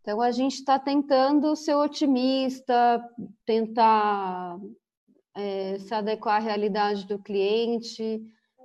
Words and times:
Então 0.00 0.20
a 0.20 0.30
gente 0.30 0.54
está 0.54 0.78
tentando 0.78 1.54
ser 1.54 1.74
otimista, 1.74 3.04
tentar 3.44 4.58
é, 5.36 5.78
se 5.78 5.94
adequar 5.94 6.36
à 6.36 6.44
realidade 6.44 7.06
do 7.06 7.18
cliente, 7.18 8.22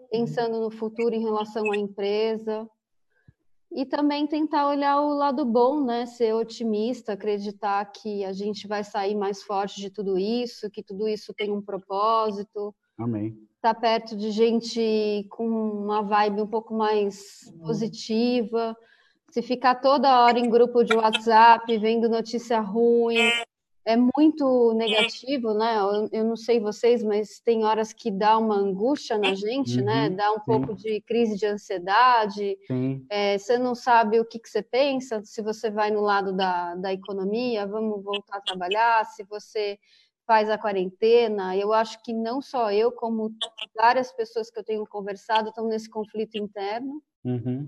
pensando 0.10 0.62
no 0.62 0.72
futuro 0.72 1.14
em 1.14 1.22
relação 1.22 1.72
à 1.72 1.78
empresa. 1.78 2.68
E 3.72 3.86
também 3.86 4.26
tentar 4.26 4.70
olhar 4.70 5.02
o 5.02 5.14
lado 5.14 5.44
bom, 5.44 5.84
né? 5.84 6.06
Ser 6.06 6.34
otimista, 6.34 7.12
acreditar 7.12 7.84
que 7.92 8.24
a 8.24 8.32
gente 8.32 8.68
vai 8.68 8.86
sair 8.86 9.16
mais 9.16 9.44
forte 9.44 9.82
de 9.82 9.90
tudo 9.90 10.18
isso, 10.18 10.72
que 10.72 10.82
tudo 10.82 11.10
isso 11.10 11.34
tem 11.34 11.52
um 11.52 11.62
propósito. 11.62 12.74
Amém. 12.98 13.38
Estar 13.58 13.74
tá 13.74 13.80
perto 13.80 14.16
de 14.16 14.32
gente 14.32 15.28
com 15.30 15.46
uma 15.46 16.02
vibe 16.02 16.42
um 16.42 16.48
pouco 16.48 16.74
mais 16.74 17.52
positiva. 17.66 18.78
Se 19.36 19.42
ficar 19.42 19.76
toda 19.76 20.24
hora 20.24 20.40
em 20.40 20.50
grupo 20.50 20.82
de 20.82 20.96
WhatsApp, 20.96 21.78
vendo 21.78 22.08
notícia 22.08 22.62
ruim, 22.62 23.18
é 23.84 23.98
muito 23.98 24.74
negativo, 24.74 25.54
né? 25.54 25.76
Eu, 25.78 26.10
eu, 26.10 26.24
não 26.24 26.38
sei 26.38 26.58
vocês, 26.58 27.04
mas 27.04 27.42
tem 27.42 27.66
horas 27.66 27.92
que 27.92 28.10
dá 28.10 28.38
uma 28.38 28.56
angústia 28.56 29.18
na 29.18 29.34
gente, 29.36 29.82
né? 29.82 30.04
uhum, 30.06 30.10
né? 30.10 30.10
Dá 30.12 30.32
um 30.32 30.36
sim. 30.36 30.46
pouco 30.46 30.74
de 30.74 31.02
crise 31.02 31.36
de 31.36 31.48
ansiedade. 31.48 32.58
É, 33.10 33.38
você 33.38 33.58
não 33.58 33.76
sabe 33.76 34.22
o 34.22 34.26
que, 34.26 34.40
que, 34.40 34.48
você 34.48 34.64
pensa, 34.64 35.22
se 35.26 35.42
você 35.42 35.70
vai 35.70 35.92
no 35.92 36.00
lado 36.00 36.32
da, 36.32 36.74
da 36.76 36.94
economia, 36.94 37.68
vamos 37.68 38.02
voltar 38.02 38.38
a 38.38 38.42
trabalhar, 38.42 39.04
se 39.04 39.26
você 39.26 39.78
faz 40.26 40.50
a 40.50 40.58
quarentena. 40.58 41.58
Eu 41.58 41.74
acho 41.74 42.02
que 42.04 42.14
não 42.14 42.42
só 42.42 42.72
eu, 42.72 42.90
como 42.90 43.34
várias 43.76 44.14
pessoas 44.14 44.50
que 44.50 44.58
eu 44.58 44.64
tenho 44.64 44.88
conversado 44.88 45.50
estão 45.50 45.68
nesse 45.68 45.90
conflito 45.90 46.38
interno. 46.38 47.04
Uhum. 47.26 47.68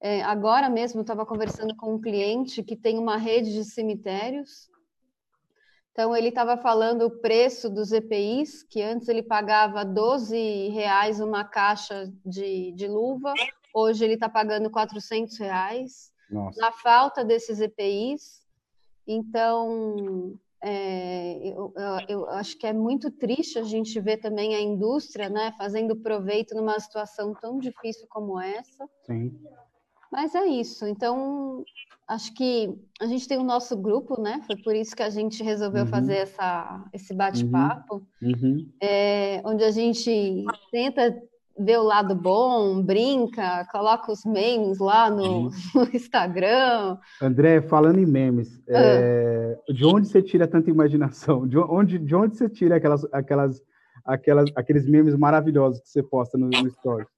É, 0.00 0.22
agora 0.22 0.68
mesmo 0.68 1.00
estava 1.00 1.24
conversando 1.24 1.74
com 1.74 1.94
um 1.94 2.00
cliente 2.00 2.62
que 2.62 2.76
tem 2.76 2.98
uma 2.98 3.16
rede 3.16 3.52
de 3.52 3.64
cemitérios 3.64 4.68
então, 5.96 6.14
ele 6.14 6.28
estava 6.28 6.58
falando 6.58 7.06
o 7.06 7.10
preço 7.10 7.70
dos 7.70 7.90
EPIs, 7.90 8.62
que 8.64 8.82
antes 8.82 9.08
ele 9.08 9.22
pagava 9.22 9.82
12 9.82 10.68
reais 10.68 11.20
uma 11.20 11.42
caixa 11.42 12.12
de, 12.22 12.70
de 12.72 12.86
luva, 12.86 13.32
hoje 13.72 14.04
ele 14.04 14.12
está 14.12 14.28
pagando 14.28 14.68
400 14.68 15.38
reais. 15.38 16.12
Nossa. 16.30 16.60
Na 16.60 16.70
falta 16.70 17.24
desses 17.24 17.62
EPIs. 17.62 18.42
Então, 19.06 20.38
é, 20.62 21.38
eu, 21.48 21.72
eu, 21.74 22.06
eu, 22.10 22.28
acho 22.28 22.58
que 22.58 22.66
é 22.66 22.74
muito 22.74 23.10
triste 23.10 23.58
a 23.58 23.62
gente 23.62 23.98
ver 23.98 24.18
também 24.18 24.54
a 24.54 24.60
indústria 24.60 25.30
né, 25.30 25.54
fazendo 25.56 25.96
proveito 25.96 26.54
numa 26.54 26.78
situação 26.78 27.32
tão 27.40 27.58
difícil 27.58 28.06
como 28.10 28.38
essa. 28.38 28.86
Sim. 29.06 29.34
Mas 30.10 30.34
é 30.34 30.46
isso. 30.46 30.86
Então, 30.86 31.64
acho 32.08 32.32
que 32.34 32.72
a 33.00 33.06
gente 33.06 33.26
tem 33.26 33.38
o 33.38 33.44
nosso 33.44 33.76
grupo, 33.76 34.20
né? 34.20 34.40
Foi 34.46 34.56
por 34.56 34.74
isso 34.74 34.94
que 34.94 35.02
a 35.02 35.10
gente 35.10 35.42
resolveu 35.42 35.84
uhum. 35.84 35.88
fazer 35.88 36.16
essa, 36.16 36.84
esse 36.92 37.14
bate-papo, 37.14 38.06
uhum. 38.22 38.30
uhum. 38.30 38.68
é, 38.80 39.42
onde 39.44 39.64
a 39.64 39.70
gente 39.70 40.44
tenta 40.70 41.20
ver 41.58 41.78
o 41.78 41.82
lado 41.82 42.14
bom, 42.14 42.82
brinca, 42.82 43.66
coloca 43.72 44.12
os 44.12 44.24
memes 44.24 44.78
lá 44.78 45.10
no, 45.10 45.50
no 45.74 45.88
Instagram. 45.92 46.98
André, 47.20 47.62
falando 47.62 47.98
em 47.98 48.06
memes, 48.06 48.62
ah. 48.68 48.72
é, 48.74 49.58
de 49.72 49.84
onde 49.84 50.06
você 50.06 50.22
tira 50.22 50.46
tanta 50.46 50.70
imaginação? 50.70 51.46
De 51.46 51.58
onde, 51.58 51.98
de 51.98 52.14
onde 52.14 52.36
você 52.36 52.48
tira 52.48 52.76
aquelas, 52.76 53.04
aquelas, 53.12 53.62
aquelas, 54.04 54.50
aqueles 54.54 54.86
memes 54.86 55.16
maravilhosos 55.16 55.80
que 55.80 55.88
você 55.88 56.02
posta 56.02 56.36
no, 56.36 56.48
no 56.48 56.70
Stories? 56.70 57.08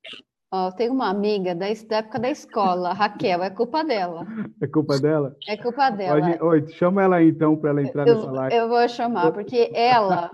Ó, 0.51 0.71
tem 0.71 0.89
uma 0.89 1.11
amiga 1.11 1.55
da, 1.55 1.67
da, 1.67 1.97
época 1.97 2.19
da 2.19 2.31
escola, 2.31 2.95
Raquel, 2.95 3.43
é 3.43 3.51
culpa 3.51 3.85
dela. 3.85 4.27
É 4.63 4.67
culpa 4.67 4.99
dela? 4.99 5.37
É 5.47 5.59
culpa 5.59 5.91
dela. 5.91 6.27
Oi, 6.27 6.39
oi 6.41 6.69
chama 6.73 7.03
ela 7.03 7.17
aí, 7.17 7.29
então 7.29 7.55
para 7.55 7.69
ela 7.69 7.83
entrar 7.83 8.09
eu, 8.09 8.15
nessa 8.15 8.31
live. 8.31 8.57
Eu 8.57 8.69
vou 8.69 8.89
chamar, 8.89 9.31
porque 9.33 9.71
ela, 9.75 10.31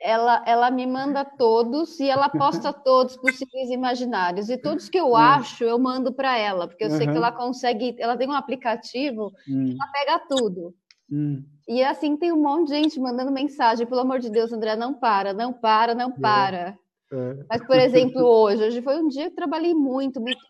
ela, 0.00 0.42
ela 0.46 0.68
me 0.68 0.84
manda 0.84 1.24
todos 1.24 2.00
e 2.00 2.10
ela 2.10 2.28
posta 2.28 2.72
todos 2.84 3.16
possíveis 3.16 3.70
imaginários. 3.70 4.48
E 4.48 4.58
todos 4.58 4.88
que 4.88 4.98
eu 4.98 5.16
é. 5.16 5.20
acho, 5.20 5.62
eu 5.62 5.78
mando 5.78 6.12
para 6.12 6.36
ela, 6.36 6.66
porque 6.66 6.82
eu 6.82 6.90
uhum. 6.90 6.96
sei 6.96 7.06
que 7.06 7.16
ela 7.16 7.30
consegue, 7.30 7.94
ela 8.00 8.16
tem 8.16 8.28
um 8.28 8.32
aplicativo 8.32 9.30
hum. 9.48 9.66
que 9.66 9.76
ela 9.80 9.92
pega 9.92 10.26
tudo. 10.28 10.74
Hum. 11.08 11.44
E 11.68 11.84
assim 11.84 12.16
tem 12.16 12.32
um 12.32 12.42
monte 12.42 12.68
de 12.68 12.74
gente 12.74 12.98
mandando 12.98 13.30
mensagem, 13.30 13.86
pelo 13.86 14.00
amor 14.00 14.18
de 14.18 14.28
Deus, 14.28 14.52
André, 14.52 14.74
não 14.74 14.92
para, 14.92 15.32
não 15.32 15.52
para, 15.52 15.94
não 15.94 16.10
é. 16.10 16.20
para. 16.20 16.78
É. 17.12 17.44
Mas, 17.48 17.66
por 17.66 17.76
exemplo, 17.76 18.22
hoje, 18.22 18.64
hoje 18.64 18.82
foi 18.82 18.96
um 18.96 19.08
dia 19.08 19.28
que 19.30 19.36
trabalhei 19.36 19.74
muito, 19.74 20.20
muito 20.20 20.40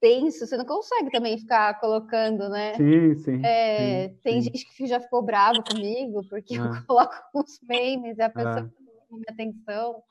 tenso, 0.00 0.46
você 0.46 0.56
não 0.56 0.66
consegue 0.66 1.10
também 1.10 1.38
ficar 1.38 1.80
colocando, 1.80 2.48
né? 2.50 2.74
Sim, 2.74 3.14
sim. 3.14 3.42
É, 3.44 4.08
sim 4.08 4.14
tem 4.22 4.42
sim. 4.42 4.50
gente 4.50 4.76
que 4.76 4.86
já 4.86 5.00
ficou 5.00 5.22
bravo 5.22 5.62
comigo, 5.64 6.22
porque 6.28 6.56
eu 6.58 6.64
ah. 6.64 6.82
coloco 6.86 7.14
uns 7.34 7.58
memes 7.66 8.18
e 8.18 8.22
a 8.22 8.28
pessoa 8.28 8.60
não 8.60 8.68
ah. 8.68 9.16
minha 9.16 9.24
atenção. 9.30 10.02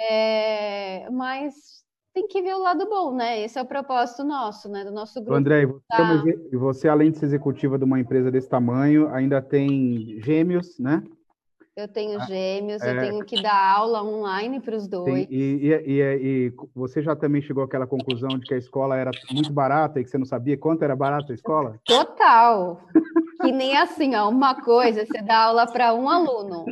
É. 0.00 1.10
mas 1.10 1.84
tem 2.14 2.28
que 2.28 2.40
ver 2.40 2.54
o 2.54 2.62
lado 2.62 2.88
bom, 2.88 3.12
né? 3.12 3.42
Esse 3.42 3.58
é 3.58 3.62
o 3.62 3.66
propósito 3.66 4.22
nosso, 4.22 4.68
né? 4.68 4.84
Do 4.84 4.92
nosso 4.92 5.20
grupo. 5.20 5.34
André, 5.34 5.66
você, 5.66 5.82
tá... 5.88 6.22
você, 6.52 6.88
além 6.88 7.10
de 7.10 7.18
ser 7.18 7.26
executiva 7.26 7.76
de 7.76 7.84
uma 7.84 7.98
empresa 7.98 8.30
desse 8.30 8.48
tamanho, 8.48 9.08
ainda 9.08 9.42
tem 9.42 10.20
gêmeos, 10.20 10.78
né? 10.78 11.02
Eu 11.76 11.88
tenho 11.88 12.20
ah, 12.20 12.24
gêmeos, 12.26 12.80
é, 12.82 12.90
eu 12.90 13.00
tenho 13.00 13.24
que 13.24 13.42
dar 13.42 13.76
aula 13.76 14.00
online 14.00 14.60
para 14.60 14.76
os 14.76 14.86
dois. 14.86 15.26
E, 15.28 15.34
e, 15.34 15.72
e, 15.72 16.02
e, 16.02 16.52
você 16.72 17.02
já 17.02 17.16
também 17.16 17.42
chegou 17.42 17.64
àquela 17.64 17.84
conclusão 17.84 18.28
de 18.28 18.46
que 18.46 18.54
a 18.54 18.58
escola 18.58 18.96
era 18.96 19.10
muito 19.32 19.52
barata 19.52 19.98
e 19.98 20.04
que 20.04 20.10
você 20.10 20.16
não 20.16 20.24
sabia 20.24 20.56
quanto 20.56 20.84
era 20.84 20.94
barata 20.94 21.32
a 21.32 21.34
escola? 21.34 21.80
Total. 21.84 22.80
que 23.42 23.50
nem 23.50 23.76
assim, 23.76 24.14
ó, 24.14 24.28
uma 24.28 24.62
coisa 24.62 25.04
você 25.04 25.20
dá 25.20 25.46
aula 25.46 25.66
para 25.66 25.92
um 25.92 26.08
aluno, 26.08 26.64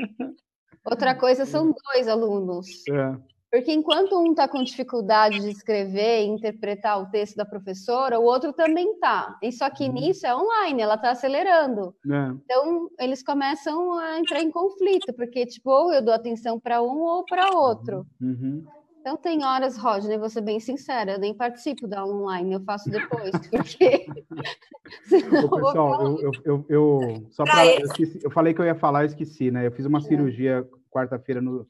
outra 0.84 1.16
coisa 1.16 1.44
são 1.46 1.74
dois 1.92 2.06
alunos. 2.06 2.68
É. 2.88 3.31
Porque 3.52 3.70
enquanto 3.70 4.18
um 4.18 4.30
está 4.30 4.48
com 4.48 4.64
dificuldade 4.64 5.38
de 5.38 5.50
escrever 5.50 6.22
e 6.22 6.26
interpretar 6.26 6.98
o 7.02 7.10
texto 7.10 7.36
da 7.36 7.44
professora, 7.44 8.18
o 8.18 8.24
outro 8.24 8.50
também 8.50 8.92
está. 8.92 9.36
E 9.42 9.52
só 9.52 9.68
que 9.68 9.84
uhum. 9.84 9.92
nisso 9.92 10.26
é 10.26 10.34
online, 10.34 10.80
ela 10.80 10.94
está 10.94 11.10
acelerando. 11.10 11.94
É. 12.10 12.28
Então, 12.46 12.88
eles 12.98 13.22
começam 13.22 13.92
a 13.98 14.18
entrar 14.18 14.40
em 14.40 14.50
conflito, 14.50 15.12
porque, 15.12 15.44
tipo, 15.44 15.70
ou 15.70 15.92
eu 15.92 16.02
dou 16.02 16.14
atenção 16.14 16.58
para 16.58 16.80
um 16.80 17.02
ou 17.02 17.26
para 17.26 17.54
outro. 17.54 18.06
Uhum. 18.18 18.64
Então, 18.98 19.18
tem 19.18 19.44
horas, 19.44 19.76
Rodney, 19.76 20.16
vou 20.16 20.30
ser 20.30 20.40
bem 20.40 20.58
sincera, 20.58 21.12
eu 21.12 21.18
nem 21.18 21.34
participo 21.34 21.86
da 21.86 22.06
online, 22.06 22.54
eu 22.54 22.60
faço 22.60 22.88
depois, 22.88 23.32
porque. 23.52 24.06
Ô, 25.44 25.56
pessoal, 25.56 26.06
eu, 26.06 26.18
eu, 26.22 26.32
eu, 26.46 26.66
eu, 26.70 27.26
só 27.28 27.44
pra, 27.44 27.66
eu, 27.66 27.84
esqueci, 27.84 28.18
eu 28.24 28.30
falei 28.30 28.54
que 28.54 28.62
eu 28.62 28.64
ia 28.64 28.74
falar, 28.74 29.02
eu 29.02 29.08
esqueci, 29.08 29.50
né? 29.50 29.66
Eu 29.66 29.72
fiz 29.72 29.84
uma 29.84 29.98
é. 29.98 30.02
cirurgia 30.02 30.66
quarta-feira 30.90 31.42
no 31.42 31.66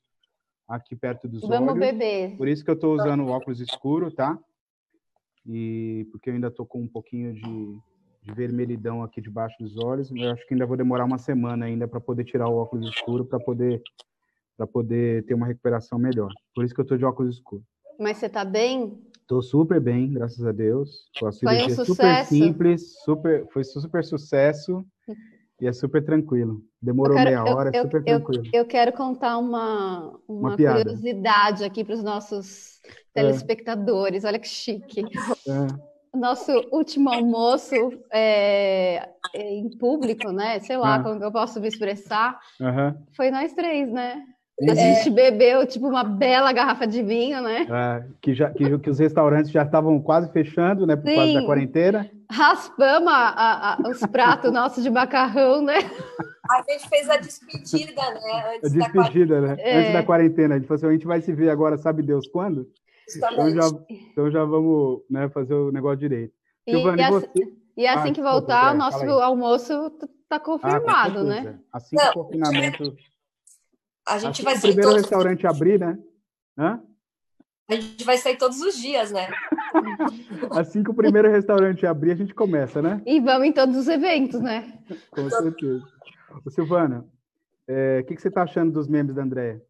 aqui 0.68 0.96
perto 0.96 1.28
dos 1.28 1.42
Vamos 1.42 1.70
olhos. 1.70 1.80
beber. 1.80 2.36
Por 2.36 2.48
isso 2.48 2.64
que 2.64 2.70
eu 2.70 2.74
estou 2.74 2.94
usando 2.94 3.26
óculos 3.28 3.60
escuro, 3.60 4.10
tá? 4.10 4.38
E 5.46 6.06
porque 6.10 6.30
eu 6.30 6.34
ainda 6.34 6.48
estou 6.48 6.64
com 6.64 6.80
um 6.80 6.88
pouquinho 6.88 7.32
de, 7.32 7.78
de 8.22 8.32
vermelhidão 8.32 9.02
aqui 9.02 9.20
debaixo 9.20 9.56
dos 9.58 9.76
olhos. 9.76 10.10
Eu 10.10 10.30
acho 10.30 10.46
que 10.46 10.54
ainda 10.54 10.66
vou 10.66 10.76
demorar 10.76 11.04
uma 11.04 11.18
semana 11.18 11.66
ainda 11.66 11.88
para 11.88 12.00
poder 12.00 12.24
tirar 12.24 12.48
o 12.48 12.56
óculos 12.56 12.88
escuro 12.88 13.24
para 13.24 13.40
poder 13.40 13.82
para 14.56 14.66
poder 14.66 15.24
ter 15.24 15.34
uma 15.34 15.46
recuperação 15.46 15.98
melhor. 15.98 16.30
Por 16.54 16.64
isso 16.64 16.74
que 16.74 16.80
eu 16.80 16.84
estou 16.84 16.98
de 16.98 17.04
óculos 17.04 17.36
escuros. 17.36 17.66
Mas 17.98 18.18
você 18.18 18.26
está 18.26 18.44
bem? 18.44 19.00
Estou 19.20 19.42
super 19.42 19.80
bem, 19.80 20.12
graças 20.12 20.44
a 20.44 20.52
Deus. 20.52 21.08
Foi 21.18 21.26
uma 21.26 21.32
cirurgia 21.32 21.82
um 21.82 21.84
super 21.84 22.24
simples, 22.26 22.94
super, 23.02 23.46
foi 23.48 23.64
super 23.64 24.04
sucesso. 24.04 24.84
E 25.62 25.68
é 25.68 25.72
super 25.72 26.04
tranquilo. 26.04 26.60
Demorou 26.82 27.16
quero, 27.16 27.30
meia 27.30 27.44
hora, 27.44 27.70
é 27.72 27.78
eu, 27.78 27.80
é 27.80 27.82
super 27.84 27.98
eu, 27.98 28.04
tranquilo. 28.04 28.44
Eu, 28.46 28.62
eu, 28.62 28.66
quero 28.66 28.92
contar 28.92 29.38
uma, 29.38 30.18
uma, 30.26 30.56
uma 30.56 30.56
curiosidade 30.56 31.62
aqui 31.62 31.84
para 31.84 31.94
os 31.94 32.02
nossos 32.02 32.80
telespectadores. 33.14 34.24
É. 34.24 34.26
Olha 34.26 34.40
que 34.40 34.48
chique. 34.48 35.02
É. 35.02 36.18
Nosso 36.18 36.50
último 36.72 37.10
almoço 37.10 37.76
é, 38.12 39.08
é 39.32 39.54
em 39.54 39.70
público, 39.78 40.32
né? 40.32 40.58
Sei 40.58 40.76
lá 40.76 40.96
é. 40.96 41.02
como 41.04 41.22
eu 41.22 41.30
posso 41.30 41.60
me 41.60 41.68
expressar. 41.68 42.40
Uhum. 42.60 43.06
Foi 43.16 43.30
nós 43.30 43.52
três, 43.52 43.88
né? 43.88 44.20
A 44.60 44.74
gente 44.74 45.10
bebeu 45.10 45.66
tipo 45.66 45.88
uma 45.88 46.04
bela 46.04 46.52
garrafa 46.52 46.86
de 46.86 47.02
vinho, 47.02 47.40
né? 47.40 47.66
É, 47.68 48.04
que, 48.20 48.34
já, 48.34 48.50
que, 48.50 48.78
que, 48.78 48.90
os 48.90 48.98
restaurantes 48.98 49.50
já 49.50 49.62
estavam 49.62 50.00
quase 50.00 50.30
fechando, 50.30 50.86
né? 50.86 50.94
Por 50.94 51.08
Sim. 51.08 51.16
causa 51.16 51.32
da 51.32 51.46
quarentena. 51.46 52.10
Raspamos 52.30 53.12
a, 53.12 53.28
a, 53.28 53.74
a, 53.74 53.88
os 53.88 54.00
pratos 54.00 54.52
nossos 54.52 54.84
de 54.84 54.90
macarrão, 54.90 55.62
né? 55.62 55.78
A 56.50 56.62
gente 56.70 56.88
fez 56.88 57.08
a 57.08 57.16
despedida, 57.16 58.02
né? 58.02 58.56
Antes 58.56 58.74
a 58.74 58.78
despedida, 58.78 59.40
né? 59.40 59.56
É. 59.58 59.78
Antes 59.78 59.92
da 59.94 60.02
quarentena. 60.02 60.54
A 60.54 60.58
gente 60.58 60.68
falou 60.68 60.76
assim, 60.76 60.86
a 60.86 60.92
gente 60.92 61.06
vai 61.06 61.20
se 61.20 61.32
ver 61.32 61.50
agora, 61.50 61.78
sabe 61.78 62.02
Deus 62.02 62.28
quando? 62.28 62.68
Então 63.16 63.50
já, 63.50 63.70
então 63.90 64.30
já 64.30 64.44
vamos 64.44 65.02
né, 65.10 65.28
fazer 65.30 65.54
o 65.54 65.72
negócio 65.72 65.98
direito. 65.98 66.32
E, 66.66 66.72
e, 66.72 67.02
assim, 67.02 67.10
você... 67.10 67.52
e 67.76 67.86
assim 67.86 68.10
ah, 68.10 68.12
que 68.12 68.22
voltar, 68.22 68.74
o 68.74 68.78
nosso 68.78 69.04
almoço 69.04 69.92
está 70.22 70.38
confirmado, 70.38 71.20
ah, 71.20 71.24
né? 71.24 71.58
Assim 71.72 71.96
que 71.96 72.02
o 72.04 72.12
confinamento 72.12 72.94
a 74.06 74.18
gente 74.18 74.42
vai 74.42 74.56
sair. 74.56 74.70
O 74.70 74.74
primeiro 74.74 74.90
todos... 74.90 75.02
restaurante 75.02 75.46
abrir, 75.46 75.78
né? 75.78 75.98
Hã? 76.58 76.82
A 77.68 77.74
gente 77.74 78.04
vai 78.04 78.18
sair 78.18 78.36
todos 78.36 78.60
os 78.60 78.76
dias, 78.76 79.10
né? 79.10 79.28
Assim 80.50 80.82
que 80.82 80.90
o 80.90 80.94
primeiro 80.94 81.30
restaurante 81.30 81.86
abrir, 81.86 82.12
a 82.12 82.16
gente 82.16 82.34
começa, 82.34 82.82
né? 82.82 83.00
E 83.06 83.20
vamos 83.20 83.46
em 83.46 83.52
todos 83.52 83.76
os 83.76 83.88
eventos, 83.88 84.40
né? 84.40 84.78
Com 85.10 85.30
certeza. 85.30 85.82
Ô, 86.44 86.50
Silvana, 86.50 87.06
é, 87.66 88.00
o 88.00 88.06
que, 88.06 88.16
que 88.16 88.20
você 88.22 88.28
está 88.28 88.42
achando 88.42 88.72
dos 88.72 88.88
memes 88.88 89.14
da 89.14 89.22
Andréia? 89.22 89.62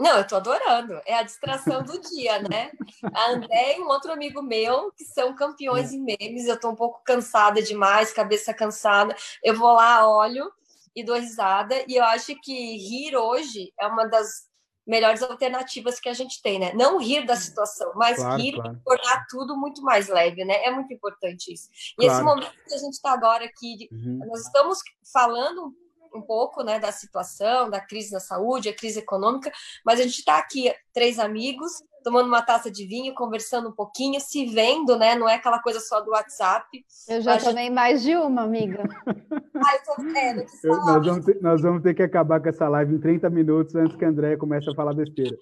Não, 0.00 0.16
eu 0.18 0.26
tô 0.26 0.36
adorando. 0.36 1.00
É 1.06 1.18
a 1.18 1.22
distração 1.22 1.82
do 1.82 2.00
dia, 2.00 2.40
né? 2.42 2.70
A 3.12 3.30
André 3.30 3.76
e 3.76 3.80
um 3.80 3.86
outro 3.88 4.12
amigo 4.12 4.42
meu, 4.42 4.90
que 4.92 5.04
são 5.04 5.34
campeões 5.34 5.92
em 5.92 6.02
memes. 6.02 6.46
Eu 6.46 6.58
tô 6.58 6.70
um 6.70 6.74
pouco 6.74 7.02
cansada 7.04 7.62
demais, 7.62 8.12
cabeça 8.12 8.52
cansada. 8.52 9.14
Eu 9.42 9.54
vou 9.54 9.72
lá, 9.72 10.08
olho 10.08 10.50
e 10.94 11.04
dou 11.04 11.16
risada. 11.16 11.84
E 11.88 11.96
eu 11.96 12.04
acho 12.04 12.34
que 12.40 12.52
rir 12.76 13.16
hoje 13.16 13.72
é 13.80 13.86
uma 13.86 14.06
das 14.06 14.52
melhores 14.86 15.22
alternativas 15.22 15.98
que 15.98 16.08
a 16.10 16.12
gente 16.12 16.42
tem, 16.42 16.58
né? 16.58 16.72
Não 16.74 16.98
rir 16.98 17.24
da 17.24 17.34
situação, 17.36 17.92
mas 17.94 18.16
Claro, 18.18 18.42
rir 18.42 18.52
claro. 18.52 18.76
e 18.78 18.84
tornar 18.84 19.24
tudo 19.30 19.56
muito 19.56 19.80
mais 19.82 20.08
leve, 20.08 20.44
né? 20.44 20.62
É 20.64 20.70
muito 20.70 20.92
importante 20.92 21.52
isso. 21.52 21.68
E 21.98 22.04
Claro. 22.04 22.12
esse 22.12 22.22
momento 22.22 22.52
que 22.68 22.74
a 22.74 22.78
gente 22.78 22.92
está 22.92 23.12
agora 23.12 23.44
aqui, 23.46 23.76
de- 23.76 23.88
Uhum. 23.90 24.20
nós 24.26 24.42
estamos 24.42 24.78
falando 25.12 25.74
um 26.14 26.22
pouco, 26.22 26.62
né, 26.62 26.78
da 26.78 26.92
situação, 26.92 27.68
da 27.68 27.80
crise 27.80 28.12
na 28.12 28.20
saúde, 28.20 28.68
a 28.68 28.74
crise 28.76 29.00
econômica, 29.00 29.50
mas 29.84 29.98
a 30.00 30.02
gente 30.04 30.18
está 30.18 30.38
aqui, 30.38 30.72
três 30.92 31.18
amigos, 31.18 31.72
tomando 32.04 32.26
uma 32.28 32.42
taça 32.42 32.70
de 32.70 32.86
vinho, 32.86 33.14
conversando 33.14 33.70
um 33.70 33.72
pouquinho, 33.72 34.20
se 34.20 34.44
vendo, 34.46 34.96
né? 34.98 35.14
Não 35.14 35.26
é 35.26 35.34
aquela 35.36 35.58
coisa 35.58 35.80
só 35.80 36.00
do 36.02 36.10
WhatsApp. 36.10 36.84
Eu 37.08 37.22
já 37.22 37.34
Acho- 37.36 37.46
tomei 37.46 37.70
mais 37.70 38.02
de 38.02 38.14
uma, 38.14 38.42
amiga. 38.42 38.82
Ah, 39.06 39.74
eu 39.74 39.82
tô 39.96 40.02
vendo 40.02 40.44
que 40.44 40.66
Eu- 40.66 40.76
nós, 40.84 41.06
vamos 41.06 41.24
ter, 41.24 41.38
nós 41.40 41.62
vamos 41.62 41.82
ter 41.82 41.94
que 41.94 42.02
acabar 42.02 42.40
com 42.42 42.48
essa 42.50 42.68
live 42.68 42.94
em 42.94 43.00
30 43.00 43.30
minutos 43.30 43.74
antes 43.74 43.96
que 43.96 44.04
a 44.04 44.08
Andréia 44.08 44.36
comece 44.36 44.68
a 44.70 44.74
falar 44.74 44.92
besteira. 44.94 45.34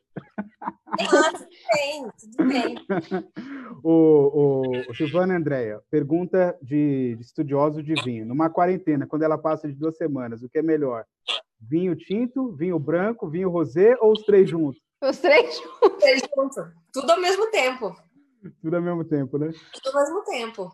Ah, 1.01 1.33
tudo 1.33 1.47
bem, 1.73 2.09
tudo 2.19 2.49
bem. 2.49 2.75
O, 3.85 3.91
o, 3.91 4.91
o 4.91 4.95
Silvana 4.95 5.37
Andréia, 5.37 5.81
pergunta 5.91 6.57
de, 6.63 7.17
de 7.17 7.23
estudioso 7.23 7.83
de 7.83 7.95
vinho. 8.05 8.25
Numa 8.25 8.49
quarentena, 8.49 9.09
quando 9.09 9.23
ela 9.23 9.37
passa 9.37 9.67
de 9.67 9.75
duas 9.75 9.97
semanas, 9.97 10.43
o 10.43 10.49
que 10.49 10.59
é 10.59 10.63
melhor? 10.63 11.05
Vinho 11.61 11.97
tinto, 11.97 12.53
vinho 12.53 12.79
branco, 12.79 13.29
vinho 13.29 13.51
rosé 13.51 13.97
ou 14.01 14.13
os 14.13 14.23
três 14.23 14.49
juntos? 14.49 14.81
Os 15.03 15.19
três 15.19 15.61
Três 15.99 16.23
juntos. 16.37 16.65
Tudo 16.93 17.11
ao 17.11 17.21
mesmo 17.21 17.51
tempo. 17.51 17.97
Tudo 18.61 18.77
ao 18.77 18.83
mesmo 18.83 19.05
tempo, 19.05 19.37
né? 19.37 19.51
Tudo 19.83 19.99
ao 19.99 20.05
mesmo 20.05 20.25
tempo. 20.25 20.73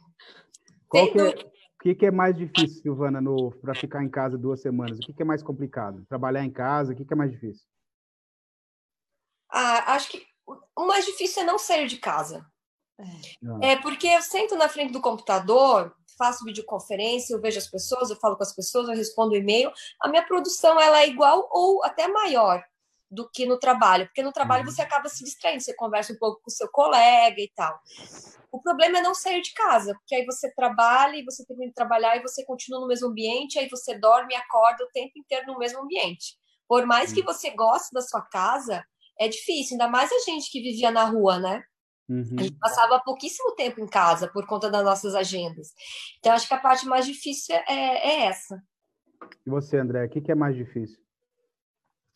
Qual 0.87 1.11
que 1.11 1.19
é, 1.19 1.29
o 1.29 1.83
que, 1.83 1.95
que 1.95 2.07
é 2.07 2.11
mais 2.11 2.37
difícil, 2.37 2.83
Silvana, 2.83 3.21
para 3.63 3.75
ficar 3.75 4.03
em 4.03 4.09
casa 4.11 4.37
duas 4.37 4.61
semanas? 4.61 4.99
O 4.99 5.01
que, 5.01 5.15
que 5.15 5.23
é 5.23 5.25
mais 5.25 5.43
complicado? 5.43 6.05
Trabalhar 6.09 6.45
em 6.45 6.51
casa, 6.51 6.93
o 6.93 6.97
que, 6.97 7.07
que 7.07 7.13
é 7.15 7.17
mais 7.17 7.31
difícil? 7.31 7.65
Ah, 9.51 9.95
acho 9.95 10.11
que 10.11 10.28
o 10.77 10.87
mais 10.87 11.05
difícil 11.05 11.43
é 11.43 11.47
não 11.47 11.59
sair 11.59 11.87
de 11.87 11.99
casa. 11.99 12.45
Ah, 12.99 13.59
É 13.63 13.77
porque 13.77 14.07
eu 14.07 14.23
sento 14.23 14.57
na 14.57 14.69
frente 14.69 14.93
do 14.93 15.01
computador, 15.01 15.95
faço 16.17 16.45
videoconferência, 16.45 17.35
eu 17.35 17.41
vejo 17.41 17.59
as 17.59 17.67
pessoas, 17.69 18.11
eu 18.11 18.17
falo 18.17 18.37
com 18.37 18.43
as 18.43 18.55
pessoas, 18.55 18.89
eu 18.89 18.95
respondo 18.95 19.37
e-mail. 19.37 19.73
A 20.01 20.09
minha 20.09 20.25
produção 20.27 20.81
ela 20.81 21.01
é 21.03 21.09
igual 21.09 21.49
ou 21.53 21.85
até 21.85 22.09
maior 22.09 22.63
do 23.11 23.29
que 23.31 23.47
no 23.47 23.59
trabalho, 23.59 24.07
porque 24.07 24.23
no 24.23 24.33
trabalho 24.33 24.65
Uhum. 24.65 24.71
você 24.71 24.83
acaba 24.83 25.09
se 25.09 25.25
distraindo, 25.25 25.63
você 25.63 25.75
conversa 25.75 26.13
um 26.13 26.19
pouco 26.19 26.43
com 26.43 26.51
o 26.51 26.55
seu 26.55 26.69
colega 26.69 27.41
e 27.41 27.51
tal. 27.55 27.79
O 28.51 28.61
problema 28.61 28.99
é 28.99 29.03
não 29.03 29.15
sair 29.15 29.43
de 29.43 29.53
casa, 29.53 29.95
porque 29.95 30.15
aí 30.15 30.25
você 30.25 30.53
trabalha 30.55 31.17
e 31.17 31.25
você 31.25 31.45
termina 31.45 31.69
de 31.69 31.75
trabalhar 31.75 32.17
e 32.17 32.23
você 32.23 32.45
continua 32.45 32.81
no 32.81 32.87
mesmo 32.87 33.09
ambiente, 33.09 33.59
aí 33.59 33.69
você 33.69 33.99
dorme 33.99 34.35
e 34.35 34.37
acorda 34.37 34.85
o 34.85 34.89
tempo 34.89 35.13
inteiro 35.19 35.47
no 35.47 35.59
mesmo 35.59 35.83
ambiente. 35.83 36.37
Por 36.67 36.87
mais 36.87 37.13
que 37.13 37.23
você 37.23 37.51
goste 37.51 37.93
da 37.93 38.01
sua 38.03 38.23
casa, 38.23 38.85
é 39.19 39.29
difícil, 39.29 39.75
ainda 39.75 39.89
mais 39.89 40.11
a 40.13 40.19
gente 40.31 40.51
que 40.51 40.61
vivia 40.61 40.91
na 40.91 41.05
rua, 41.05 41.39
né? 41.39 41.63
uhum. 42.09 42.37
A 42.39 42.43
gente 42.43 42.59
passava 42.59 43.01
pouquíssimo 43.01 43.55
tempo 43.55 43.81
em 43.81 43.87
casa 43.87 44.29
por 44.29 44.47
conta 44.47 44.71
das 44.71 44.85
nossas 44.85 45.15
agendas. 45.15 45.69
Então, 46.19 46.33
acho 46.33 46.49
que 46.49 46.55
a 46.55 46.59
parte 46.59 46.87
mais 46.87 47.07
difícil 47.07 47.55
é, 47.55 47.63
é 47.69 48.25
essa. 48.27 48.61
E 49.47 49.51
você, 49.51 49.79
André, 49.79 50.05
o 50.05 50.09
que, 50.09 50.21
que 50.21 50.33
é 50.33 50.35
mais 50.35 50.57
difícil? 50.57 50.99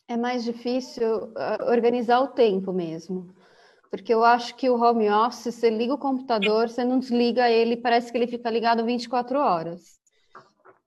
É 0.07 0.17
mais 0.17 0.43
difícil 0.43 1.31
ah, 1.37 1.65
organizar 1.69 2.19
o 2.21 2.29
tempo 2.29 2.73
mesmo. 2.73 3.33
Porque 3.89 4.13
eu 4.13 4.23
acho 4.23 4.55
que 4.55 4.69
o 4.69 4.79
home 4.81 5.09
office, 5.09 5.53
você 5.53 5.69
liga 5.69 5.93
o 5.93 5.99
computador, 5.99 6.67
você 6.67 6.83
não 6.83 6.97
desliga 6.97 7.49
ele, 7.49 7.77
parece 7.77 8.11
que 8.11 8.17
ele 8.17 8.27
fica 8.27 8.49
ligado 8.49 8.83
24 8.83 9.37
horas. 9.37 10.01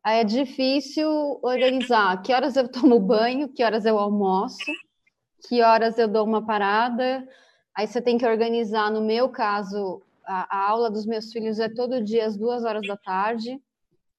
Aí 0.02 0.20
é 0.20 0.24
difícil 0.24 1.08
organizar 1.42 2.20
que 2.22 2.32
horas 2.32 2.56
eu 2.56 2.68
tomo 2.68 2.98
banho, 2.98 3.48
que 3.48 3.62
horas 3.62 3.84
eu 3.84 3.98
almoço, 3.98 4.58
que 5.48 5.62
horas 5.62 5.98
eu 5.98 6.08
dou 6.08 6.24
uma 6.24 6.44
parada. 6.44 7.26
Aí 7.74 7.86
você 7.86 8.00
tem 8.00 8.16
que 8.18 8.26
organizar, 8.26 8.90
no 8.90 9.00
meu 9.00 9.28
caso, 9.28 10.02
a, 10.24 10.56
a 10.58 10.68
aula 10.70 10.90
dos 10.90 11.06
meus 11.06 11.32
filhos 11.32 11.58
é 11.58 11.68
todo 11.68 12.02
dia 12.02 12.26
às 12.26 12.36
duas 12.36 12.64
horas 12.64 12.86
da 12.86 12.96
tarde. 12.96 13.60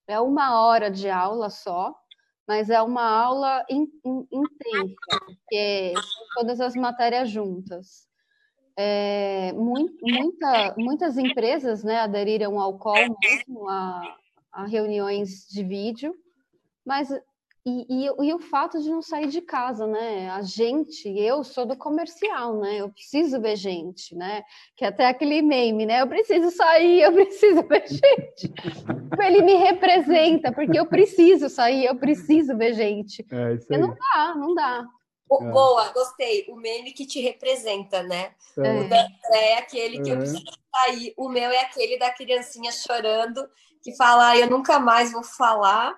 É 0.08 0.20
uma 0.20 0.62
hora 0.62 0.90
de 0.90 1.10
aula 1.10 1.50
só 1.50 1.94
mas 2.48 2.70
é 2.70 2.82
uma 2.82 3.04
aula 3.04 3.66
in- 3.70 3.92
in- 4.06 4.28
intensa, 4.32 4.96
porque 5.26 5.94
são 5.96 6.28
todas 6.36 6.62
as 6.62 6.76
matérias 6.76 7.30
juntas. 7.30 8.08
É, 8.78 9.52
mui- 9.54 9.98
muita- 10.02 10.74
muitas 10.78 11.18
empresas 11.18 11.84
né, 11.84 12.00
aderiram 12.00 12.58
ao 12.58 12.78
call 12.78 13.18
mesmo, 13.22 13.68
a, 13.68 14.18
a 14.54 14.66
reuniões 14.66 15.46
de 15.50 15.62
vídeo, 15.62 16.16
mas 16.86 17.10
e, 17.70 18.06
e- 18.06 18.28
e 18.30 18.34
o 18.34 18.40
fato 18.40 18.80
de 18.82 18.90
não 18.90 19.02
sair 19.02 19.28
de 19.28 19.42
casa, 19.42 19.86
né? 19.86 20.30
A 20.30 20.42
gente, 20.42 21.08
eu 21.20 21.44
sou 21.44 21.66
do 21.66 21.76
comercial, 21.78 22.60
né? 22.60 22.78
Eu 22.78 22.90
preciso 22.90 23.42
ver 23.42 23.56
gente, 23.58 24.16
né? 24.16 24.44
Que 24.76 24.86
é 24.86 24.88
até 24.88 25.06
aquele 25.08 25.42
meme, 25.42 25.86
né? 25.86 26.02
Eu 26.02 26.08
preciso 26.08 26.50
sair, 26.52 27.02
eu 27.02 27.12
preciso 27.12 27.62
ver 27.68 27.84
gente. 27.90 28.54
Ele 29.22 29.42
me 29.42 29.56
representa, 29.56 30.52
porque 30.54 30.80
eu 30.80 30.86
preciso 30.86 31.50
sair, 31.50 31.86
eu 31.86 31.96
preciso 31.96 32.58
ver 32.58 32.74
gente. 32.74 33.26
É 33.32 33.54
isso 33.56 33.68
Porque 33.68 33.76
aí. 33.76 33.82
não 33.82 33.96
dá, 33.96 34.36
não 34.36 34.56
dá. 34.56 34.86
É. 35.30 35.52
Boa, 35.52 35.90
gostei. 35.92 36.46
O 36.50 36.56
meme 36.56 36.94
que 36.94 37.06
te 37.06 37.20
representa, 37.20 38.02
né? 38.04 38.32
É. 38.58 38.62
O 38.62 38.88
da 38.88 39.02
André 39.02 39.50
é 39.52 39.58
aquele 39.58 40.00
que 40.02 40.10
eu 40.10 40.14
Uhum. 40.14 40.20
preciso 40.22 40.44
sair. 40.74 41.14
O 41.18 41.28
meu 41.28 41.52
é 41.52 41.60
aquele 41.62 42.00
da 42.00 42.10
criancinha 42.12 42.72
chorando, 42.72 43.46
que 43.84 43.94
fala, 43.98 44.30
ah, 44.30 44.38
eu 44.38 44.50
nunca 44.50 44.80
mais 44.80 45.12
vou 45.12 45.24
falar, 45.24 45.94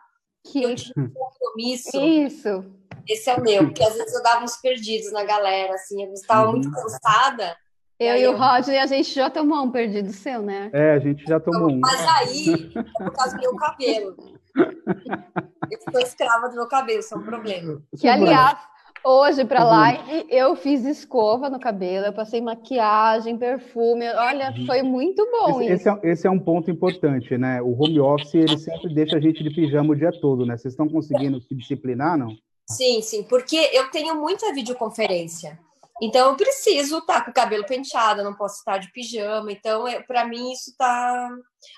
Que 0.52 0.64
eu 0.64 0.70
um 0.70 0.74
compromisso. 1.60 2.00
isso. 2.02 2.66
Esse 3.08 3.30
é 3.30 3.36
o 3.36 3.42
meu, 3.42 3.66
porque 3.66 3.84
às 3.84 3.96
vezes 3.96 4.14
eu 4.14 4.22
dava 4.22 4.44
uns 4.44 4.58
perdidos 4.58 5.12
na 5.12 5.24
galera, 5.24 5.74
assim, 5.74 6.04
eu 6.06 6.14
estava 6.14 6.46
Uhum. 6.48 6.52
muito 6.54 6.72
cansada. 6.72 7.56
Eu 8.00 8.16
e 8.16 8.20
o 8.20 8.32
eu- 8.32 8.38
Rodney, 8.38 8.78
a 8.80 8.86
gente 8.86 9.14
já 9.14 9.30
tomou 9.30 9.64
um 9.64 9.72
perdido 9.72 10.14
seu, 10.14 10.42
né? 10.42 10.70
É, 10.74 10.92
a 10.92 11.00
gente 11.00 11.26
já 11.26 11.40
tomou 11.40 11.70
um. 11.72 11.80
Mas 11.80 12.00
aí, 12.18 12.72
é 12.76 13.04
por 13.04 13.12
causa 13.14 13.36
do 13.36 13.42
meu 13.42 13.56
cabelo. 13.56 14.16
Eu 15.72 15.92
sou 15.92 16.02
escrava 16.02 16.50
do 16.50 16.56
meu 16.56 16.68
cabelo, 16.68 17.00
isso 17.00 17.14
é 17.14 17.18
um 17.18 17.24
problema. 17.24 17.82
Que, 18.00 18.08
aliás, 18.08 18.58
hoje 19.04 19.46
para 19.46 19.64
Uhum. 19.64 19.70
live 19.70 20.26
eu 20.30 20.56
fiz 20.56 20.86
escova 20.86 21.50
no 21.50 21.60
cabelo, 21.60 22.06
eu 22.08 22.14
passei 22.14 22.42
maquiagem, 22.42 23.38
perfume. 23.38 24.08
Olha, 24.10 24.54
foi 24.66 24.82
muito 24.84 25.26
bom 25.32 25.62
Esse, 25.62 25.74
isso. 25.74 25.74
esse, 25.74 25.90
é, 25.90 26.12
esse 26.12 26.28
é 26.28 26.30
um 26.32 26.40
ponto 26.40 26.70
importante, 26.70 27.38
né? 27.38 27.62
O 27.62 27.72
home 27.82 28.00
office, 28.00 28.36
ele 28.36 28.58
sempre 28.58 28.94
deixa 28.94 29.18
a 29.18 29.20
gente 29.20 29.44
de 29.44 29.50
pijama 29.50 29.94
o 29.94 29.96
dia 29.96 30.12
todo, 30.12 30.46
né? 30.46 30.58
Vocês 30.58 30.74
estão 30.74 30.88
conseguindo 30.88 31.40
se 31.42 31.56
disciplinar, 31.56 32.18
não? 32.18 32.36
Sim, 32.68 33.02
sim, 33.02 33.24
porque 33.24 33.58
eu 33.74 33.90
tenho 33.90 34.16
muita 34.16 34.54
videoconferência. 34.54 35.58
Então 36.02 36.30
eu 36.30 36.38
preciso 36.38 37.00
estar 37.00 37.26
com 37.26 37.32
o 37.32 37.34
cabelo 37.34 37.66
penteado, 37.66 38.22
eu 38.22 38.26
não 38.26 38.34
posso 38.34 38.60
estar 38.60 38.78
de 38.78 38.90
pijama. 38.92 39.52
Então, 39.52 39.84
para 40.08 40.26
mim, 40.26 40.52
isso 40.54 40.74
tá. 40.78 41.30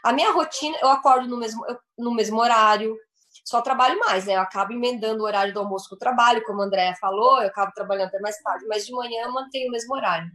A 0.04 0.14
minha 0.14 0.32
rotina, 0.32 0.78
eu 0.82 0.90
acordo 0.90 1.28
no 1.28 1.38
mesmo, 1.38 1.66
eu- 1.68 1.78
no 1.98 2.14
mesmo 2.14 2.40
horário, 2.40 2.96
só 3.44 3.62
trabalho 3.62 4.00
mais, 4.00 4.26
né? 4.26 4.36
Eu 4.36 4.42
acabo 4.42 4.72
emendando 4.74 5.22
o 5.24 5.26
horário 5.26 5.54
do 5.54 5.60
almoço 5.60 5.90
com 5.90 5.96
o 5.96 6.00
trabalho, 6.00 6.44
como 6.46 6.62
a 6.62 6.66
Andrea 6.66 6.96
falou, 6.96 7.42
eu 7.42 7.48
acabo 7.48 7.72
trabalhando 7.74 8.08
até 8.08 8.20
mais 8.20 8.38
tarde, 8.42 8.66
mas 8.68 8.86
de 8.86 8.92
manhã 8.94 9.24
eu 9.26 9.34
mantenho 9.34 9.68
o 9.70 9.72
mesmo 9.72 9.96
horário. 9.96 10.30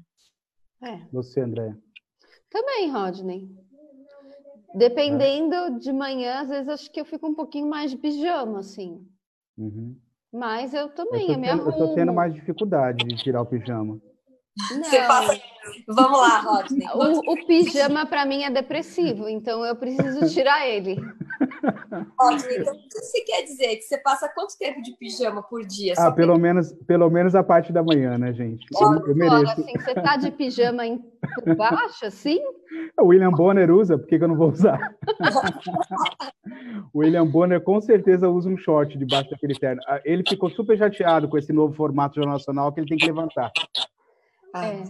É, 0.82 0.98
Você, 1.12 1.40
André. 1.40 1.74
também, 2.50 2.90
Rodney. 2.90 3.48
Dependendo 4.74 5.78
de 5.78 5.92
manhã, 5.92 6.40
às 6.40 6.48
vezes 6.48 6.68
acho 6.68 6.90
que 6.90 7.00
eu 7.00 7.04
fico 7.04 7.26
um 7.26 7.34
pouquinho 7.34 7.66
mais 7.68 7.90
de 7.90 7.96
pijama, 7.96 8.58
assim. 8.60 9.06
Uhum. 9.56 9.96
Mas 10.32 10.74
eu 10.74 10.82
Eu 10.82 10.88
também, 10.90 11.26
tô, 11.26 11.32
eu 11.32 11.38
me 11.38 11.46
tendo, 11.48 11.62
eu 11.62 11.72
tô 11.72 11.88
tendo 11.94 11.98
arrumo. 12.08 12.14
mais 12.14 12.34
dificuldade 12.34 12.98
de 13.06 13.16
tirar 13.16 13.40
o 13.40 13.46
pijama. 13.46 13.98
Você 14.68 15.00
Não. 15.00 15.08
passa- 15.08 15.40
Vamos 15.88 16.18
lá, 16.20 16.40
Rodney. 16.40 16.86
O, 16.94 17.32
o 17.32 17.46
pijama 17.46 18.04
para 18.06 18.24
mim 18.26 18.42
é 18.42 18.50
depressivo, 18.50 19.28
então 19.28 19.64
eu 19.64 19.76
preciso 19.76 20.28
tirar 20.32 20.66
ele. 20.66 20.96
Rodney, 22.18 22.56
então, 22.60 22.74
o 22.74 22.88
que 22.88 22.98
você 22.98 23.20
quer 23.22 23.42
dizer? 23.42 23.76
Que 23.76 23.82
você 23.82 23.98
passa 23.98 24.28
quanto 24.28 24.56
tempo 24.58 24.82
de 24.82 24.92
pijama 24.92 25.42
por 25.42 25.64
dia? 25.64 25.94
Ah, 25.98 26.10
pelo 26.10 26.38
menos, 26.38 26.72
pelo 26.86 27.10
menos 27.10 27.34
a 27.34 27.42
parte 27.42 27.72
da 27.72 27.82
manhã, 27.82 28.18
né, 28.18 28.32
gente? 28.32 28.66
Eu, 28.74 28.80
eu 28.80 28.86
Agora, 28.88 29.14
mereço. 29.14 29.52
assim, 29.52 29.72
você 29.72 29.94
tá 29.94 30.16
de 30.16 30.30
pijama 30.30 30.86
em, 30.86 30.98
por 30.98 31.56
baixo, 31.56 32.06
assim? 32.06 32.38
O 32.98 33.06
William 33.06 33.30
Bonner 33.30 33.70
usa, 33.70 33.98
por 33.98 34.06
que, 34.06 34.18
que 34.18 34.24
eu 34.24 34.28
não 34.28 34.36
vou 34.36 34.50
usar? 34.50 34.78
o 36.92 36.98
William 36.98 37.26
Bonner 37.26 37.60
com 37.60 37.80
certeza 37.80 38.28
usa 38.28 38.48
um 38.48 38.56
short 38.56 38.96
debaixo 38.98 39.30
daquele 39.30 39.54
terno. 39.54 39.82
Ah, 39.86 40.00
Ele 40.04 40.22
ficou 40.26 40.50
super 40.50 40.76
chateado 40.76 41.28
com 41.28 41.36
esse 41.36 41.52
novo 41.52 41.74
formato 41.74 42.16
Jornal 42.16 42.34
Nacional 42.34 42.72
que 42.72 42.80
ele 42.80 42.88
tem 42.88 42.98
que 42.98 43.06
levantar. 43.06 43.52
É. 44.54 44.82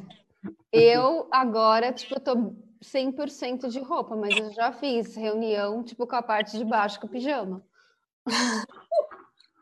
Eu 0.73 1.27
agora, 1.33 1.93
tipo, 1.93 2.15
eu 2.15 2.21
tô 2.21 2.55
100% 2.83 3.69
de 3.69 3.81
roupa, 3.81 4.17
mas 4.17 4.37
eu 4.37 4.53
já 4.53 4.73
fiz 4.73 5.15
reunião, 5.15 5.83
tipo, 5.83 6.07
com 6.07 6.17
a 6.17 6.23
parte 6.23 6.57
de 6.59 6.65
baixo 6.65 7.01
com 7.01 7.07
o 7.07 7.11
pijama. 7.11 7.63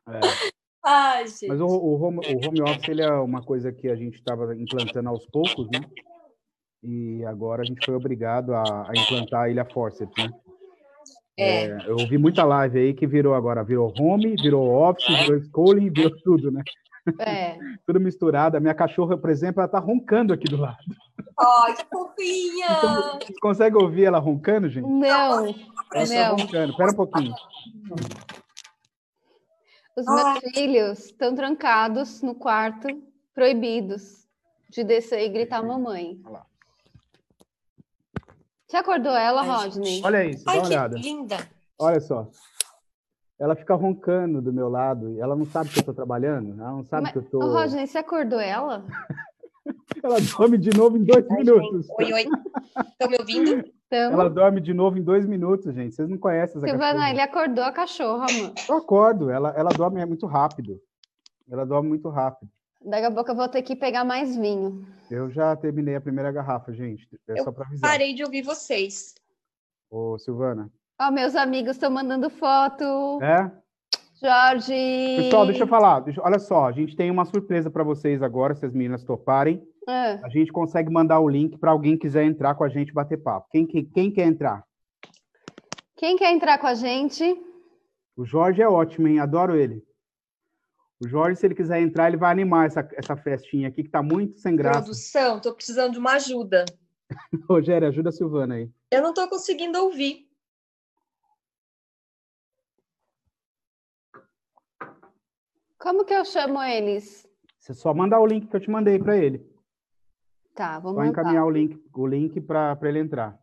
É. 0.09 0.21
Ai, 0.85 1.27
gente. 1.27 1.47
Mas 1.47 1.61
o, 1.61 1.67
o 1.67 2.03
home, 2.03 2.19
o 2.19 2.47
home 2.47 2.63
office 2.63 2.89
ele 2.89 3.03
é 3.03 3.11
uma 3.13 3.43
coisa 3.43 3.73
que 3.73 3.89
a 3.89 3.97
gente 3.97 4.17
estava 4.17 4.55
implantando 4.55 5.09
aos 5.09 5.25
poucos, 5.27 5.67
né? 5.71 5.81
E 6.83 7.25
agora 7.25 7.63
a 7.63 7.65
gente 7.65 7.85
foi 7.85 7.95
obrigado 7.95 8.53
a, 8.53 8.63
a 8.63 8.93
implantar 8.95 9.45
a 9.45 9.49
ilha 9.49 9.65
Forceps, 9.65 10.15
né? 10.23 10.31
É. 11.37 11.67
É, 11.67 11.79
eu 11.89 11.97
vi 11.97 12.19
muita 12.19 12.45
live 12.45 12.79
aí 12.79 12.95
que 12.95 13.07
virou 13.07 13.35
agora, 13.35 13.65
virou 13.65 13.93
home, 13.99 14.37
virou 14.37 14.71
office, 14.71 15.07
virou 15.25 15.43
schooling, 15.45 15.91
virou 15.91 16.15
tudo, 16.23 16.51
né? 16.51 16.63
É. 17.19 17.59
Tudo 17.87 18.01
misturado. 18.01 18.57
A 18.57 18.61
minha 18.61 18.75
cachorra, 18.75 19.17
por 19.17 19.31
exemplo, 19.31 19.61
ela 19.61 19.69
tá 19.69 19.79
roncando 19.79 20.33
aqui 20.33 20.45
do 20.45 20.57
lado. 20.57 20.79
Ai, 21.39 21.75
que 21.77 21.85
fofinha! 21.91 22.67
Então, 22.79 23.19
vocês 23.21 23.39
conseguem 23.41 23.83
ouvir 23.83 24.05
ela 24.05 24.19
roncando, 24.19 24.69
gente? 24.69 24.87
Não, 24.87 25.47
Ela 25.47 25.55
tá 25.93 26.05
não. 26.07 26.37
roncando. 26.37 26.77
Pera 26.77 26.91
um 26.93 26.95
pouquinho. 26.95 27.35
Os 29.97 30.07
meus 30.07 30.39
filhos 30.55 31.05
estão 31.07 31.35
trancados 31.35 32.21
no 32.23 32.35
quarto, 32.35 32.89
proibidos 33.33 34.27
de 34.71 34.83
descer 34.83 35.21
e 35.23 35.29
gritar 35.29 35.63
mamãe. 35.63 36.21
Olha 36.25 36.33
lá. 36.39 36.47
Você 38.67 38.77
acordou 38.77 39.13
ela, 39.13 39.43
Ai, 39.43 39.49
Rodney? 39.49 40.01
Olha 40.05 40.25
isso, 40.25 40.45
dá 40.45 40.51
Ai, 40.53 40.59
uma 40.59 40.63
que 40.67 40.75
olhada. 40.75 40.97
linda! 40.99 41.49
Olha 41.79 42.01
só. 42.01 42.29
Ela 43.39 43.57
fica 43.57 43.75
roncando 43.75 44.41
do 44.41 44.53
meu 44.53 44.69
lado 44.69 45.11
e 45.13 45.21
ela 45.21 45.35
não 45.35 45.45
sabe 45.45 45.71
que 45.71 45.81
eu 45.81 45.85
tô 45.85 45.93
trabalhando, 45.93 46.53
ela 46.61 46.71
não 46.73 46.85
sabe 46.85 47.05
Mas- 47.05 47.13
que 47.13 47.19
eu 47.19 47.23
tô. 47.25 47.39
Ô, 47.45 47.53
Rodney, 47.53 47.87
você 47.87 47.99
acordou 47.99 48.39
ela? 48.41 48.85
Ela 50.03 50.19
dorme 50.37 50.59
de 50.59 50.77
novo 50.77 50.99
em 50.99 51.05
dois 51.05 51.25
Ai, 51.31 51.39
minutos. 51.39 51.87
gente. 51.87 51.95
Oi, 52.05 52.13
oi. 52.13 52.25
Estão 52.91 53.09
me 53.09 53.17
ouvindo? 53.19 53.65
Então, 53.87 54.13
Ela 54.13 54.29
dorme 54.29 54.61
de 54.61 54.75
novo 54.75 54.99
em 54.99 55.03
dois 55.03 55.25
minutos, 55.25 55.75
gente. 55.75 55.95
Vocês 55.95 56.07
não 56.07 56.19
conhecem 56.19 56.59
essa 56.59 56.67
Silvana, 56.69 56.93
cachorra. 56.93 57.11
ele 57.11 57.21
acordou 57.23 57.65
a 57.65 57.73
cachorra, 57.73 58.27
mano. 58.31 58.55
Eu 58.69 58.77
acordo, 58.77 59.31
ela, 59.31 59.55
ela 59.57 59.71
dorme 59.71 60.05
muito 60.05 60.27
rápido. 60.27 60.79
Ela 61.51 61.65
dorme 61.65 61.89
muito 61.89 62.11
rápido. 62.11 62.51
Daqui 62.85 63.07
a 63.07 63.11
pouco 63.11 63.31
eu 63.31 63.35
vou 63.37 63.49
ter 63.49 63.63
que 63.63 63.75
pegar 63.75 64.05
mais 64.05 64.37
vinho. 64.37 64.87
Eu 65.11 65.31
já 65.31 65.57
terminei 65.57 65.97
a 65.97 66.01
primeira 66.01 66.31
garrafa, 66.31 66.71
gente. 66.71 67.09
É 67.27 67.39
Eu 67.41 67.45
só 67.45 67.51
pra 67.53 67.65
avisar. 67.67 67.91
Parei 67.91 68.13
de 68.15 68.23
ouvir 68.23 68.43
vocês. 68.43 69.15
Ô, 69.91 70.19
Silvana. 70.19 70.71
Ó, 71.07 71.11
meus 71.11 71.35
amigos 71.37 71.73
estão 71.73 71.91
mandando 71.91 72.31
foto. 72.31 73.21
É? 73.23 73.51
Jorge. 74.21 75.17
Pessoal, 75.17 75.47
deixa 75.47 75.65
eu 75.65 75.67
falar. 75.67 76.01
Deixa- 76.01 76.23
olha 76.23 76.39
só, 76.39 76.67
a 76.67 76.73
gente 76.73 76.97
tem 76.97 77.11
uma 77.11 77.25
surpresa 77.25 77.71
pra 77.71 77.85
vocês 77.85 78.23
agora, 78.23 78.55
se 78.55 78.65
as 78.65 78.73
meninas 78.73 79.05
toparem. 79.05 79.63
Ah, 79.87 80.19
A 80.25 80.29
gente 80.31 80.51
consegue 80.51 80.91
mandar 80.91 81.21
o 81.21 81.29
link 81.29 81.59
pra 81.59 81.73
alguém 81.73 81.93
que 81.93 82.03
quiser 82.03 82.25
entrar 82.25 82.55
com 82.55 82.65
a 82.65 82.69
gente 82.69 82.89
e 82.89 82.93
bater 82.95 83.19
papo. 83.23 83.49
Quem, 83.51 83.67
quem, 83.67 83.85
quem 83.85 84.11
quer 84.11 84.25
entrar? 84.27 84.65
quem 85.97 86.17
quer 86.17 86.33
entrar 86.33 86.59
com 86.59 86.67
a 86.67 86.75
gente? 86.75 87.23
O 88.17 88.25
Jorge 88.25 88.61
é 88.63 88.69
ótimo, 88.69 89.09
hein? 89.09 89.19
Adoro 89.21 89.55
ele. 89.57 89.83
O 91.03 91.09
Jorge, 91.09 91.39
se 91.39 91.47
ele 91.47 91.55
quiser 91.55 91.81
entrar, 91.81 92.09
ele 92.09 92.17
vai 92.17 92.31
animar 92.31 92.67
essa, 92.67 92.87
essa 92.95 93.17
festinha 93.17 93.69
aqui, 93.69 93.83
que 93.83 93.91
tá 93.91 94.03
muito 94.03 94.39
sem 94.39 94.55
graça. 94.57 94.81
Produção, 94.81 95.41
tô 95.41 95.53
precisando 95.55 95.93
de 95.93 95.99
uma 95.99 96.13
ajuda. 96.13 96.65
Rogério, 97.49 97.89
ajuda 97.89 98.09
a 98.09 98.13
Silvana 98.13 98.55
aí. 98.55 98.71
Eu 98.91 99.03
não 99.03 99.13
tô 99.13 99.29
conseguindo 99.29 99.79
ouvir. 99.83 100.27
Como 105.85 106.03
que 106.07 106.15
eu 106.15 106.25
chamo 106.25 106.63
eles? 106.63 107.29
Você 107.59 107.75
só 107.75 107.93
mandar 107.93 108.19
o 108.19 108.27
link 108.27 108.47
que 108.49 108.57
eu 108.57 108.61
te 108.61 108.71
mandei 108.71 108.99
pra 108.99 109.19
ele. 109.19 109.47
Tá, 110.55 110.79
vou 110.79 110.95
Só 110.95 111.01
mandar. 111.01 111.11
encaminhar 111.11 111.45
o 111.45 111.51
link, 111.51 111.79
o 111.95 112.07
link 112.07 112.41
para 112.41 112.79
ele 112.85 113.01
entrar. 113.01 113.39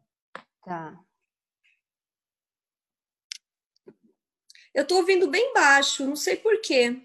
Tá. 0.65 0.99
Eu 4.73 4.87
tô 4.87 4.95
ouvindo 4.95 5.29
bem 5.29 5.53
baixo, 5.53 6.03
não 6.03 6.15
sei 6.15 6.35
por 6.35 6.59
quê. 6.61 6.99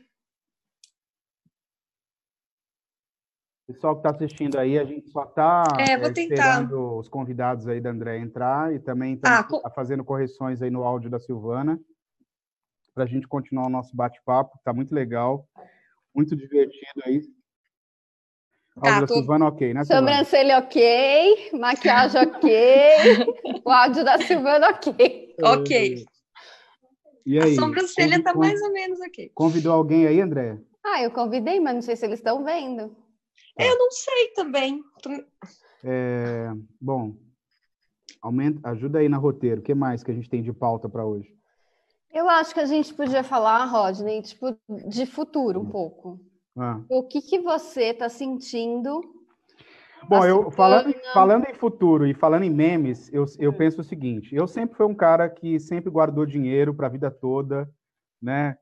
Pessoal 3.66 3.94
que 4.00 4.08
está 4.08 4.10
assistindo 4.10 4.56
aí, 4.58 4.78
a 4.78 4.84
gente 4.86 5.10
só 5.10 5.24
está 5.24 5.76
É, 5.80 5.98
vou 5.98 6.10
tentar. 6.14 6.32
esperando 6.32 6.96
os 6.98 7.10
convidados 7.10 7.68
aí 7.68 7.78
da 7.78 7.90
André 7.90 8.16
entrar 8.20 8.72
e 8.74 8.78
também 8.78 9.20
Ah, 9.22 9.40
estamos 9.42 9.62
co- 9.62 9.70
fazendo 9.74 10.02
correções 10.02 10.62
aí 10.62 10.70
no 10.70 10.82
áudio 10.82 11.10
da 11.10 11.18
Silvana 11.20 11.78
para 12.96 13.04
a 13.04 13.06
gente 13.06 13.28
continuar 13.28 13.66
o 13.66 13.70
nosso 13.70 13.94
bate-papo. 13.94 14.58
Tá 14.64 14.72
muito 14.72 14.94
legal, 14.94 15.46
muito 16.14 16.34
divertido 16.34 17.02
aí. 17.04 17.20
Tá, 18.80 18.88
áudio 18.88 19.00
da 19.02 19.06
tô- 19.06 19.14
Silvana, 19.14 19.46
ok, 19.48 19.74
né? 19.74 19.84
Sobrancelha 19.84 20.58
ok, 20.58 21.50
maquiagem 21.52 22.22
ok, 22.22 22.48
o 23.66 23.70
áudio 23.70 24.02
da 24.02 24.16
Silvana 24.18 24.70
ok. 24.70 25.34
Ok. 25.42 26.06
E 27.26 27.38
A 27.38 27.44
aí? 27.44 27.54
sobrancelha 27.54 28.22
tá 28.22 28.32
Convi- 28.32 28.46
mais 28.46 28.62
ou 28.62 28.72
menos 28.72 28.98
ok. 29.00 29.30
Convidou 29.34 29.74
alguém 29.74 30.06
aí, 30.06 30.18
André? 30.18 30.58
Ah, 30.82 31.02
eu 31.02 31.10
convidei, 31.10 31.60
mas 31.60 31.74
não 31.74 31.82
sei 31.82 31.96
se 31.96 32.06
eles 32.06 32.18
estão 32.20 32.42
vendo. 32.44 32.96
Eu 33.58 33.78
não 33.78 33.90
sei 33.90 34.28
também. 34.34 34.82
É, 35.84 36.50
bom, 36.80 37.14
aumenta, 38.22 38.66
ajuda 38.70 39.00
aí 39.00 39.08
na 39.08 39.18
roteiro. 39.18 39.60
O 39.60 39.64
que 39.64 39.74
mais 39.74 40.02
que 40.02 40.10
a 40.10 40.14
gente 40.14 40.30
tem 40.30 40.42
de 40.42 40.52
pauta 40.52 40.88
para 40.88 41.04
hoje? 41.04 41.36
Eu 42.16 42.30
acho 42.30 42.54
que 42.54 42.60
a 42.60 42.64
gente 42.64 42.94
podia 42.94 43.22
falar, 43.22 43.66
Rodney, 43.66 44.22
tipo, 44.22 44.56
de 44.88 45.04
futuro 45.04 45.60
um 45.60 45.66
pouco. 45.66 46.18
Ah. 46.56 46.80
O 46.88 47.02
que 47.02 47.20
que 47.20 47.38
você 47.40 47.92
tá 47.92 48.08
sentindo? 48.08 49.02
Bom, 50.08 50.24
eu 50.24 50.50
falando, 50.50 50.94
falando 51.12 51.44
em 51.44 51.52
futuro 51.52 52.06
e 52.06 52.14
falando 52.14 52.44
em 52.44 52.50
memes, 52.50 53.12
eu, 53.12 53.26
eu 53.38 53.52
penso 53.52 53.82
o 53.82 53.84
seguinte: 53.84 54.34
eu 54.34 54.46
sempre 54.46 54.78
fui 54.78 54.86
um 54.86 54.94
cara 54.94 55.28
que 55.28 55.60
sempre 55.60 55.90
guardou 55.90 56.24
dinheiro 56.24 56.72
para 56.72 56.86
a 56.86 56.90
vida 56.90 57.10
toda, 57.10 57.68
né? 58.22 58.56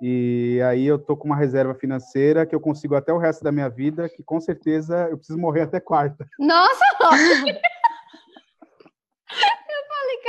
E 0.00 0.60
aí 0.64 0.86
eu 0.86 0.96
tô 0.96 1.16
com 1.16 1.26
uma 1.26 1.36
reserva 1.36 1.74
financeira 1.74 2.46
que 2.46 2.54
eu 2.54 2.60
consigo 2.60 2.94
até 2.94 3.12
o 3.12 3.18
resto 3.18 3.42
da 3.42 3.50
minha 3.50 3.68
vida, 3.68 4.08
que 4.08 4.22
com 4.22 4.40
certeza 4.40 5.08
eu 5.10 5.16
preciso 5.16 5.40
morrer 5.40 5.62
até 5.62 5.80
quarta. 5.80 6.24
Nossa, 6.38 6.84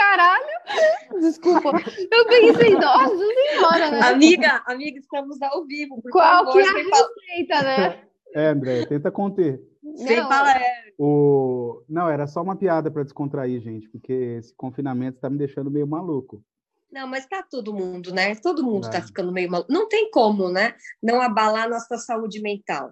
caralho! 0.04 1.22
Desculpa, 1.22 1.70
eu 2.12 2.26
pensei, 2.28 2.76
nossa 2.76 3.18
senhora, 3.18 3.92
né? 3.92 4.00
Amiga, 4.02 4.62
amiga, 4.66 5.00
estamos 5.00 5.42
ao 5.42 5.66
vivo. 5.66 6.02
Por 6.02 6.12
Qual 6.12 6.46
favor, 6.46 6.54
que 6.54 6.60
é 6.60 6.70
a 6.70 6.74
receita, 6.74 7.62
né? 7.64 8.04
É, 8.36 8.48
André, 8.48 8.84
tenta 8.88 9.12
conter. 9.12 9.62
sem 9.96 10.18
Não. 10.18 10.28
falar, 10.28 10.60
é. 10.60 10.92
O... 10.98 11.84
Não, 11.88 12.10
era 12.10 12.26
só 12.26 12.42
uma 12.42 12.56
piada 12.56 12.90
para 12.90 13.04
descontrair, 13.04 13.62
gente, 13.62 13.88
porque 13.90 14.12
esse 14.12 14.52
confinamento 14.56 15.18
está 15.18 15.30
me 15.30 15.38
deixando 15.38 15.70
meio 15.70 15.86
maluco. 15.86 16.44
Não, 16.92 17.08
mas 17.08 17.28
tá 17.28 17.44
todo 17.44 17.72
mundo, 17.72 18.12
né? 18.12 18.34
Todo 18.34 18.64
mundo 18.64 18.90
tá 18.90 18.98
É. 18.98 19.02
ficando 19.04 19.32
meio 19.32 19.52
maluco. 19.52 19.72
Não 19.72 19.88
tem 19.88 20.10
como, 20.10 20.50
né? 20.50 20.74
Não 21.02 21.22
abalar 21.22 21.70
nossa 21.70 21.96
saúde 22.00 22.42
mental. 22.42 22.92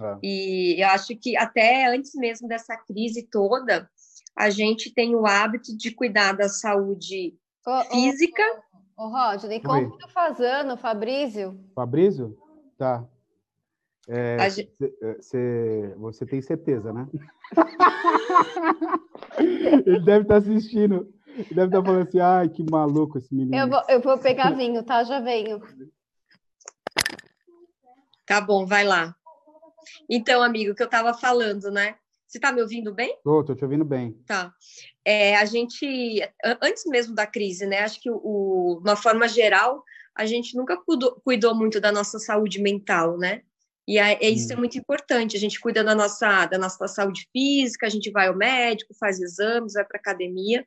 É. 0.00 0.18
E 0.22 0.80
eu 0.80 0.88
acho 0.90 1.16
que 1.16 1.36
até 1.36 1.86
antes 1.92 2.12
mesmo 2.14 2.46
dessa 2.46 2.76
crise 2.76 3.26
toda, 3.28 3.90
a 4.36 4.50
gente 4.50 4.92
tem 4.92 5.14
o 5.16 5.26
hábito 5.26 5.74
de 5.76 5.90
cuidar 5.90 6.32
da 6.36 6.48
saúde 6.48 7.34
Ô, 7.66 7.70
ô, 7.70 7.82
física. 7.84 8.42
ô, 8.96 9.08
Rodney, 9.08 9.56
Oi. 9.58 9.62
como 9.62 9.96
tá 9.98 10.08
fazendo, 10.08 10.76
Fabrício? 10.76 11.58
Fabrício? 11.74 12.36
Tá. 12.76 13.04
É, 14.08 14.36
A 14.36 14.48
gen- 14.48 14.70
cê- 14.78 14.98
é, 15.02 15.22
cê- 15.22 15.94
você 15.96 16.24
tem 16.26 16.40
certeza, 16.42 16.92
né? 16.92 17.08
Ele 19.38 20.00
deve 20.00 20.22
estar 20.22 20.36
assistindo. 20.36 21.12
Ele 21.36 21.46
deve 21.54 21.66
estar 21.66 21.82
falando 21.82 22.06
assim, 22.08 22.20
ai, 22.20 22.48
que 22.48 22.62
maluco 22.70 23.18
esse 23.18 23.34
menino. 23.34 23.56
Eu 23.56 23.68
vou, 23.68 23.82
eu 23.88 24.00
vou 24.00 24.18
pegar 24.18 24.50
vinho, 24.54 24.82
tá? 24.84 25.02
Já 25.04 25.20
venho. 25.20 25.60
Tá 28.26 28.40
bom, 28.40 28.64
vai 28.66 28.84
lá. 28.84 29.14
Então, 30.08 30.42
amigo, 30.42 30.72
o 30.72 30.74
que 30.74 30.82
eu 30.82 30.86
estava 30.86 31.12
falando, 31.14 31.70
né? 31.70 31.96
Você 32.26 32.40
tá 32.40 32.52
me 32.52 32.60
ouvindo 32.60 32.92
bem? 32.94 33.16
Tô, 33.22 33.44
tô 33.44 33.54
te 33.54 33.64
ouvindo 33.64 33.84
bem. 33.84 34.12
Tá. 34.26 34.52
É, 35.04 35.36
a 35.36 35.44
gente, 35.44 35.86
antes 36.60 36.84
mesmo 36.86 37.14
da 37.14 37.26
crise, 37.26 37.66
né? 37.66 37.80
Acho 37.80 38.00
que 38.00 38.10
o, 38.10 38.80
uma 38.84 38.96
forma 38.96 39.28
geral, 39.28 39.82
a 40.16 40.26
gente 40.26 40.56
nunca 40.56 40.76
cuidou, 40.76 41.20
cuidou 41.24 41.54
muito 41.54 41.80
da 41.80 41.92
nossa 41.92 42.18
saúde 42.18 42.60
mental, 42.60 43.16
né? 43.16 43.42
E 43.88 43.98
a- 44.00 44.12
é, 44.14 44.28
isso 44.28 44.52
é 44.52 44.56
Hum. 44.56 44.60
muito 44.60 44.76
importante. 44.76 45.36
A 45.36 45.40
gente 45.40 45.60
cuida 45.60 45.84
da 45.84 45.94
nossa, 45.94 46.46
da 46.46 46.58
nossa 46.58 46.88
saúde 46.88 47.28
física, 47.32 47.86
a 47.86 47.90
gente 47.90 48.10
vai 48.10 48.26
ao 48.26 48.36
médico, 48.36 48.92
faz 48.98 49.20
exames, 49.20 49.74
vai 49.74 49.84
para 49.84 49.98
academia, 49.98 50.66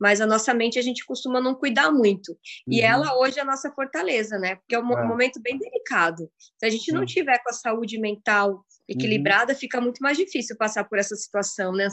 mas 0.00 0.22
a 0.22 0.26
nossa 0.26 0.54
mente 0.54 0.78
a 0.78 0.82
gente 0.82 1.04
costuma 1.04 1.40
não 1.40 1.54
cuidar 1.54 1.90
muito. 1.92 2.38
E 2.66 2.80
Uhum. 2.80 2.86
ela 2.86 3.18
hoje 3.18 3.38
é 3.38 3.42
a 3.42 3.44
nossa 3.44 3.70
fortaleza, 3.72 4.38
né? 4.38 4.56
Porque 4.56 4.74
é 4.74 4.78
um 4.78 4.90
É. 4.98 5.04
momento 5.06 5.40
bem 5.42 5.58
delicado. 5.58 6.30
Se 6.58 6.64
a 6.64 6.70
gente 6.70 6.90
não 6.90 7.04
tiver 7.04 7.38
com 7.42 7.50
a 7.50 7.52
saúde 7.52 7.98
mental 8.00 8.64
equilibrada, 8.88 9.52
Uhum. 9.52 9.58
fica 9.58 9.80
muito 9.80 9.98
mais 10.00 10.16
difícil 10.16 10.56
passar 10.56 10.84
por 10.84 10.98
essa 10.98 11.14
situação, 11.16 11.72
né? 11.72 11.88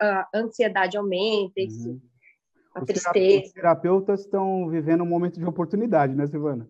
A 0.00 0.28
ansiedade 0.34 0.96
aumenta, 0.96 1.60
Uhum. 1.60 2.00
a 2.74 2.80
Os, 2.80 2.86
tristeza. 2.86 3.46
os 3.46 3.52
terapeutas 3.52 4.20
estão 4.20 4.68
vivendo 4.68 5.02
um 5.02 5.06
momento 5.06 5.38
de 5.38 5.44
oportunidade, 5.46 6.14
né, 6.14 6.26
Silvana? 6.26 6.68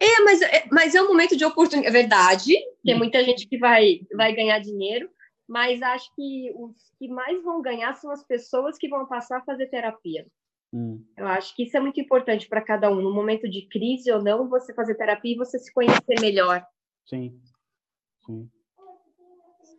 É, 0.00 0.20
mas 0.22 0.42
é, 0.42 0.64
mas 0.70 0.94
é 0.94 1.02
um 1.02 1.08
momento 1.08 1.36
de 1.36 1.44
oportunidade. 1.44 1.88
É 1.96 2.00
verdade, 2.00 2.54
tem 2.84 2.96
muita 2.96 3.24
gente 3.24 3.48
que 3.48 3.58
vai, 3.58 4.00
vai 4.14 4.32
ganhar 4.34 4.58
dinheiro, 4.60 5.10
mas 5.46 5.82
acho 5.82 6.14
que 6.14 6.52
os 6.54 6.72
que 6.98 7.08
mais 7.08 7.42
vão 7.42 7.60
ganhar 7.62 7.94
são 7.94 8.10
as 8.10 8.24
pessoas 8.24 8.76
que 8.78 8.88
vão 8.88 9.06
passar 9.06 9.38
a 9.38 9.44
fazer 9.44 9.66
terapia. 9.66 10.26
Hum. 10.72 11.02
Eu 11.16 11.26
acho 11.26 11.56
que 11.56 11.64
isso 11.64 11.76
é 11.76 11.80
muito 11.80 11.98
importante 12.00 12.46
para 12.48 12.60
cada 12.62 12.90
um. 12.90 13.00
No 13.00 13.12
momento 13.14 13.48
de 13.48 13.66
crise 13.68 14.12
ou 14.12 14.22
não, 14.22 14.48
você 14.48 14.74
fazer 14.74 14.94
terapia 14.94 15.32
e 15.32 15.36
você 15.38 15.58
se 15.58 15.72
conhecer 15.72 16.20
melhor. 16.20 16.62
Sim. 17.06 17.40
Sim. 18.26 18.48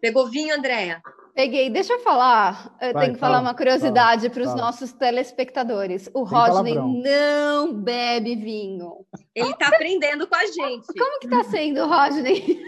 Pegou 0.02 0.28
vinho, 0.30 0.56
Andréa? 0.56 1.02
Peguei. 1.34 1.70
Deixa 1.70 1.94
eu 1.94 2.00
falar. 2.00 2.76
Eu 2.82 2.94
Vai, 2.94 3.04
tenho 3.04 3.14
que 3.14 3.20
fala, 3.20 3.36
falar 3.36 3.48
uma 3.48 3.56
curiosidade 3.56 4.30
para 4.30 4.44
os 4.44 4.56
nossos 4.56 4.92
telespectadores. 4.92 6.10
O 6.14 6.24
Rodney 6.24 6.76
não 6.76 7.74
bebe 7.74 8.36
vinho. 8.36 9.06
Ele 9.34 9.50
está 9.50 9.68
aprendendo 9.68 10.28
com 10.28 10.36
a 10.36 10.46
gente. 10.46 10.88
Como 10.88 11.20
que 11.20 11.28
está 11.28 11.44
sendo, 11.46 11.86
Rodney? 11.88 12.62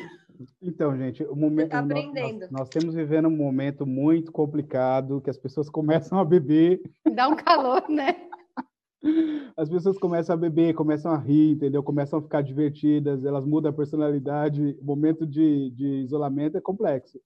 Então, 0.61 0.95
gente, 0.97 1.23
o 1.23 1.35
momento 1.35 1.69
tá 1.69 1.79
aprendendo. 1.79 2.41
Nós, 2.41 2.51
nós, 2.51 2.69
temos 2.69 2.95
vivendo 2.95 3.27
um 3.27 3.35
momento 3.35 3.85
muito 3.85 4.31
complicado, 4.31 5.21
que 5.21 5.29
as 5.29 5.37
pessoas 5.37 5.69
começam 5.69 6.19
a 6.19 6.25
beber. 6.25 6.81
Dá 7.13 7.27
um 7.27 7.35
calor, 7.35 7.87
né? 7.89 8.15
As 9.57 9.69
pessoas 9.69 9.97
começam 9.97 10.33
a 10.33 10.37
beber, 10.37 10.73
começam 10.73 11.11
a 11.11 11.17
rir, 11.17 11.51
entendeu? 11.51 11.81
Começam 11.83 12.19
a 12.19 12.21
ficar 12.21 12.41
divertidas, 12.41 13.25
elas 13.25 13.45
mudam 13.45 13.71
a 13.71 13.73
personalidade. 13.73 14.77
O 14.79 14.85
momento 14.85 15.25
de, 15.25 15.71
de 15.71 15.87
isolamento 16.03 16.57
é 16.57 16.61
complexo. 16.61 17.19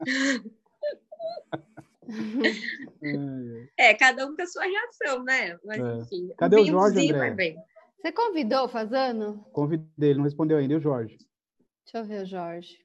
é, 3.76 3.94
cada 3.94 4.26
um 4.26 4.34
com 4.34 4.42
a 4.42 4.46
sua 4.46 4.64
reação, 4.64 5.24
né? 5.24 5.58
Mas, 5.64 5.80
é. 5.80 5.96
enfim. 5.98 6.30
Cadê 6.36 6.60
o 6.60 6.64
Jorge, 6.64 7.12
André? 7.12 7.56
Você 8.00 8.12
convidou 8.12 8.64
o 8.64 8.68
Fazano? 8.68 9.44
Convidei, 9.52 10.10
ele 10.10 10.18
não 10.18 10.24
respondeu 10.24 10.56
ainda. 10.56 10.74
E 10.74 10.76
o 10.76 10.80
Jorge? 10.80 11.18
Deixa 11.84 11.98
eu 11.98 12.04
ver 12.04 12.22
o 12.22 12.26
Jorge. 12.26 12.78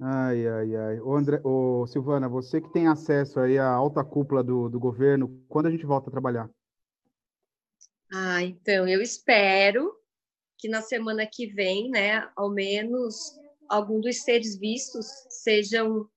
Ai, 0.00 0.46
ai, 0.46 0.76
ai. 0.76 1.00
Ô, 1.00 1.14
André, 1.14 1.40
ô, 1.44 1.86
Silvana, 1.86 2.28
você 2.28 2.60
que 2.60 2.72
tem 2.72 2.88
acesso 2.88 3.38
aí 3.38 3.58
à 3.58 3.68
alta 3.68 4.04
cúpula 4.04 4.42
do, 4.42 4.68
do 4.68 4.80
governo, 4.80 5.40
quando 5.48 5.66
a 5.66 5.70
gente 5.70 5.86
volta 5.86 6.08
a 6.08 6.12
trabalhar? 6.12 6.50
Ah, 8.12 8.42
então, 8.42 8.86
eu 8.86 9.00
espero 9.00 9.92
que 10.58 10.68
na 10.68 10.82
semana 10.82 11.26
que 11.26 11.46
vem, 11.46 11.90
né, 11.90 12.28
ao 12.36 12.50
menos 12.50 13.38
algum 13.68 14.00
dos 14.00 14.22
seres 14.22 14.58
vistos 14.58 15.06
sejam 15.30 16.08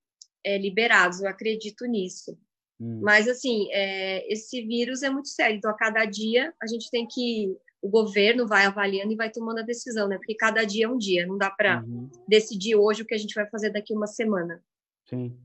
é, 0.44 0.58
liberados. 0.58 1.22
Eu 1.22 1.30
acredito 1.30 1.86
nisso. 1.86 2.38
Hum. 2.80 3.02
Mas, 3.02 3.28
assim, 3.28 3.68
é, 3.72 4.32
esse 4.32 4.62
vírus 4.66 5.04
é 5.04 5.10
muito 5.10 5.30
sério. 5.30 5.58
Então, 5.58 5.72
a 5.72 5.78
cada 5.78 6.06
dia, 6.06 6.54
a 6.62 6.68
gente 6.68 6.90
tem 6.90 7.08
que 7.08 7.56
o 7.82 7.90
governo 7.90 8.48
vai 8.48 8.66
avaliando 8.66 9.12
e 9.12 9.16
vai 9.16 9.32
tomando 9.32 9.60
a 9.60 9.64
decisão, 9.64 10.08
né? 10.08 10.18
Porque 10.18 10.36
cada 10.36 10.64
dia 10.66 10.86
é 10.86 10.90
um 10.90 10.98
dia, 10.98 11.26
não 11.26 11.38
dá 11.38 11.50
para 11.50 11.84
uhum. 11.84 12.10
decidir 12.28 12.76
hoje 12.76 13.02
o 13.02 13.06
que 13.06 13.14
a 13.14 13.18
gente 13.18 13.36
vai 13.36 13.48
fazer 13.50 13.70
daqui 13.70 13.94
uma 13.94 14.08
semana. 14.08 14.64
Sim, 15.06 15.38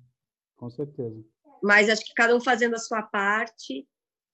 com 0.57 0.71
certeza. 0.71 1.23
Mas 1.62 1.89
acho 1.89 2.05
que 2.05 2.15
cada 2.15 2.35
um 2.35 2.41
fazendo 2.41 2.75
a 2.75 2.79
sua 2.79 3.03
parte, 3.03 3.87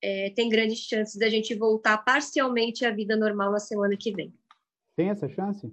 é, 0.02 0.30
tem 0.30 0.48
grandes 0.48 0.78
chances 0.78 1.16
da 1.16 1.28
gente 1.28 1.54
voltar 1.54 1.98
parcialmente 1.98 2.84
à 2.84 2.90
vida 2.90 3.16
normal 3.16 3.50
na 3.50 3.58
semana 3.58 3.96
que 3.98 4.12
vem. 4.12 4.32
Tem 4.96 5.10
essa 5.10 5.28
chance? 5.28 5.70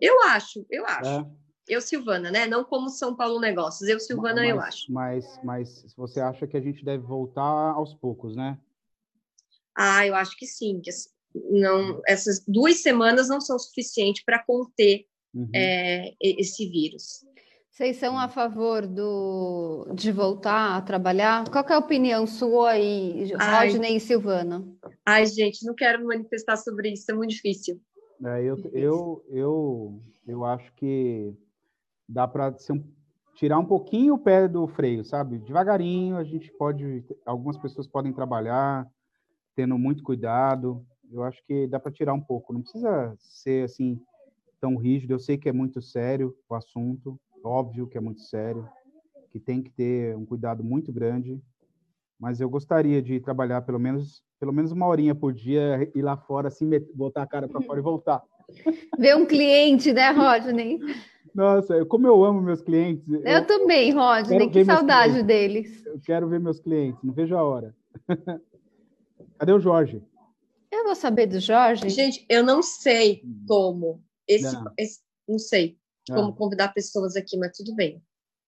Eu 0.00 0.22
acho, 0.24 0.66
eu 0.70 0.84
acho. 0.86 1.08
É. 1.08 1.26
Eu, 1.68 1.80
Silvana, 1.80 2.32
né? 2.32 2.46
Não 2.46 2.64
como 2.64 2.88
São 2.88 3.14
Paulo 3.14 3.38
Negócios. 3.38 3.88
Eu, 3.88 4.00
Silvana, 4.00 4.40
mas, 4.40 4.50
eu 4.50 4.60
acho. 4.60 4.92
Mas, 4.92 5.40
mas 5.44 5.94
você 5.94 6.20
acha 6.20 6.46
que 6.46 6.56
a 6.56 6.60
gente 6.60 6.84
deve 6.84 7.04
voltar 7.04 7.42
aos 7.42 7.94
poucos, 7.94 8.34
né? 8.34 8.58
Ah, 9.76 10.04
eu 10.04 10.16
acho 10.16 10.36
que 10.36 10.46
sim. 10.46 10.80
Que 10.80 10.90
não, 11.34 12.00
essas 12.06 12.44
duas 12.46 12.82
semanas 12.82 13.28
não 13.28 13.40
são 13.40 13.58
suficientes 13.58 14.24
para 14.24 14.42
conter 14.44 15.04
uhum. 15.34 15.48
é, 15.54 16.12
esse 16.20 16.68
vírus. 16.68 17.24
Vocês 17.70 17.96
são 17.96 18.18
a 18.18 18.28
favor 18.28 18.86
do, 18.86 19.86
de 19.94 20.12
voltar 20.12 20.76
a 20.76 20.82
trabalhar? 20.82 21.48
Qual 21.48 21.64
é 21.66 21.72
a 21.72 21.78
opinião 21.78 22.26
sua 22.26 22.78
e 22.78 23.32
Rodney 23.32 23.96
e 23.96 24.00
Silvana? 24.00 24.68
Ai, 25.06 25.24
gente, 25.26 25.64
não 25.64 25.74
quero 25.74 26.00
me 26.00 26.06
manifestar 26.06 26.56
sobre 26.56 26.90
isso, 26.92 27.10
é 27.10 27.14
muito 27.14 27.30
difícil. 27.30 27.80
É, 28.22 28.42
eu, 28.42 28.58
eu, 28.74 29.24
eu, 29.30 30.02
eu 30.26 30.44
acho 30.44 30.70
que 30.74 31.32
dá 32.06 32.28
para 32.28 32.54
um, 32.70 32.84
tirar 33.34 33.58
um 33.58 33.64
pouquinho 33.64 34.14
o 34.14 34.18
pé 34.18 34.46
do 34.46 34.66
freio, 34.68 35.02
sabe? 35.02 35.38
Devagarinho, 35.38 36.18
a 36.18 36.24
gente 36.24 36.52
pode, 36.58 37.02
algumas 37.24 37.56
pessoas 37.56 37.86
podem 37.86 38.12
trabalhar, 38.12 38.86
tendo 39.56 39.78
muito 39.78 40.02
cuidado, 40.02 40.84
eu 41.12 41.22
acho 41.24 41.42
que 41.44 41.66
dá 41.66 41.78
para 41.78 41.92
tirar 41.92 42.14
um 42.14 42.20
pouco. 42.20 42.52
Não 42.52 42.62
precisa 42.62 43.14
ser 43.18 43.64
assim 43.64 44.00
tão 44.60 44.76
rígido. 44.76 45.12
Eu 45.12 45.18
sei 45.18 45.36
que 45.38 45.48
é 45.48 45.52
muito 45.52 45.80
sério 45.80 46.36
o 46.48 46.54
assunto, 46.54 47.18
óbvio 47.42 47.86
que 47.86 47.98
é 47.98 48.00
muito 48.00 48.20
sério, 48.20 48.68
que 49.30 49.40
tem 49.40 49.62
que 49.62 49.70
ter 49.70 50.16
um 50.16 50.24
cuidado 50.24 50.62
muito 50.62 50.92
grande. 50.92 51.40
Mas 52.18 52.40
eu 52.40 52.50
gostaria 52.50 53.00
de 53.00 53.18
trabalhar 53.18 53.62
pelo 53.62 53.78
menos 53.78 54.22
pelo 54.40 54.54
menos 54.54 54.72
uma 54.72 54.86
horinha 54.86 55.14
por 55.14 55.34
dia, 55.34 55.90
ir 55.94 56.00
lá 56.00 56.16
fora, 56.16 56.48
assim, 56.48 56.68
botar 56.94 57.22
a 57.22 57.26
cara 57.26 57.46
para 57.46 57.60
fora 57.60 57.78
e 57.78 57.82
voltar. 57.82 58.22
Ver 58.98 59.14
um 59.14 59.26
cliente, 59.26 59.92
né, 59.92 60.10
Rodney? 60.10 60.80
Nossa, 61.34 61.84
como 61.84 62.06
eu 62.06 62.24
amo 62.24 62.40
meus 62.40 62.62
clientes. 62.62 63.06
Eu, 63.08 63.20
eu 63.20 63.46
também, 63.46 63.92
Rodney, 63.92 64.48
que 64.50 64.64
saudade 64.64 65.22
deles. 65.22 65.84
Eu 65.86 66.00
quero 66.00 66.28
ver 66.28 66.40
meus 66.40 66.58
clientes, 66.58 67.00
não 67.04 67.12
vejo 67.12 67.36
a 67.36 67.44
hora. 67.44 67.74
Cadê 69.38 69.52
o 69.52 69.60
Jorge? 69.60 70.02
Eu 70.80 70.84
vou 70.84 70.94
saber 70.94 71.26
do 71.26 71.38
Jorge. 71.38 71.90
Gente, 71.90 72.24
eu 72.28 72.42
não 72.42 72.62
sei 72.62 73.22
hum. 73.22 73.44
como. 73.46 74.02
Esse, 74.26 74.54
não, 74.54 74.72
esse, 74.78 75.00
não 75.28 75.38
sei 75.38 75.78
como 76.08 76.34
convidar 76.34 76.72
pessoas 76.72 77.16
aqui, 77.16 77.36
mas 77.36 77.56
tudo 77.56 77.74
bem. 77.74 78.02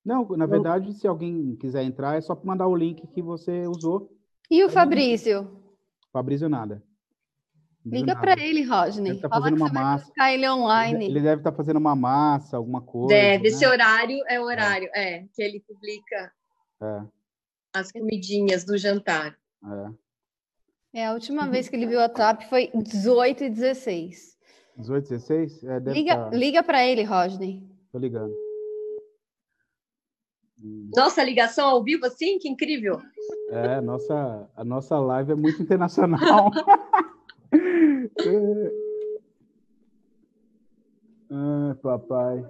Não, 0.04 0.26
na 0.30 0.46
verdade, 0.46 0.92
se 0.94 1.06
alguém 1.06 1.54
quiser 1.56 1.84
entrar, 1.84 2.16
é 2.16 2.20
só 2.20 2.40
mandar 2.42 2.66
o 2.66 2.74
link 2.74 3.06
que 3.08 3.22
você 3.22 3.66
usou. 3.66 4.10
E 4.50 4.64
o 4.64 4.70
Fabrício? 4.70 5.62
Fabrício 6.10 6.48
nada. 6.48 6.82
Liga 7.84 8.16
para 8.16 8.40
ele, 8.40 8.62
Rodney. 8.62 9.12
Ele 9.12 9.20
tá 9.20 9.28
fazendo 9.28 9.56
uma 9.56 9.72
massa. 9.72 10.12
ele 10.32 10.48
online. 10.48 11.04
Ele 11.04 11.20
deve 11.20 11.40
estar 11.40 11.50
tá 11.50 11.56
fazendo 11.56 11.76
uma 11.76 11.94
massa, 11.94 12.56
alguma 12.56 12.80
coisa. 12.80 13.14
Deve. 13.14 13.42
Né? 13.42 13.48
Esse 13.48 13.66
horário 13.66 14.18
é 14.28 14.40
o 14.40 14.44
horário, 14.44 14.88
é, 14.94 15.16
é 15.16 15.26
que 15.34 15.42
ele 15.42 15.60
publica 15.60 16.32
é. 16.80 17.02
as 17.74 17.92
comidinhas 17.92 18.64
do 18.64 18.78
jantar. 18.78 19.36
É. 19.64 20.02
É, 20.94 21.06
a 21.06 21.14
última 21.14 21.48
vez 21.48 21.70
que 21.70 21.76
ele 21.76 21.86
viu 21.86 22.00
a 22.00 22.08
TAP 22.08 22.42
foi 22.50 22.70
18 22.74 23.44
e 23.44 23.50
16. 23.50 24.36
18 24.76 25.06
e 25.06 25.08
16? 25.08 25.64
É, 25.64 25.78
liga 25.78 26.16
tá... 26.16 26.28
liga 26.30 26.62
para 26.62 26.86
ele, 26.86 27.02
Rodney. 27.02 27.62
Tô 27.90 27.98
ligando. 27.98 28.34
Nossa, 30.94 31.24
ligação 31.24 31.66
ao 31.66 31.82
vivo 31.82 32.04
assim? 32.04 32.38
Que 32.38 32.48
incrível! 32.48 33.00
É, 33.48 33.80
nossa, 33.80 34.48
a 34.54 34.64
nossa 34.64 34.98
live 34.98 35.32
é 35.32 35.34
muito 35.34 35.62
internacional. 35.62 36.50
Ai, 41.30 41.74
papai. 41.82 42.46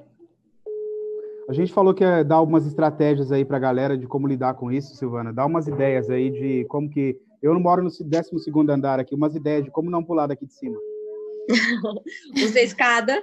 A 1.49 1.53
gente 1.53 1.73
falou 1.73 1.95
que 1.95 2.03
ia 2.03 2.25
dar 2.25 2.37
algumas 2.37 2.67
estratégias 2.67 3.31
aí 3.31 3.45
para 3.45 3.57
a 3.57 3.61
galera 3.61 3.97
de 3.97 4.07
como 4.09 4.27
lidar 4.27 4.55
com 4.55 4.71
isso, 4.71 4.97
Silvana. 4.97 5.33
Dá 5.33 5.47
umas 5.47 5.69
ideias 5.69 6.11
aí 6.11 6.31
de 6.31 6.65
como 6.65 6.91
que 6.91 7.21
eu 7.43 7.53
não 7.53 7.61
moro 7.61 7.83
no 7.83 7.91
12 7.91 8.71
andar 8.71 9.01
aqui, 9.01 9.15
umas 9.15 9.35
ideias 9.35 9.65
de 9.65 9.71
como 9.71 9.91
não 9.91 10.05
pular 10.05 10.29
daqui 10.29 10.47
de 10.47 10.55
cima. 10.55 10.79
Usa 12.37 12.61
escada. 12.61 13.23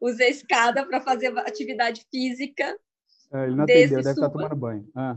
Usa 0.00 0.24
escada 0.24 0.84
para 0.84 1.00
fazer 1.00 1.36
atividade 1.38 2.04
física. 2.10 2.76
É, 3.32 3.44
ele 3.44 3.56
não 3.56 3.64
atendeu, 3.64 4.02
deve 4.02 4.10
estar 4.10 4.28
tomando 4.28 4.56
banho. 4.56 4.88
Ah. 4.94 5.16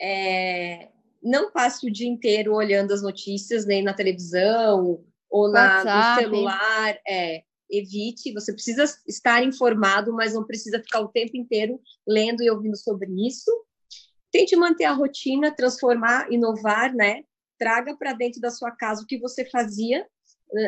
É, 0.00 0.88
não 1.22 1.50
passe 1.52 1.86
o 1.86 1.92
dia 1.92 2.08
inteiro 2.08 2.54
olhando 2.54 2.92
as 2.92 3.02
notícias, 3.02 3.64
nem 3.64 3.82
na 3.82 3.94
televisão 3.94 5.04
ou 5.30 5.50
na, 5.50 5.84
no 5.84 6.20
celular. 6.20 6.98
É, 7.08 7.44
evite, 7.70 8.32
você 8.32 8.52
precisa 8.52 8.84
estar 9.06 9.42
informado, 9.44 10.12
mas 10.12 10.34
não 10.34 10.44
precisa 10.44 10.80
ficar 10.80 11.00
o 11.00 11.08
tempo 11.08 11.36
inteiro 11.36 11.80
lendo 12.06 12.42
e 12.42 12.50
ouvindo 12.50 12.76
sobre 12.76 13.08
isso. 13.26 13.50
Tente 14.32 14.54
manter 14.56 14.84
a 14.84 14.92
rotina, 14.92 15.54
transformar, 15.54 16.30
inovar, 16.32 16.94
né? 16.94 17.22
Traga 17.58 17.96
para 17.96 18.12
dentro 18.12 18.40
da 18.40 18.50
sua 18.50 18.70
casa 18.70 19.02
o 19.02 19.06
que 19.06 19.18
você 19.18 19.44
fazia 19.44 20.06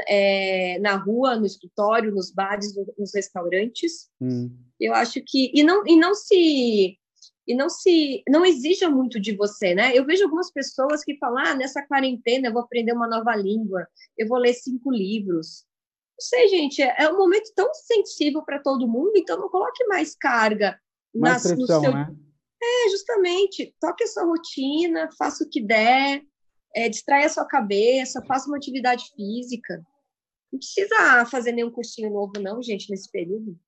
é, 0.09 0.79
na 0.79 0.97
rua, 0.97 1.37
no 1.37 1.47
escritório, 1.47 2.15
nos 2.15 2.31
bares, 2.31 2.75
nos 2.99 3.15
restaurantes. 3.15 4.09
Hum. 4.21 4.51
Eu 4.79 4.95
acho 4.95 5.21
que 5.25 5.51
e 5.55 5.63
não 5.63 5.87
e 5.87 5.97
não 5.97 6.15
se 6.15 6.99
e 7.47 7.55
não 7.55 7.69
se 7.69 8.23
não 8.29 8.45
exija 8.45 8.89
muito 8.89 9.21
de 9.21 9.35
você, 9.35 9.75
né? 9.75 9.97
Eu 9.97 10.05
vejo 10.05 10.25
algumas 10.25 10.51
pessoas 10.53 11.03
que 11.05 11.17
falam: 11.19 11.39
ah, 11.39 11.55
nessa 11.55 11.83
quarentena 11.87 12.49
eu 12.49 12.53
vou 12.53 12.63
aprender 12.63 12.93
uma 12.93 13.09
nova 13.09 13.35
língua, 13.35 13.87
eu 14.17 14.29
vou 14.29 14.39
ler 14.39 14.55
cinco 14.55 14.91
livros. 14.91 15.65
Não 16.19 16.27
sei, 16.29 16.49
gente, 16.49 16.83
é, 16.83 16.95
é 16.99 17.09
um 17.09 17.17
momento 17.17 17.53
tão 17.55 17.73
sensível 17.75 18.43
para 18.43 18.61
todo 18.61 18.89
mundo, 18.89 19.13
então 19.17 19.39
não 19.39 19.49
coloque 19.49 19.85
mais 19.87 20.15
carga 20.15 20.79
mais 21.15 21.45
nas, 21.45 21.53
pressão, 21.53 21.77
no 21.77 21.85
seu, 21.85 21.93
né? 21.93 22.15
É, 22.63 22.91
justamente, 22.91 23.75
toque 23.81 24.05
a 24.05 24.07
sua 24.07 24.25
rotina, 24.25 25.09
faça 25.19 25.43
o 25.43 25.49
que 25.49 25.61
der, 25.61 26.23
é, 26.75 26.89
distraia 26.89 27.27
a 27.27 27.31
sua 27.31 27.45
cabeça, 27.45 28.25
faça 28.25 28.47
uma 28.47 28.57
atividade 28.57 29.05
física. 29.17 29.83
Não 30.53 30.59
precisa 30.59 31.27
fazer 31.27 31.53
nenhum 31.53 31.71
cursinho 31.71 32.11
novo, 32.11 32.35
não, 32.41 32.63
gente, 32.63 32.91
nesse 32.91 33.11
período. 33.11 33.59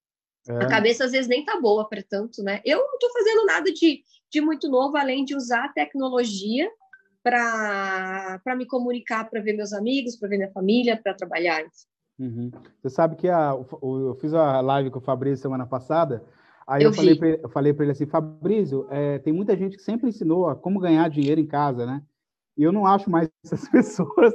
É. 0.48 0.52
A 0.56 0.66
cabeça 0.68 1.04
às 1.04 1.12
vezes 1.12 1.26
nem 1.26 1.44
tá 1.44 1.58
boa 1.60 1.88
para 1.88 2.02
tanto, 2.02 2.42
né? 2.42 2.60
Eu 2.64 2.78
não 2.78 2.94
estou 2.94 3.10
fazendo 3.12 3.46
nada 3.46 3.72
de, 3.72 4.02
de 4.30 4.40
muito 4.40 4.68
novo, 4.68 4.96
além 4.96 5.24
de 5.24 5.34
usar 5.34 5.64
a 5.64 5.72
tecnologia 5.72 6.70
para 7.22 8.54
me 8.54 8.66
comunicar, 8.66 9.28
para 9.30 9.40
ver 9.40 9.54
meus 9.54 9.72
amigos, 9.72 10.16
para 10.16 10.28
ver 10.28 10.36
minha 10.36 10.52
família, 10.52 11.00
para 11.02 11.14
trabalhar. 11.14 11.64
Uhum. 12.18 12.50
Você 12.82 12.90
sabe 12.90 13.16
que 13.16 13.28
a, 13.28 13.56
eu 13.82 14.16
fiz 14.20 14.34
a 14.34 14.60
live 14.60 14.90
com 14.90 14.98
o 14.98 15.02
Fabrício 15.02 15.42
semana 15.42 15.66
passada, 15.66 16.22
aí 16.66 16.82
eu, 16.82 16.90
eu 16.90 16.94
falei 16.94 17.14
para 17.16 17.28
eu 17.28 17.48
falei 17.48 17.76
ele 17.78 17.90
assim, 17.90 18.06
Fabrício, 18.06 18.86
é, 18.90 19.18
tem 19.18 19.32
muita 19.32 19.56
gente 19.56 19.76
que 19.76 19.82
sempre 19.82 20.08
ensinou 20.08 20.48
a 20.48 20.54
como 20.56 20.80
ganhar 20.80 21.08
dinheiro 21.08 21.40
em 21.40 21.46
casa, 21.46 21.86
né? 21.86 22.02
E 22.56 22.62
eu 22.62 22.70
não 22.70 22.86
acho 22.86 23.10
mais 23.10 23.28
essas 23.44 23.68
pessoas, 23.68 24.32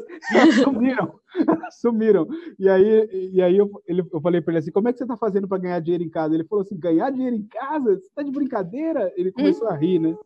sumiram, 0.63 1.19
sumiram. 1.71 2.27
E 2.57 2.67
aí, 2.67 3.31
e 3.33 3.41
aí 3.41 3.57
eu, 3.57 3.69
ele, 3.87 4.03
eu 4.11 4.21
falei 4.21 4.41
para 4.41 4.53
ele 4.53 4.59
assim, 4.59 4.71
como 4.71 4.89
é 4.89 4.91
que 4.91 4.97
você 4.97 5.05
está 5.05 5.15
fazendo 5.15 5.47
para 5.47 5.57
ganhar 5.57 5.79
dinheiro 5.79 6.03
em 6.03 6.09
casa? 6.09 6.35
Ele 6.35 6.43
falou 6.43 6.63
assim, 6.63 6.77
ganhar 6.77 7.11
dinheiro 7.11 7.35
em 7.35 7.47
casa? 7.47 7.95
Você 7.95 8.07
está 8.07 8.21
de 8.21 8.31
brincadeira? 8.31 9.11
Ele 9.15 9.31
começou 9.31 9.67
hum. 9.67 9.71
a 9.71 9.75
rir, 9.75 9.99
né? 9.99 10.17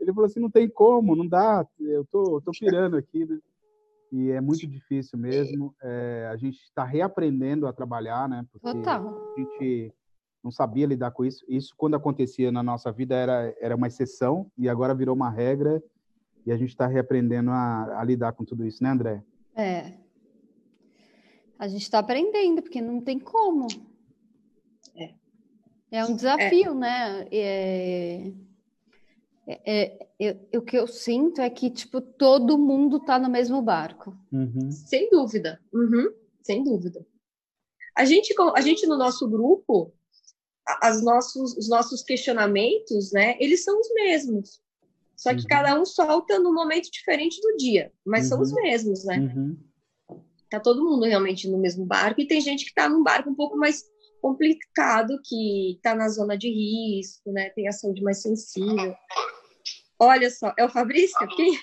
Ele 0.00 0.12
falou 0.12 0.26
assim, 0.26 0.40
não 0.40 0.50
tem 0.50 0.68
como, 0.68 1.16
não 1.16 1.26
dá, 1.26 1.66
eu 1.78 2.04
tô, 2.06 2.40
tô 2.40 2.52
pirando 2.52 2.96
aqui, 2.96 3.26
né? 3.26 3.38
E 4.12 4.30
é 4.30 4.40
muito 4.40 4.66
difícil 4.66 5.18
mesmo. 5.18 5.74
É, 5.82 6.28
a 6.30 6.36
gente 6.36 6.62
está 6.62 6.84
reaprendendo 6.84 7.66
a 7.66 7.72
trabalhar, 7.72 8.28
né? 8.28 8.46
Porque 8.52 8.70
Total. 8.70 9.08
a 9.08 9.40
gente 9.40 9.92
não 10.42 10.50
sabia 10.50 10.86
lidar 10.86 11.10
com 11.12 11.24
isso. 11.24 11.44
Isso, 11.48 11.74
quando 11.76 11.94
acontecia 11.94 12.50
na 12.50 12.62
nossa 12.62 12.90
vida, 12.90 13.14
era, 13.14 13.54
era 13.60 13.76
uma 13.76 13.86
exceção 13.86 14.50
e 14.58 14.68
agora 14.68 14.94
virou 14.94 15.14
uma 15.14 15.30
regra 15.30 15.82
e 16.44 16.52
a 16.52 16.56
gente 16.56 16.70
está 16.70 16.86
reaprendendo 16.86 17.50
a, 17.50 18.00
a, 18.00 18.04
lidar 18.04 18.32
com 18.32 18.44
tudo 18.44 18.66
isso, 18.66 18.82
né, 18.82 18.90
André? 18.90 19.22
É. 19.54 19.92
A 21.58 21.68
gente 21.68 21.82
está 21.82 22.00
aprendendo, 22.00 22.62
porque 22.62 22.80
não 22.80 23.00
tem 23.00 23.18
como. 23.18 23.68
É, 24.96 25.14
é 25.92 26.04
um 26.04 26.16
desafio, 26.16 26.72
é. 26.72 26.74
né? 26.74 27.28
É... 27.30 28.32
É, 29.44 30.06
é, 30.20 30.56
o 30.56 30.62
que 30.62 30.78
eu 30.78 30.86
sinto 30.86 31.40
é 31.40 31.50
que, 31.50 31.68
tipo, 31.68 32.00
todo 32.00 32.56
mundo 32.56 32.98
está 32.98 33.18
no 33.18 33.28
mesmo 33.28 33.60
barco. 33.60 34.16
Uhum. 34.32 34.70
Sem 34.70 35.10
dúvida. 35.10 35.60
Uhum. 35.72 36.12
Sem 36.42 36.62
dúvida. 36.62 37.04
A 37.96 38.04
gente, 38.04 38.32
a 38.54 38.60
gente 38.60 38.86
no 38.86 38.96
nosso 38.96 39.28
grupo, 39.28 39.92
as 40.80 41.02
nossos, 41.02 41.56
os 41.56 41.68
nossos 41.68 42.02
questionamentos, 42.02 43.12
né, 43.12 43.36
eles 43.40 43.64
são 43.64 43.78
os 43.80 43.92
mesmos. 43.94 44.60
Só 45.16 45.30
que 45.34 45.42
uhum. 45.42 45.48
cada 45.48 45.80
um 45.80 45.84
solta 45.84 46.38
num 46.38 46.52
momento 46.52 46.90
diferente 46.90 47.40
do 47.40 47.56
dia, 47.56 47.92
mas 48.04 48.26
são 48.26 48.40
os 48.40 48.50
uhum. 48.50 48.62
mesmos, 48.62 49.04
né? 49.04 49.18
Uhum. 49.18 49.56
Tá 50.50 50.58
todo 50.58 50.84
mundo 50.84 51.06
realmente 51.06 51.48
no 51.48 51.58
mesmo 51.58 51.86
barco 51.86 52.20
e 52.20 52.26
tem 52.26 52.40
gente 52.40 52.64
que 52.64 52.70
está 52.70 52.88
num 52.88 53.02
barco 53.02 53.30
um 53.30 53.34
pouco 53.34 53.56
mais 53.56 53.84
complicado, 54.20 55.18
que 55.24 55.74
está 55.76 55.94
na 55.94 56.08
zona 56.08 56.36
de 56.36 56.48
risco, 56.48 57.32
né? 57.32 57.50
Tem 57.50 57.68
a 57.68 57.72
saúde 57.72 58.02
mais 58.02 58.20
sensível. 58.20 58.94
Olha 59.98 60.28
só, 60.30 60.52
é 60.58 60.64
o 60.64 60.68
Fabrício 60.68 61.16
aqui? 61.20 61.58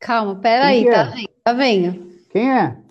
Calma, 0.00 0.40
peraí, 0.40 0.84
tá, 0.86 1.14
é? 1.20 1.24
tá 1.44 1.52
vendo? 1.52 2.10
Quem 2.30 2.50
é? 2.50 2.82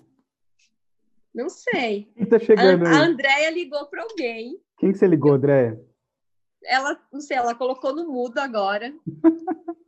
Não 1.34 1.48
sei. 1.48 2.08
Quem 2.16 2.26
tá 2.26 2.38
chegando 2.38 2.86
a, 2.86 2.90
a 2.90 3.02
Andréia 3.02 3.50
ligou 3.50 3.86
para 3.86 4.02
alguém. 4.02 4.58
Quem 4.78 4.92
que 4.92 4.98
você 4.98 5.06
ligou, 5.06 5.32
Andréia? 5.32 5.80
Ela, 6.64 6.98
não 7.12 7.20
sei, 7.20 7.36
ela 7.36 7.54
colocou 7.54 7.94
no 7.94 8.10
mudo 8.10 8.38
agora. 8.38 8.92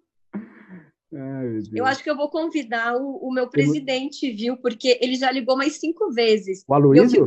Ai, 1.12 1.62
eu 1.74 1.86
acho 1.86 2.02
que 2.02 2.10
eu 2.10 2.16
vou 2.16 2.28
convidar 2.28 2.94
o, 2.94 3.16
o 3.16 3.32
meu 3.32 3.48
presidente, 3.48 4.30
viu? 4.30 4.58
Porque 4.58 4.98
ele 5.00 5.14
já 5.14 5.30
ligou 5.30 5.56
mais 5.56 5.78
cinco 5.78 6.12
vezes. 6.12 6.62
O 6.68 6.74
Aloysio? 6.74 7.26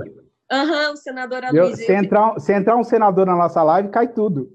Aham, 0.52 0.88
uhum, 0.88 0.94
o 0.94 0.98
senador 0.98 1.44
Aloysio. 1.44 1.86
Se, 1.86 1.94
entrar, 1.94 2.40
se 2.40 2.54
entrar 2.54 2.76
um 2.76 2.84
senador 2.84 3.26
na 3.26 3.36
nossa 3.36 3.64
live, 3.64 3.90
cai 3.90 4.08
tudo. 4.08 4.52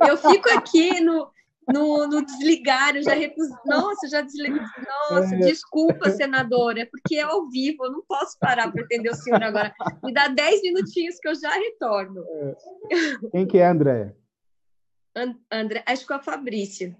Eu 0.00 0.16
fico 0.16 0.48
aqui 0.50 0.98
no, 1.00 1.28
no, 1.72 2.06
no 2.06 2.24
desligar, 2.24 2.96
eu 2.96 3.02
já 3.02 3.14
recuso. 3.14 3.54
Nossa, 3.66 4.08
já 4.08 4.20
desliguei. 4.20 4.60
Nossa, 5.10 5.34
é. 5.34 5.38
desculpa, 5.38 6.10
senadora, 6.10 6.80
é 6.80 6.84
porque 6.84 7.16
é 7.16 7.22
ao 7.22 7.48
vivo, 7.48 7.84
eu 7.84 7.92
não 7.92 8.02
posso 8.06 8.38
parar 8.38 8.70
para 8.70 8.82
atender 8.82 9.10
o 9.10 9.14
senhor 9.14 9.42
agora. 9.42 9.74
Me 10.02 10.12
dá 10.12 10.28
10 10.28 10.62
minutinhos 10.62 11.18
que 11.18 11.28
eu 11.28 11.34
já 11.34 11.50
retorno. 11.50 12.24
É. 12.28 12.56
Quem 13.30 13.46
que 13.46 13.58
é, 13.58 13.66
André? 13.66 14.14
And, 15.16 15.34
André, 15.50 15.82
acho 15.86 16.06
que 16.06 16.12
é 16.12 16.16
a 16.16 16.22
Fabrício. 16.22 16.96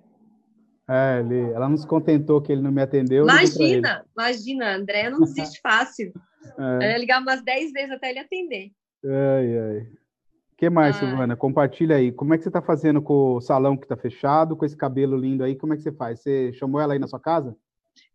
É, 0.89 1.21
ele, 1.21 1.53
ela 1.53 1.69
não 1.69 1.77
se 1.77 1.87
contentou 1.87 2.43
que 2.43 2.51
ele 2.51 2.63
não 2.63 2.73
me 2.73 2.83
atendeu. 2.83 3.23
Imagina, 3.23 4.05
imagina, 4.17 4.75
André 4.75 5.09
não 5.09 5.21
desiste 5.21 5.61
fácil. 5.61 6.13
É. 6.59 6.97
Ligar 6.97 7.21
umas 7.21 7.43
10 7.43 7.71
vezes 7.71 7.91
até 7.91 8.09
ele 8.09 8.19
atender. 8.19 8.73
Ai, 9.05 9.59
ai. 9.59 9.87
O 10.61 10.63
que 10.63 10.69
mais, 10.69 10.95
ah. 10.97 10.99
Silvana? 10.99 11.35
Compartilha 11.35 11.97
aí. 11.97 12.13
Como 12.13 12.35
é 12.35 12.37
que 12.37 12.43
você 12.43 12.51
está 12.51 12.61
fazendo 12.61 13.01
com 13.01 13.37
o 13.37 13.41
salão 13.41 13.79
que 13.79 13.87
está 13.87 13.97
fechado, 13.97 14.55
com 14.55 14.67
esse 14.67 14.77
cabelo 14.77 15.17
lindo 15.17 15.43
aí? 15.43 15.57
Como 15.57 15.73
é 15.73 15.77
que 15.79 15.83
você 15.83 15.91
faz? 15.91 16.21
Você 16.21 16.53
chamou 16.53 16.79
ela 16.79 16.93
aí 16.93 16.99
na 16.99 17.09
sua 17.09 17.19
casa? 17.19 17.57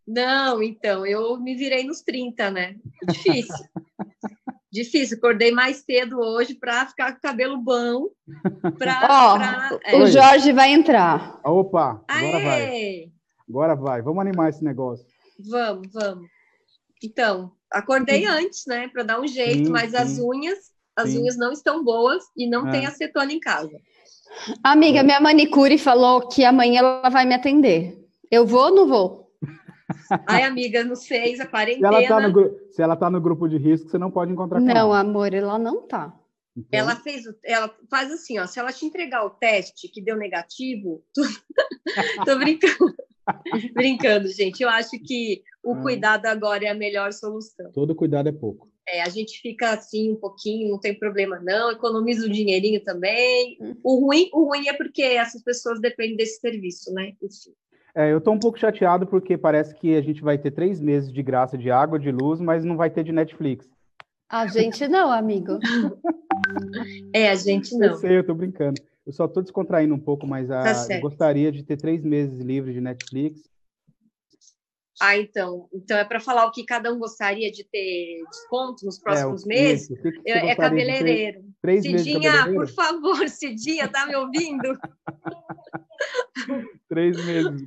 Não, 0.08 0.62
então, 0.62 1.08
eu 1.08 1.40
me 1.40 1.56
virei 1.56 1.84
nos 1.84 2.02
30, 2.04 2.52
né? 2.52 2.76
Difícil. 3.10 3.56
Difícil, 4.72 5.18
acordei 5.18 5.52
mais 5.52 5.78
cedo 5.78 6.20
hoje 6.20 6.54
para 6.54 6.86
ficar 6.86 7.14
com 7.14 7.18
o 7.18 7.22
cabelo 7.22 7.58
bom. 7.58 8.10
Pra, 8.78 9.00
oh, 9.34 9.38
pra, 9.40 9.80
é. 9.84 9.96
O 9.96 10.06
Jorge 10.06 10.54
vai 10.54 10.72
entrar. 10.72 11.40
Opa, 11.44 12.04
agora 12.08 12.38
Aê! 12.38 12.44
vai. 12.44 13.12
Agora 13.50 13.76
vai. 13.76 14.02
Vamos 14.04 14.22
animar 14.22 14.50
esse 14.50 14.64
negócio. 14.64 15.04
Vamos, 15.50 15.88
vamos. 15.92 16.30
Então, 17.04 17.54
acordei 17.72 18.28
antes, 18.28 18.68
né, 18.68 18.88
para 18.90 19.02
dar 19.02 19.20
um 19.20 19.28
jeito, 19.28 19.66
sim, 19.66 19.72
mas 19.72 19.90
sim. 19.90 19.98
as 19.98 20.20
unhas, 20.20 20.75
as 20.96 21.10
sim. 21.10 21.22
unhas 21.22 21.38
não 21.38 21.52
estão 21.52 21.84
boas 21.84 22.24
e 22.36 22.48
não 22.48 22.68
é. 22.68 22.72
tem 22.72 22.86
acetona 22.86 23.32
em 23.32 23.40
casa. 23.40 23.78
Amiga, 24.64 25.04
minha 25.04 25.20
manicure 25.20 25.78
falou 25.78 26.28
que 26.28 26.44
amanhã 26.44 26.80
ela 26.80 27.10
vai 27.10 27.26
me 27.26 27.36
atender. 27.36 27.98
Eu 28.32 28.46
vou 28.46 28.66
ou 28.66 28.76
não 28.76 28.88
vou? 28.88 29.32
Ai, 30.28 30.44
amiga, 30.44 30.84
não 30.84 30.96
sei, 30.96 31.40
a 31.40 31.48
quarentena. 31.48 31.90
Se 31.90 32.06
ela, 32.06 32.08
tá 32.08 32.28
no, 32.28 32.60
se 32.72 32.82
ela 32.82 32.96
tá 32.96 33.10
no 33.10 33.22
grupo 33.22 33.48
de 33.48 33.58
risco, 33.58 33.90
você 33.90 33.98
não 33.98 34.12
pode 34.12 34.32
encontrar 34.32 34.60
com 34.60 34.66
não, 34.66 34.72
ela. 34.72 35.04
Não, 35.04 35.10
amor, 35.10 35.34
ela 35.34 35.60
não 35.60 35.88
tá. 35.88 36.14
Então... 36.58 36.80
Ela 36.80 36.96
fez, 36.96 37.24
ela 37.44 37.74
faz 37.90 38.12
assim, 38.12 38.40
ó, 38.40 38.48
se 38.48 38.60
ela 38.60 38.72
te 38.72 38.86
entregar 38.86 39.26
o 39.26 39.30
teste 39.30 39.90
que 39.90 40.02
deu 40.02 40.16
negativo, 40.16 41.04
tu... 41.14 41.22
tô 42.26 42.38
brincando. 42.38 42.96
brincando, 43.74 44.28
gente. 44.30 44.62
Eu 44.62 44.70
acho 44.70 44.92
que 45.00 45.44
o 45.64 45.74
ah. 45.74 45.82
cuidado 45.82 46.26
agora 46.28 46.66
é 46.66 46.70
a 46.70 46.76
melhor 46.76 47.12
solução. 47.12 47.72
Todo 47.72 47.96
cuidado 47.96 48.30
é 48.30 48.32
pouco. 48.32 48.70
É, 48.88 49.02
a 49.02 49.10
gente 49.10 49.42
fica 49.42 49.72
assim 49.72 50.12
um 50.12 50.16
pouquinho, 50.16 50.70
não 50.70 50.80
tem 50.80 50.94
problema 50.94 51.40
não, 51.40 51.72
economiza 51.72 52.28
um 52.28 52.32
dinheirinho 52.32 52.84
também. 52.84 53.58
O 53.84 54.06
ruim, 54.06 54.30
o 54.32 54.46
ruim 54.46 54.68
é 54.68 54.74
porque 54.74 55.02
essas 55.02 55.42
pessoas 55.42 55.82
dependem 55.82 56.16
desse 56.16 56.40
serviço, 56.40 56.94
né? 56.94 57.14
Enfim. 57.22 57.52
É, 57.96 58.12
eu 58.12 58.18
estou 58.18 58.34
um 58.34 58.40
pouco 58.40 58.60
chateado 58.60 59.08
porque 59.08 59.38
parece 59.38 59.74
que 59.74 59.96
a 59.96 60.02
gente 60.02 60.22
vai 60.22 60.38
ter 60.38 60.52
três 60.52 60.82
meses 60.82 61.12
de 61.12 61.24
graça 61.24 61.58
de 61.58 61.72
água, 61.72 61.98
de 61.98 62.12
luz, 62.12 62.40
mas 62.42 62.66
não 62.66 62.76
vai 62.76 62.90
ter 62.90 63.04
de 63.04 63.12
Netflix. 63.12 63.66
A 64.30 64.48
gente 64.48 64.88
não, 64.88 65.12
amigo. 65.12 65.60
é, 67.14 67.30
a 67.30 67.36
gente 67.36 67.76
não. 67.78 67.88
Eu 67.88 67.96
sei, 67.96 68.18
eu 68.18 68.22
estou 68.22 68.36
brincando. 68.36 68.82
Eu 69.06 69.14
só 69.14 69.26
estou 69.26 69.42
descontraindo 69.42 69.94
um 69.94 70.00
pouco, 70.00 70.28
mas 70.28 70.52
a, 70.52 70.64
tá 70.64 71.00
gostaria 71.00 71.52
de 71.52 71.64
ter 71.64 71.78
três 71.78 72.04
meses 72.04 72.40
livres 72.40 72.74
de 72.74 72.82
Netflix. 72.82 73.50
Ah, 75.02 75.18
então. 75.18 75.68
Então 75.74 75.98
é 75.98 76.06
para 76.06 76.20
falar 76.20 76.46
o 76.46 76.52
que 76.52 76.64
cada 76.64 76.94
um 76.94 77.00
gostaria 77.00 77.52
de 77.52 77.64
ter 77.66 78.22
desconto 78.30 78.86
nos 78.86 79.00
é, 79.00 79.04
próximos 79.04 79.46
é, 79.46 79.48
meses. 79.48 79.90
Isso, 79.90 80.02
que 80.02 80.12
que 80.12 80.32
é 80.32 80.56
cabeleireiro. 80.56 81.44
Três 81.62 81.84
Cidinha, 81.84 82.32
cabeleireiro? 82.32 82.54
por 82.54 82.68
favor, 82.70 83.30
Cidinha, 83.30 83.88
tá 83.88 84.06
me 84.06 84.16
ouvindo? 84.16 84.78
Três 86.88 87.26
meses. 87.26 87.64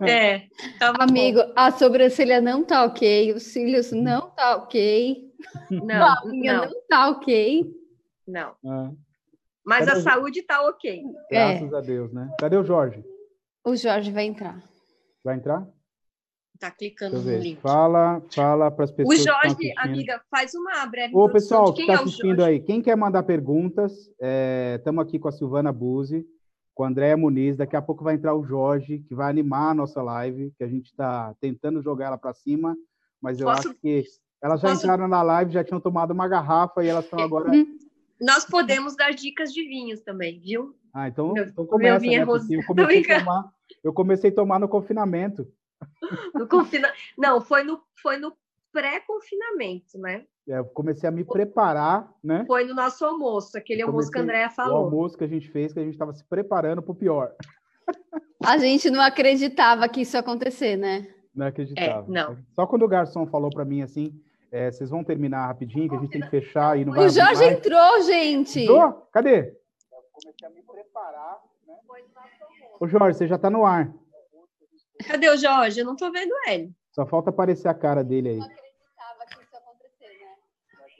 Né? 0.00 0.08
É. 0.08 0.48
Tá 0.78 0.94
Amigo, 0.98 1.42
bom. 1.42 1.52
a 1.56 1.70
sobrancelha 1.72 2.40
não 2.40 2.64
tá 2.64 2.84
ok, 2.84 3.34
os 3.34 3.42
cílios 3.44 3.92
não 3.92 4.30
tá 4.30 4.56
ok. 4.56 5.30
Não, 5.70 6.06
a 6.06 6.22
unha 6.26 6.54
não. 6.54 6.64
não 6.66 6.82
tá 6.88 7.10
ok. 7.10 7.70
Não. 8.26 8.54
Ah. 8.64 8.90
Mas 9.64 9.86
Cadê 9.86 9.90
a 9.90 10.00
o... 10.00 10.02
saúde 10.02 10.42
tá 10.42 10.62
ok. 10.62 11.02
Graças 11.30 11.72
é. 11.72 11.76
a 11.76 11.80
Deus, 11.80 12.12
né? 12.12 12.34
Cadê 12.38 12.56
o 12.56 12.64
Jorge? 12.64 13.04
O 13.64 13.76
Jorge 13.76 14.10
vai 14.10 14.24
entrar. 14.24 14.62
Vai 15.22 15.36
entrar? 15.36 15.66
Tá 16.60 16.70
clicando 16.70 17.20
no 17.20 17.38
link. 17.38 17.58
Fala, 17.60 18.22
fala 18.34 18.70
para 18.70 18.84
as 18.84 18.90
pessoas. 18.90 19.18
O 19.18 19.22
Jorge, 19.24 19.72
amiga, 19.78 20.20
faz 20.30 20.54
uma 20.54 20.84
breve 20.84 21.16
Ô, 21.16 21.26
pessoal 21.28 21.72
que 21.72 21.80
está 21.80 21.94
é 21.94 21.96
assistindo 21.96 22.44
aí, 22.44 22.60
quem 22.60 22.82
quer 22.82 22.96
mandar 22.96 23.22
perguntas, 23.22 23.92
estamos 24.76 25.04
é, 25.04 25.08
aqui 25.08 25.18
com 25.18 25.28
a 25.28 25.32
Silvana 25.32 25.72
Buzzi 25.72 26.26
com 26.80 26.84
a 26.84 26.88
Andréa 26.88 27.14
Muniz. 27.14 27.58
Daqui 27.58 27.76
a 27.76 27.82
pouco 27.82 28.02
vai 28.02 28.14
entrar 28.14 28.34
o 28.34 28.42
Jorge, 28.42 29.00
que 29.00 29.14
vai 29.14 29.28
animar 29.28 29.72
a 29.72 29.74
nossa 29.74 30.02
live, 30.02 30.50
que 30.56 30.64
a 30.64 30.66
gente 30.66 30.86
está 30.86 31.34
tentando 31.38 31.82
jogar 31.82 32.06
ela 32.06 32.16
para 32.16 32.32
cima, 32.32 32.74
mas 33.20 33.38
eu 33.38 33.46
Posso... 33.46 33.68
acho 33.68 33.78
que 33.78 34.02
elas 34.42 34.62
já 34.62 34.68
Posso... 34.68 34.80
entraram 34.80 35.06
na 35.06 35.22
live, 35.22 35.52
já 35.52 35.62
tinham 35.62 35.78
tomado 35.78 36.12
uma 36.12 36.26
garrafa 36.26 36.82
e 36.82 36.88
elas 36.88 37.04
estão 37.04 37.20
agora. 37.20 37.50
Uhum. 37.50 37.66
Nós 38.18 38.46
podemos 38.46 38.96
dar 38.96 39.12
dicas 39.12 39.52
de 39.52 39.62
vinhos 39.62 40.00
também, 40.00 40.40
viu? 40.40 40.74
Ah, 40.94 41.08
então, 41.08 41.34
meu, 41.34 41.44
então 41.44 41.66
começa, 41.66 42.04
né? 42.04 42.16
Eu 42.16 42.64
comecei, 42.66 43.02
tomar, 43.18 43.52
eu 43.84 43.92
comecei 43.92 44.30
a 44.30 44.34
tomar 44.34 44.58
no 44.58 44.68
confinamento. 44.68 45.46
No 46.34 46.46
confina... 46.48 46.92
Não, 47.16 47.40
foi 47.40 47.62
no, 47.62 47.80
foi 48.02 48.16
no 48.16 48.32
pré-confinamento, 48.72 49.98
né? 49.98 50.24
É, 50.48 50.58
eu 50.58 50.64
comecei 50.64 51.08
a 51.08 51.12
me 51.12 51.24
preparar, 51.24 52.12
né? 52.22 52.44
Foi 52.46 52.64
no 52.64 52.74
nosso 52.74 53.04
almoço, 53.04 53.56
aquele 53.56 53.82
almoço 53.82 54.10
que 54.10 54.18
a 54.18 54.22
Andrea 54.22 54.48
O 54.48 54.50
falou. 54.50 54.76
almoço 54.84 55.16
que 55.16 55.24
a 55.24 55.28
gente 55.28 55.48
fez, 55.50 55.72
que 55.72 55.78
a 55.78 55.82
gente 55.84 55.92
estava 55.92 56.12
se 56.12 56.24
preparando 56.24 56.82
para 56.82 56.92
o 56.92 56.94
pior. 56.94 57.34
A 58.44 58.56
gente 58.58 58.90
não 58.90 59.00
acreditava 59.00 59.88
que 59.88 60.00
isso 60.02 60.16
ia 60.16 60.20
acontecer, 60.20 60.76
né? 60.76 61.06
Não 61.34 61.46
acreditava. 61.46 62.06
É, 62.08 62.10
não. 62.10 62.36
Só 62.54 62.66
quando 62.66 62.82
o 62.84 62.88
garçom 62.88 63.26
falou 63.26 63.50
para 63.50 63.64
mim 63.64 63.82
assim, 63.82 64.12
é, 64.50 64.70
vocês 64.70 64.90
vão 64.90 65.04
terminar 65.04 65.46
rapidinho, 65.46 65.88
que 65.88 65.94
a 65.94 65.98
gente 65.98 66.10
tem 66.10 66.20
que 66.22 66.30
fechar 66.30 66.78
e 66.78 66.84
não 66.84 66.92
vai 66.92 67.06
O 67.06 67.08
Jorge 67.08 67.44
mais. 67.44 67.56
entrou, 67.56 68.02
gente. 68.02 68.60
Entrou? 68.62 69.08
Cadê? 69.12 69.38
Eu 69.92 70.02
comecei 70.12 70.48
a 70.48 70.50
me 70.50 70.62
preparar, 70.62 71.38
né? 71.66 71.74
Ô 72.80 72.88
Jorge, 72.88 73.18
você 73.18 73.28
já 73.28 73.38
tá 73.38 73.50
no 73.50 73.64
ar. 73.64 73.92
Cadê 75.06 75.28
o 75.30 75.36
Jorge? 75.36 75.80
Eu 75.80 75.86
não 75.86 75.96
tô 75.96 76.10
vendo 76.10 76.32
ele. 76.48 76.72
Só 76.92 77.06
falta 77.06 77.30
aparecer 77.30 77.68
a 77.68 77.74
cara 77.74 78.02
dele 78.04 78.28
aí. 78.30 78.40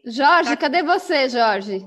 Jorge, 0.05 0.57
cadê 0.57 0.83
você, 0.83 1.29
Jorge? 1.29 1.81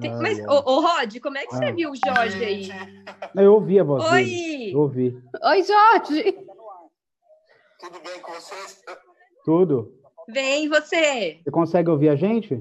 Tem- 0.00 0.12
Ai, 0.12 0.20
Mas, 0.20 0.38
ô, 0.40 0.52
ô, 0.66 0.80
Rod, 0.80 1.18
como 1.20 1.38
é 1.38 1.46
que 1.46 1.54
você 1.54 1.64
Ah. 1.66 1.72
viu 1.72 1.90
o 1.90 1.96
Jorge 1.96 2.44
aí? 2.44 2.68
Não, 3.34 3.42
Eu 3.42 3.54
ouvi 3.54 3.78
a 3.80 3.84
voz 3.84 4.02
dele. 4.10 4.14
Oi! 4.14 4.72
Eu 4.74 4.80
ouvi. 4.80 5.22
Oi, 5.42 5.62
Jorge. 5.62 6.32
Tudo 7.78 8.00
bem 8.00 8.20
com 8.20 8.32
vocês? 8.32 8.82
Tudo. 9.44 10.02
Vem 10.28 10.68
você! 10.68 11.40
Você 11.42 11.50
consegue 11.50 11.88
ouvir 11.88 12.08
a 12.08 12.16
gente? 12.16 12.56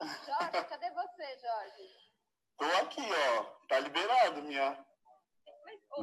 Jorge, 0.00 0.64
cadê 0.68 0.90
você, 0.90 1.26
Jorge? 1.42 1.90
Tô 2.56 2.64
aqui, 2.64 3.02
ó. 3.38 3.59
Tá 3.70 3.78
liberado, 3.78 4.42
minha. 4.42 4.76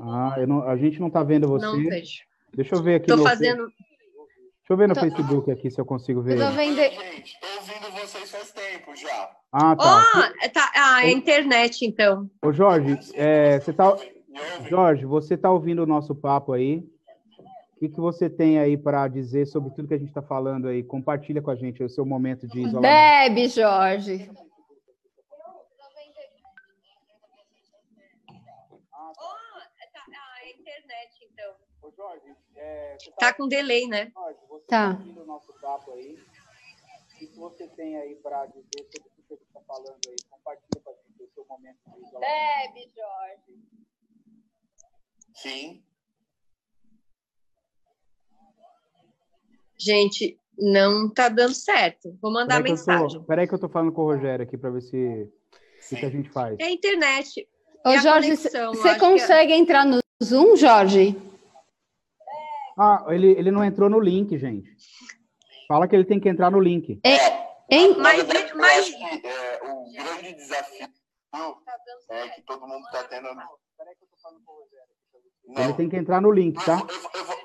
Ah, 0.01 0.36
eu 0.38 0.47
não- 0.47 0.63
a 0.67 0.77
gente 0.77 0.99
não 1.01 1.10
tá 1.10 1.21
vendo 1.21 1.49
você. 1.49 1.65
Não 1.65 1.75
vejo. 1.84 2.23
Deixa 2.56 2.75
eu 2.75 2.82
ver 2.82 2.95
aqui. 2.95 3.08
Tô 3.08 3.17
no, 3.17 3.23
fazendo. 3.23 3.67
Deixa 3.67 4.69
eu 4.69 4.77
ver 4.77 4.88
no 4.88 4.93
Tô- 4.93 5.01
Facebook 5.01 5.51
aqui 5.51 5.69
se 5.69 5.80
eu 5.80 5.86
consigo 5.86 6.21
ver. 6.21 6.38
Eu 6.39 6.47
tô 6.47 6.51
vendo. 6.53 6.77
Gente, 6.77 7.39
tô 7.41 7.47
ouvindo 7.58 7.91
vocês 7.99 8.32
faz 8.32 8.51
tempo 8.53 8.95
já. 8.95 9.32
Ah, 9.51 9.75
tá. 9.75 10.34
tá. 10.53 10.71
Ah, 10.75 11.06
é 11.06 11.10
a 11.10 11.12
internet, 11.12 11.86
então. 11.86 12.30
Ô, 12.41 12.53
Jorge, 12.53 12.97
é, 13.15 13.60
você 13.60 13.73
tá? 13.73 13.97
Jorge, 14.69 15.06
você 15.06 15.36
tá 15.38 15.51
ouvindo 15.51 15.84
o 15.84 15.86
nosso 15.86 16.15
papo 16.15 16.53
aí? 16.53 16.77
O 17.75 17.80
que, 17.80 17.89
que 17.89 17.99
você 17.99 18.30
tem 18.30 18.60
aí 18.60 18.77
para 18.77 19.08
dizer 19.10 19.45
sobre 19.45 19.71
tudo 19.71 19.88
que 19.89 19.93
a 19.93 19.97
gente 19.97 20.08
está 20.10 20.21
falando 20.21 20.67
aí? 20.67 20.84
Compartilha 20.84 21.41
com 21.41 21.51
a 21.51 21.56
gente 21.56 21.84
o 21.84 21.89
seu 21.89 22.06
momento 22.06 22.47
de 22.47 22.60
isolamento. 22.62 22.82
Bebe, 22.82 23.47
Jorge. 23.49 24.32
Ó, 28.91 29.13
tá. 29.93 30.03
Ah, 30.10 30.43
é 30.43 30.47
a 30.47 30.51
internet, 30.51 31.30
então. 31.32 31.53
Ô, 31.82 31.91
Jorge, 32.08 32.36
é, 32.56 32.98
você 33.00 33.12
Tá 33.20 33.34
com 33.34 33.48
delay, 33.48 33.86
né? 33.88 34.12
Jorge, 34.13 34.39
você 34.48 34.65
Tá. 34.67 34.91
ouvindo 34.91 35.22
o 35.24 35.26
nosso 35.26 35.54
papo 35.60 35.91
aí? 35.93 36.13
O 36.15 37.17
que, 37.17 37.28
você 37.36 37.67
tem 37.70 37.98
aí 37.98 38.15
para 38.15 38.46
dizer 38.46 38.63
sobre 38.86 39.10
tudo 39.10 39.26
que 39.28 39.34
gente 39.36 39.43
está 39.43 39.62
falando 39.62 40.00
aí? 40.08 40.15
Compartilha 40.30 40.82
com 40.84 40.89
a 40.89 40.93
gente 40.93 41.24
o 41.24 41.34
seu 41.34 41.46
momento 41.46 41.78
de 41.84 42.06
isolamento. 42.06 42.74
Bebe, 42.74 42.93
Jorge. 42.96 43.63
Sim. 45.34 45.84
Gente, 49.80 50.39
não 50.58 51.10
tá 51.13 51.28
dando 51.30 51.54
certo. 51.54 52.17
Vou 52.22 52.32
mandar 52.32 52.58
Peraí 52.58 52.72
mensagem. 52.72 53.20
tô, 53.20 53.26
peraí 53.26 53.48
que 53.48 53.54
eu 53.54 53.60
tô 53.60 53.70
falando 53.70 53.91
com 53.91 54.02
o 54.02 54.06
Rogério 54.06 54.43
aqui 54.43 54.58
para 54.58 54.70
ver 54.70 54.82
se 54.82 55.32
o 55.91 55.96
que, 55.96 56.06
a 56.06 56.10
gente 56.10 56.30
faz. 56.30 56.58
É 56.60 56.65
a 56.65 56.72
internet. 56.72 57.48
Ô, 57.86 57.89
E 57.89 57.96
a 57.96 58.02
Jorge, 58.02 58.36
você 58.36 58.58
acho 58.58 58.82
que 58.82 58.88
é- 58.88 59.00
consegue 59.00 59.54
entrar 59.54 59.86
no 59.86 60.00
Zoom, 60.24 60.56
Jorge? 60.56 61.27
Ah, 62.78 63.06
ele, 63.10 63.32
ele 63.32 63.52
não 63.52 63.63
entrou 63.63 63.90
no 63.90 64.00
link, 64.00 64.38
gente. 64.38 64.70
Fala 65.68 65.88
que 65.88 65.96
ele 65.96 66.06
tem 66.06 66.20
que 66.20 66.30
entrar 66.30 66.52
no 66.52 66.60
link. 66.60 67.00
Hein? 67.70 67.96
Na 67.98 68.04
Mas- 68.04 68.24
mas- 68.56 68.90
que 68.90 69.28
é, 69.28 69.60
o 69.63 69.92
grande 69.92 70.34
desafio 70.36 70.88
é 72.12 72.30
que 72.30 72.42
todo 72.44 72.66
mundo 72.68 72.84
tá 72.92 73.04
tendo. 73.06 73.28
Não, 75.48 75.63
Ele 75.63 75.74
tem 75.74 75.90
que 75.90 75.98
entrar 75.98 76.22
no 76.22 76.32
link, 76.32 76.56
tá? 76.63 76.74
eu, 76.74 76.78
vou- 77.02 77.12
eu 77.16 77.26
vou, 77.26 77.36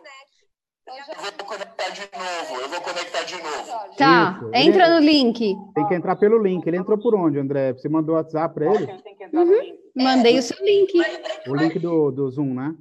eu 0.86 1.22
vou 1.22 1.46
conectar 1.46 1.88
de 1.90 2.00
novo. 2.00 2.60
Eu 2.60 2.68
vou 2.68 2.80
conectar 2.80 3.22
de 3.24 3.34
novo. 3.42 3.96
Tá, 3.96 4.34
Isso, 4.36 4.50
entra 4.54 4.84
ele- 4.86 4.94
no 4.94 5.00
link. 5.00 5.56
Tem 5.74 5.88
que 5.88 5.94
entrar 5.94 6.16
pelo 6.16 6.42
link. 6.42 6.66
Ele 6.66 6.76
entrou 6.76 6.98
por 6.98 7.14
onde, 7.14 7.38
André? 7.38 7.72
Você 7.72 7.88
mandou 7.88 8.14
WhatsApp 8.16 8.54
para 8.54 8.74
ele? 8.74 8.86
Mandei 9.94 10.38
o 10.38 10.42
seu 10.42 10.56
link. 10.64 10.92
O 11.48 11.54
link 11.54 11.78
do, 11.78 12.10
do 12.10 12.30
Zoom, 12.30 12.54
né? 12.54 12.74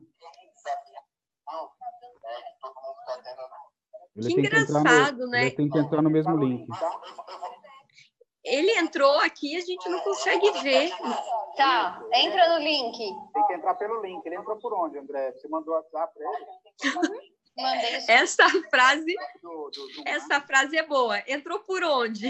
Ele 4.28 4.44
Que 4.44 4.50
tem 4.50 4.60
entrar 4.62 4.74
no- 4.74 4.80
engraçado, 4.80 5.28
né? 5.28 5.42
Ele 5.42 5.52
tem 5.52 5.70
que 5.70 5.78
entrar 5.80 6.02
no 6.02 6.10
mesmo 6.10 6.36
link. 6.38 6.68
Ele 8.44 8.72
entrou 8.80 9.20
aqui, 9.20 9.56
a 9.56 9.62
gente 9.62 9.88
não 9.88 10.00
consegue 10.00 10.52
ver. 10.64 10.92
Tá, 11.56 12.02
entra 12.14 12.58
no 12.58 12.64
link. 12.64 12.98
Tem 13.34 13.46
que 13.48 13.54
entrar 13.54 13.76
pelo 13.76 14.02
link. 14.02 14.26
Ele 14.26 14.36
entrou 14.36 14.58
por 14.58 14.74
onde, 14.74 14.98
André? 14.98 15.32
Você 15.34 15.48
mandou 15.48 15.76
WhatsApp 15.76 16.14
para 16.14 16.26
ele? 16.26 17.32
Essa 18.08 18.50
frase, 18.70 19.06
né? 19.06 19.26
essa 20.06 20.42
frase 20.42 20.78
é 20.78 20.84
boa. 20.88 21.20
Entrou 21.28 21.60
por 21.60 21.84
onde? 21.84 22.30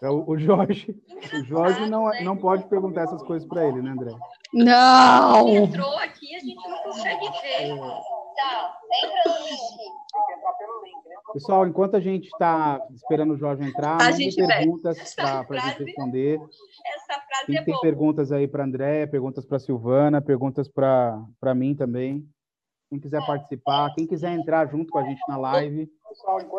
É 0.00 0.08
o, 0.08 0.24
o 0.26 0.38
Jorge. 0.38 0.96
O 1.34 1.44
Jorge 1.44 1.86
não, 1.90 2.08
não 2.22 2.36
pode 2.36 2.66
perguntar 2.68 3.02
essas 3.02 3.22
coisas 3.22 3.46
para 3.46 3.66
ele, 3.68 3.82
né, 3.82 3.90
André? 3.90 4.12
Não! 4.54 5.46
Entrou 5.48 5.94
aqui, 5.96 6.34
a 6.34 6.38
gente 6.38 6.68
não 6.68 6.78
consegue 6.84 7.28
ver. 7.42 7.76
Tá, 8.40 8.78
entra 9.04 9.22
no 9.30 9.44
link. 9.44 9.90
Pessoal, 11.32 11.66
enquanto 11.66 11.94
a 11.94 12.00
gente 12.00 12.26
está 12.26 12.80
esperando 12.94 13.34
o 13.34 13.36
Jorge 13.36 13.62
entrar, 13.62 14.00
A 14.00 14.10
gente 14.10 14.34
perguntas 14.34 15.14
para 15.14 15.40
a 15.48 15.58
gente 15.68 15.84
responder. 15.84 16.40
Essa 16.40 17.20
frase 17.20 17.46
Quem 17.46 17.56
é 17.56 17.62
tem 17.62 17.72
boa. 17.74 17.82
perguntas 17.82 18.32
aí 18.32 18.48
para 18.48 18.64
André, 18.64 19.06
perguntas 19.06 19.44
para 19.44 19.58
Silvana, 19.58 20.20
perguntas 20.20 20.68
para 20.68 21.54
mim 21.54 21.74
também. 21.74 22.26
Quem 22.88 22.98
quiser 22.98 23.24
participar, 23.24 23.94
quem 23.94 24.06
quiser 24.06 24.32
entrar 24.32 24.66
junto 24.68 24.90
com 24.90 24.98
a 24.98 25.04
gente 25.04 25.20
na 25.28 25.36
live, 25.36 25.88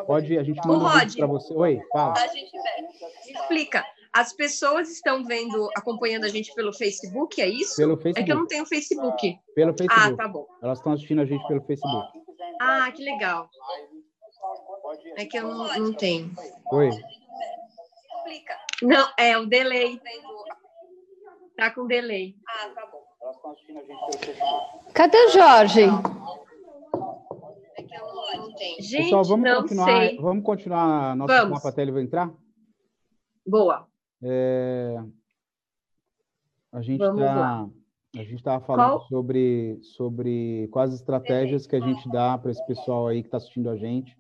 pode, 0.07 0.37
a 0.37 0.43
gente 0.43 0.65
manda 0.65 0.85
um 0.85 1.15
para 1.17 1.27
você. 1.27 1.53
Oi, 1.53 1.81
fala. 1.91 2.13
A 2.13 2.27
gente 2.27 2.51
vê. 2.51 3.31
Explica. 3.33 3.83
As 4.13 4.33
pessoas 4.33 4.89
estão 4.89 5.23
vendo, 5.23 5.69
acompanhando 5.75 6.25
a 6.25 6.27
gente 6.27 6.53
pelo 6.53 6.73
Facebook, 6.73 7.41
é 7.41 7.47
isso? 7.47 7.77
Pelo 7.77 7.93
É 7.93 7.95
que 7.95 7.99
eu 8.09 8.13
Facebook. 8.13 8.33
não 8.33 8.45
tenho 8.47 8.65
Facebook. 8.65 9.39
Pelo 9.55 9.71
Ah, 9.71 9.75
Facebook. 9.77 10.17
tá 10.17 10.27
bom. 10.27 10.45
Elas 10.61 10.77
estão 10.79 10.91
assistindo 10.93 11.21
a 11.21 11.25
gente 11.25 11.47
pelo 11.47 11.61
Facebook. 11.61 12.19
Ah, 12.59 12.91
que 12.91 13.03
legal. 13.03 13.49
É 15.17 15.25
que 15.25 15.37
eu 15.37 15.47
não, 15.47 15.79
não 15.79 15.93
tenho. 15.93 16.29
Oi. 16.73 16.89
Não, 18.81 19.07
é 19.17 19.37
o 19.37 19.45
delay. 19.45 20.01
Tá 21.55 21.71
com 21.71 21.87
delay. 21.87 22.35
Ah, 22.47 22.69
tá 22.69 22.85
bom. 22.87 23.01
Elas 23.21 23.35
estão 23.37 23.51
assistindo 23.51 23.77
a 23.79 23.83
gente 23.83 23.99
pelo 23.99 24.25
Facebook. 24.25 24.93
Cadê 24.93 25.17
o 25.25 25.29
Jorge? 25.29 25.81
É. 25.83 25.87
Gente, 28.81 29.03
Pessoal, 29.03 29.23
vamos 29.23 29.49
não 29.49 29.61
continuar, 29.61 29.85
sei. 30.07 30.17
vamos 30.17 30.43
continuar 30.43 31.15
nosso 31.15 31.33
Vamos. 31.33 31.53
papo 31.55 31.67
até 31.67 31.81
ele 31.81 32.01
entrar? 32.01 32.31
Boa. 33.45 33.87
É, 34.23 34.97
A 36.71 36.81
gente 36.81 36.99
tá, 36.99 37.11
lá. 37.11 37.69
a 38.15 38.23
gente 38.23 38.35
estava 38.35 38.63
falando 38.63 38.97
Qual? 38.97 39.07
sobre, 39.07 39.79
sobre 39.81 40.67
quais 40.71 40.93
estratégias 40.93 41.65
que 41.65 41.75
a 41.75 41.79
gente 41.79 42.07
dá 42.09 42.37
para 42.37 42.51
esse 42.51 42.65
pessoal 42.65 43.07
aí 43.07 43.21
que 43.21 43.27
está 43.27 43.37
assistindo 43.37 43.69
a 43.69 43.75
gente, 43.75 44.15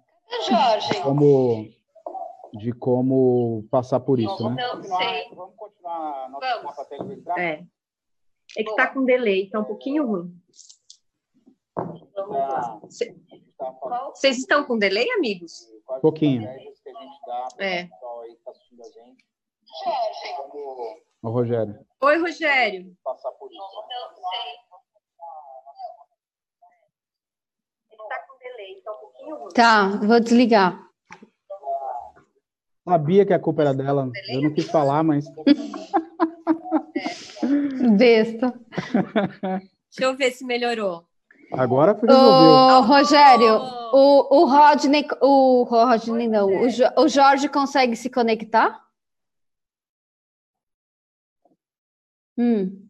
Jorge. 0.47 1.01
como 1.03 1.69
de 2.53 2.73
como 2.73 3.65
passar 3.69 3.99
por 4.01 4.19
isso, 4.19 4.49
né? 4.49 4.55
Não 4.73 4.83
sei. 4.83 5.29
Vamos 5.33 5.55
continuar 5.55 6.29
nosso 6.29 7.11
entrar? 7.11 7.39
É. 7.39 7.65
É 8.57 8.63
que 8.63 8.75
tá 8.75 8.87
com 8.87 9.05
delay, 9.05 9.49
tá 9.49 9.59
um 9.61 9.63
pouquinho 9.63 10.05
ruim. 10.05 10.35
Tá 11.73 12.79
Vocês 14.13 14.37
estão 14.39 14.65
com 14.65 14.77
delay, 14.77 15.09
amigos? 15.11 15.69
Pouquinho. 16.01 16.41
estratégias 16.41 16.81
que 16.81 16.89
a 16.89 16.93
gente 16.93 17.19
dá 17.25 17.47
para 17.55 17.65
É. 17.65 17.89
está 19.73 20.43
como 20.43 20.95
Ô, 21.23 21.29
Rogério, 21.29 21.75
Oi, 22.01 22.17
Rogério. 22.17 22.95
passar 23.03 23.31
por 23.31 23.49
isso. 23.51 23.61
Tá 28.09 28.19
com 28.27 28.37
delay, 28.39 28.81
tá 28.83 28.91
um 28.91 28.95
pouquinho. 28.95 29.49
Tá, 29.53 29.87
vou 30.07 30.19
desligar. 30.19 30.81
Sabia 32.87 33.25
que 33.25 33.33
a 33.33 33.39
culpa 33.39 33.61
era 33.61 33.73
dela, 33.73 34.09
eu 34.29 34.41
não 34.41 34.53
quis 34.53 34.65
falar, 34.65 35.03
mas 35.03 35.25
Besta. 37.97 38.53
Deixa 39.89 39.99
eu 39.99 40.15
ver 40.17 40.31
se 40.31 40.43
melhorou. 40.43 41.05
agora 41.53 41.93
resolveu. 41.93 42.17
Ô, 42.17 42.81
Rogério, 42.81 43.55
o, 43.93 44.41
o 44.41 44.45
Rodney, 44.45 45.07
o 45.21 45.63
Rodney 45.63 46.27
não, 46.27 46.47
o, 46.47 46.65
o 47.03 47.07
Jorge 47.07 47.47
consegue 47.47 47.95
se 47.95 48.09
conectar? 48.09 48.81
Hum, 52.37 52.87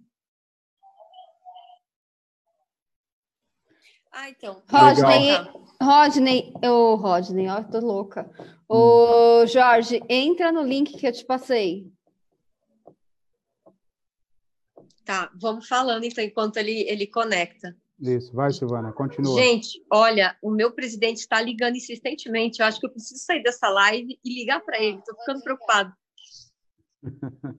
Ah, 4.14 4.30
então. 4.30 4.62
Rodney, 4.70 5.32
Legal. 5.32 5.66
Rodney, 5.82 6.54
ô 6.66 6.96
Rodney, 6.96 7.48
ó, 7.48 7.64
tô 7.64 7.80
louca. 7.80 8.30
Ô 8.68 9.46
Jorge, 9.48 10.02
entra 10.10 10.52
no 10.52 10.64
link 10.64 10.98
que 10.98 11.08
eu 11.08 11.14
te 11.14 11.24
passei. 11.26 11.90
Tá, 15.06 15.32
vamos 15.40 15.66
falando 15.68 16.04
então 16.04 16.22
enquanto 16.24 16.58
ele, 16.58 16.82
ele 16.90 17.08
conecta. 17.08 17.74
Isso, 18.00 18.34
vai, 18.34 18.52
Silvana, 18.52 18.92
continua. 18.92 19.34
Gente, 19.42 19.82
olha, 19.92 20.38
o 20.42 20.52
meu 20.52 20.74
presidente 20.74 21.20
está 21.20 21.42
ligando 21.42 21.78
insistentemente. 21.78 22.60
Eu 22.60 22.66
acho 22.66 22.80
que 22.82 22.86
eu 22.88 22.92
preciso 22.92 23.24
sair 23.24 23.42
dessa 23.42 23.70
live 23.70 24.20
e 24.24 24.34
ligar 24.40 24.60
para 24.62 24.78
ele. 24.82 25.02
Tô 25.06 25.16
ficando 25.20 25.42
preocupado. 25.42 25.94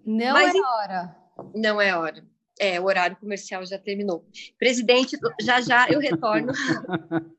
Não 0.04 0.34
Mas 0.34 0.54
é 0.54 0.58
em- 0.58 0.62
hora. 0.64 1.21
Não 1.54 1.80
é 1.80 1.96
hora. 1.96 2.24
É, 2.58 2.80
o 2.80 2.84
horário 2.84 3.16
comercial 3.16 3.64
já 3.66 3.78
terminou. 3.78 4.24
Presidente, 4.58 5.18
já 5.40 5.60
já 5.60 5.90
eu 5.90 5.98
retorno. 5.98 6.52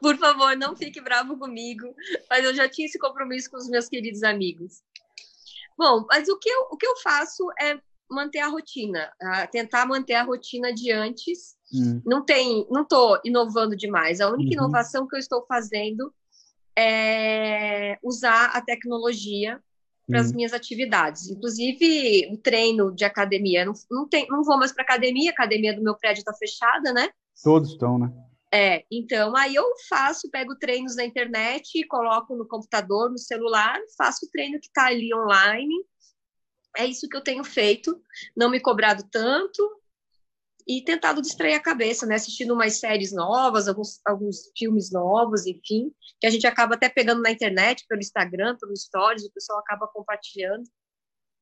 Por 0.00 0.16
favor, 0.18 0.56
não 0.56 0.76
fique 0.76 1.00
bravo 1.00 1.36
comigo, 1.38 1.94
mas 2.28 2.44
eu 2.44 2.54
já 2.54 2.68
tinha 2.68 2.86
esse 2.86 2.98
compromisso 2.98 3.50
com 3.50 3.56
os 3.56 3.68
meus 3.68 3.88
queridos 3.88 4.22
amigos. 4.22 4.82
Bom, 5.76 6.04
mas 6.08 6.28
o 6.28 6.38
que 6.38 6.48
eu, 6.48 6.68
o 6.70 6.76
que 6.76 6.86
eu 6.86 6.96
faço 6.96 7.46
é 7.60 7.78
manter 8.10 8.40
a 8.40 8.48
rotina, 8.48 9.12
tentar 9.52 9.86
manter 9.86 10.14
a 10.14 10.22
rotina 10.22 10.72
de 10.72 10.90
antes. 10.90 11.56
hum, 11.72 12.02
Não 12.04 12.24
tem, 12.24 12.66
não 12.70 12.82
estou 12.82 13.20
inovando 13.24 13.76
demais. 13.76 14.20
A 14.20 14.28
única 14.28 14.48
Uhum. 14.50 14.64
inovação 14.64 15.06
que 15.06 15.14
eu 15.14 15.20
estou 15.20 15.44
fazendo 15.46 16.12
é 16.76 17.98
usar 18.02 18.46
a 18.46 18.60
tecnologia 18.60 19.62
para 20.10 20.20
as 20.20 20.30
hum. 20.30 20.36
minhas 20.36 20.52
atividades. 20.52 21.30
Inclusive, 21.30 22.28
o 22.32 22.36
treino 22.36 22.94
de 22.94 23.04
academia. 23.04 23.64
Não, 23.64 23.72
não, 23.90 24.08
tem, 24.08 24.26
não 24.28 24.42
vou 24.42 24.58
mais 24.58 24.72
para 24.72 24.82
academia, 24.82 25.30
a 25.30 25.32
academia 25.32 25.74
do 25.74 25.82
meu 25.82 25.96
prédio 25.96 26.20
está 26.20 26.34
fechada, 26.34 26.92
né? 26.92 27.08
Todos 27.42 27.70
estão, 27.70 27.98
né? 27.98 28.12
É, 28.52 28.84
então 28.90 29.36
aí 29.36 29.54
eu 29.54 29.64
faço, 29.88 30.28
pego 30.28 30.56
treinos 30.56 30.96
na 30.96 31.04
internet, 31.04 31.86
coloco 31.86 32.34
no 32.34 32.46
computador, 32.46 33.08
no 33.08 33.18
celular, 33.18 33.78
faço 33.96 34.26
o 34.26 34.30
treino 34.30 34.58
que 34.58 34.66
está 34.66 34.86
ali 34.86 35.14
online. 35.14 35.74
É 36.76 36.84
isso 36.84 37.08
que 37.08 37.16
eu 37.16 37.22
tenho 37.22 37.44
feito, 37.44 38.00
não 38.36 38.50
me 38.50 38.60
cobrado 38.60 39.04
tanto 39.10 39.79
e 40.70 40.84
tentado 40.84 41.20
distrair 41.20 41.54
a 41.54 41.60
cabeça, 41.60 42.06
né? 42.06 42.14
Assistindo 42.14 42.54
umas 42.54 42.78
séries 42.78 43.12
novas, 43.12 43.66
alguns, 43.66 44.00
alguns 44.06 44.52
filmes 44.56 44.92
novos, 44.92 45.44
enfim, 45.44 45.92
que 46.20 46.28
a 46.28 46.30
gente 46.30 46.46
acaba 46.46 46.76
até 46.76 46.88
pegando 46.88 47.20
na 47.20 47.32
internet, 47.32 47.84
pelo 47.88 48.00
Instagram, 48.00 48.56
pelos 48.56 48.82
stories, 48.82 49.24
o 49.24 49.32
pessoal 49.32 49.58
acaba 49.58 49.88
compartilhando. 49.88 50.62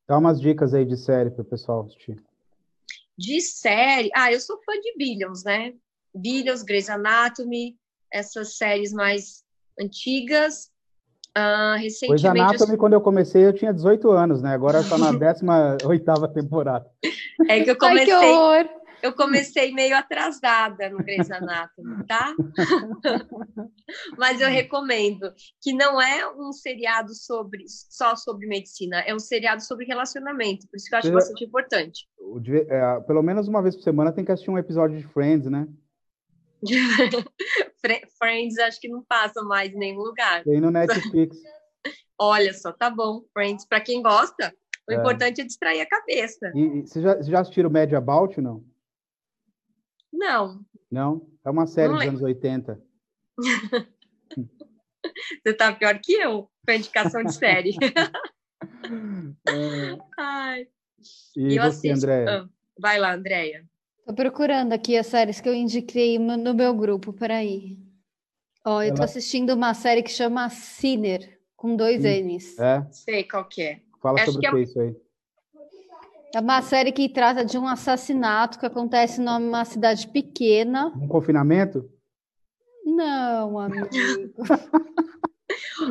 Dá 0.07 0.17
umas 0.17 0.41
dicas 0.41 0.73
aí 0.73 0.83
de 0.83 0.97
série 0.97 1.29
para 1.29 1.43
o 1.43 1.45
pessoal 1.45 1.85
assistir. 1.85 2.19
De 3.15 3.39
série, 3.39 4.09
ah, 4.15 4.33
eu 4.33 4.39
sou 4.39 4.57
fã 4.63 4.73
de 4.81 4.95
Billions, 4.97 5.43
né? 5.43 5.73
Billions, 6.15 6.63
Grey's 6.63 6.89
Anatomy, 6.89 7.77
essas 8.11 8.57
séries 8.57 8.91
mais 8.91 9.43
antigas. 9.79 10.71
Pois 11.35 11.83
recentemente, 11.83 12.23
eu- 12.23 12.31
Anatomy, 12.31 12.77
quando 12.77 12.93
eu 12.93 13.01
comecei, 13.01 13.45
eu 13.45 13.53
tinha 13.53 13.71
18 13.71 14.09
anos, 14.09 14.41
né? 14.41 14.55
Agora 14.55 14.79
está 14.79 14.97
na 14.97 15.13
18ª 15.13 16.33
temporada. 16.33 16.89
é 17.47 17.63
que 17.63 17.69
eu 17.69 17.75
Ai, 17.75 17.75
que 17.75 17.75
comecei, 17.75 18.15
horror. 18.15 18.79
Eu 19.01 19.13
comecei 19.13 19.71
meio 19.73 19.95
atrasada 19.95 20.89
no 20.89 20.97
Grey's 20.97 21.29
Anatomy, 21.31 22.05
tá? 22.07 22.33
Mas 24.17 24.39
eu 24.41 24.47
recomendo 24.49 25.33
que 25.61 25.73
não 25.73 26.01
é 26.01 26.29
um 26.35 26.51
seriado 26.51 27.13
sobre 27.13 27.63
só 27.67 28.15
sobre 28.15 28.47
medicina, 28.47 28.99
é 29.01 29.13
um 29.13 29.19
seriado 29.19 29.63
sobre 29.63 29.85
relacionamento, 29.85 30.67
por 30.69 30.77
isso 30.77 30.87
que 30.87 30.95
eu 30.95 30.99
acho 30.99 31.07
Eu- 31.09 31.13
bastante 31.13 31.43
importante. 31.45 32.07
O 32.19 32.39
é, 32.47 32.99
pelo 33.01 33.23
menos 33.23 33.47
uma 33.47 33.61
vez 33.61 33.75
por 33.75 33.81
semana 33.83 34.11
tem 34.11 34.23
que 34.23 34.31
assistir 34.31 34.51
um 34.51 34.57
episódio 34.57 34.97
de 34.97 35.07
Friends, 35.07 35.49
né? 35.49 35.67
Friends 38.17 38.57
acho 38.59 38.79
que 38.79 38.87
não 38.89 39.03
passa 39.03 39.41
mais 39.43 39.73
em 39.73 39.77
nenhum 39.77 40.01
lugar. 40.01 40.43
Tem 40.43 40.59
no 40.59 40.69
Netflix. 40.71 41.37
Olha 42.19 42.53
só, 42.53 42.71
tá 42.71 42.89
bom. 42.89 43.23
Friends, 43.33 43.65
para 43.65 43.79
quem 43.81 44.01
gosta, 44.01 44.53
o 44.87 44.91
É. 44.91 44.95
importante 44.95 45.41
é 45.41 45.45
distrair 45.45 45.81
a 45.81 45.87
cabeça. 45.87 46.51
E, 46.53 46.59
e 46.59 46.81
vocês 46.81 47.03
já, 47.03 47.13
vocês 47.15 47.27
já 47.27 47.39
assistiram 47.39 47.69
Mad 47.69 47.91
About, 47.93 48.39
não? 48.41 48.63
Não, 50.11 50.65
Não? 50.91 51.27
É 51.45 51.49
uma 51.49 51.67
série 51.67 51.87
Não 51.89 51.95
dos 51.95 52.05
lembro. 52.05 52.17
anos 52.17 52.27
80. 52.27 52.81
você 55.43 55.53
tá 55.53 55.73
pior 55.73 55.99
que 55.99 56.13
eu 56.13 56.49
com 56.65 56.71
a 56.71 56.75
indicação 56.75 57.23
de 57.23 57.33
série. 57.33 57.75
É, 59.47 59.97
Ai, 60.17 60.67
e 61.37 61.55
eu 61.55 61.63
você, 61.63 61.89
assisto. 61.91 62.05
André? 62.05 62.25
Ah, 62.29 62.49
vai 62.77 62.99
lá, 62.99 63.13
Andréia. 63.13 63.65
Tô 64.05 64.13
procurando 64.13 64.73
aqui 64.73 64.97
as 64.97 65.07
séries 65.07 65.39
que 65.39 65.47
eu 65.47 65.53
indiquei 65.53 66.17
no 66.19 66.53
meu 66.53 66.73
grupo, 66.73 67.13
peraí. 67.13 67.77
Ó, 68.65 68.81
eu 68.81 68.93
tô 68.93 69.03
assistindo 69.03 69.53
uma 69.53 69.73
série 69.73 70.03
que 70.03 70.09
chama 70.11 70.49
Sinner, 70.49 71.39
com 71.55 71.75
dois 71.75 72.01
Sim. 72.01 72.23
N's. 72.35 72.59
É, 72.59 72.85
Sei 72.91 73.23
qual 73.23 73.45
que 73.47 73.61
é. 73.61 73.81
fala 74.01 74.19
Acho 74.21 74.33
sobre 74.33 74.47
o 74.47 74.51
que 74.51 74.57
é 74.57 74.61
isso 74.61 74.79
aí. 74.79 74.95
É 76.33 76.39
uma 76.39 76.61
série 76.61 76.91
que 76.91 77.09
trata 77.09 77.43
de 77.43 77.57
um 77.57 77.67
assassinato 77.67 78.59
que 78.59 78.65
acontece 78.65 79.19
numa 79.19 79.65
cidade 79.65 80.07
pequena. 80.07 80.93
Um 80.95 81.07
confinamento? 81.07 81.89
Não, 82.85 83.59
amigo. 83.59 83.89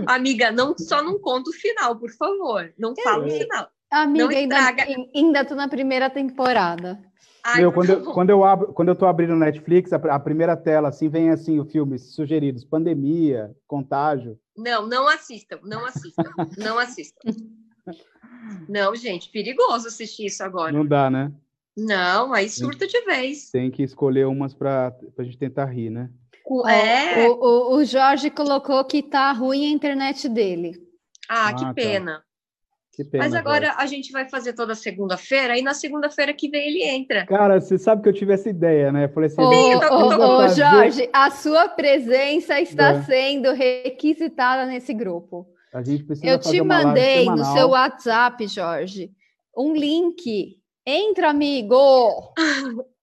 Amiga, 0.07 0.53
não, 0.53 0.77
só 0.79 1.03
não 1.03 1.19
conta 1.19 1.51
o 1.51 1.53
final, 1.53 1.97
por 1.97 2.11
favor. 2.11 2.73
Não 2.79 2.95
fala 3.03 3.27
o 3.27 3.31
final. 3.31 3.69
Amiga, 3.91 4.37
ainda, 4.37 4.57
estraga. 4.57 4.85
ainda 5.15 5.45
tô 5.45 5.55
na 5.55 5.67
primeira 5.67 6.11
temporada. 6.11 7.03
Ai, 7.43 7.63
Meu, 7.63 7.73
quando, 7.73 7.91
eu, 7.91 8.03
quando, 8.03 8.31
eu 8.31 8.45
abro, 8.45 8.73
quando 8.73 8.89
eu 8.89 8.95
tô 8.95 9.07
abrindo 9.07 9.33
o 9.33 9.39
Netflix, 9.39 9.93
a, 9.93 9.97
a 9.97 10.21
primeira 10.21 10.57
tela, 10.57 10.89
assim, 10.89 11.09
vem 11.09 11.31
assim, 11.31 11.59
o 11.59 11.65
filme 11.65 11.99
sugeridos, 11.99 12.65
pandemia, 12.65 13.51
contágio. 13.67 14.39
Não, 14.57 14.87
não 14.87 15.09
assistam, 15.09 15.59
não 15.63 15.85
assistam, 15.87 16.31
não 16.59 16.79
assistam. 16.79 17.19
Não, 18.69 18.95
gente, 18.95 19.31
perigoso 19.31 19.89
assistir 19.89 20.27
isso 20.27 20.43
agora. 20.43 20.73
Não 20.73 20.85
dá, 20.87 21.11
né? 21.11 21.33
Não, 21.77 22.33
aí 22.33 22.49
surta 22.49 22.87
de 22.87 23.01
vez. 23.05 23.51
Tem 23.51 23.71
que 23.71 23.83
escolher 23.83 24.27
umas 24.27 24.53
pra, 24.55 24.91
pra 25.15 25.25
gente 25.25 25.39
tentar 25.39 25.67
rir, 25.67 25.91
né? 25.91 26.11
É. 26.67 27.29
O, 27.29 27.35
o- 27.35 27.77
o 27.77 27.85
Jorge 27.85 28.31
colocou 28.31 28.83
que 28.85 29.03
tá 29.03 29.31
ruim 29.33 29.67
a 29.67 29.71
internet 29.71 30.29
dele. 30.29 30.73
Ah, 31.29 31.49
Ah, 31.49 31.55
que 31.55 31.65
tá. 31.65 31.75
pena. 31.75 32.23
Que 32.95 33.05
pena. 33.05 33.23
Mas 33.25 33.35
agora 33.35 33.75
a 33.77 33.87
gente 33.87 34.11
vai 34.11 34.29
fazer 34.29 34.55
toda 34.55 34.75
segunda-feira, 34.75 35.57
e 35.57 35.63
na 35.63 35.73
segunda-feira 35.73 36.33
que 36.33 36.49
vem 36.49 36.67
ele 36.69 36.83
entra. 36.83 37.25
Cara, 37.27 37.61
você 37.61 37.79
sabe 37.79 38.03
que 38.03 38.09
eu 38.09 38.13
tive 38.13 38.33
essa 38.33 38.49
ideia, 38.51 38.91
né? 38.91 39.05
Eu 39.05 39.09
falei 39.11 39.29
assim, 39.29 39.41
Ô, 39.41 40.49
Jorge, 40.49 41.09
a 41.13 41.31
sua 41.31 41.69
presença 41.69 42.61
está 42.61 42.89
É. 42.95 43.03
sendo 43.03 43.53
requisitada 43.53 44.67
nesse 44.67 44.93
grupo. 44.93 45.47
A 45.73 45.83
gente 45.83 46.05
precisa 46.05 46.29
Eu 46.29 46.39
fazer 46.43 46.57
te 46.57 46.61
uma 46.61 46.75
live 46.75 46.89
mandei 46.89 47.27
no 47.31 47.45
seu 47.45 47.69
WhatsApp, 47.71 48.47
Jorge, 48.49 49.13
um 49.57 49.73
link. 49.75 50.61
Entra, 50.87 51.31
amigo! 51.31 52.35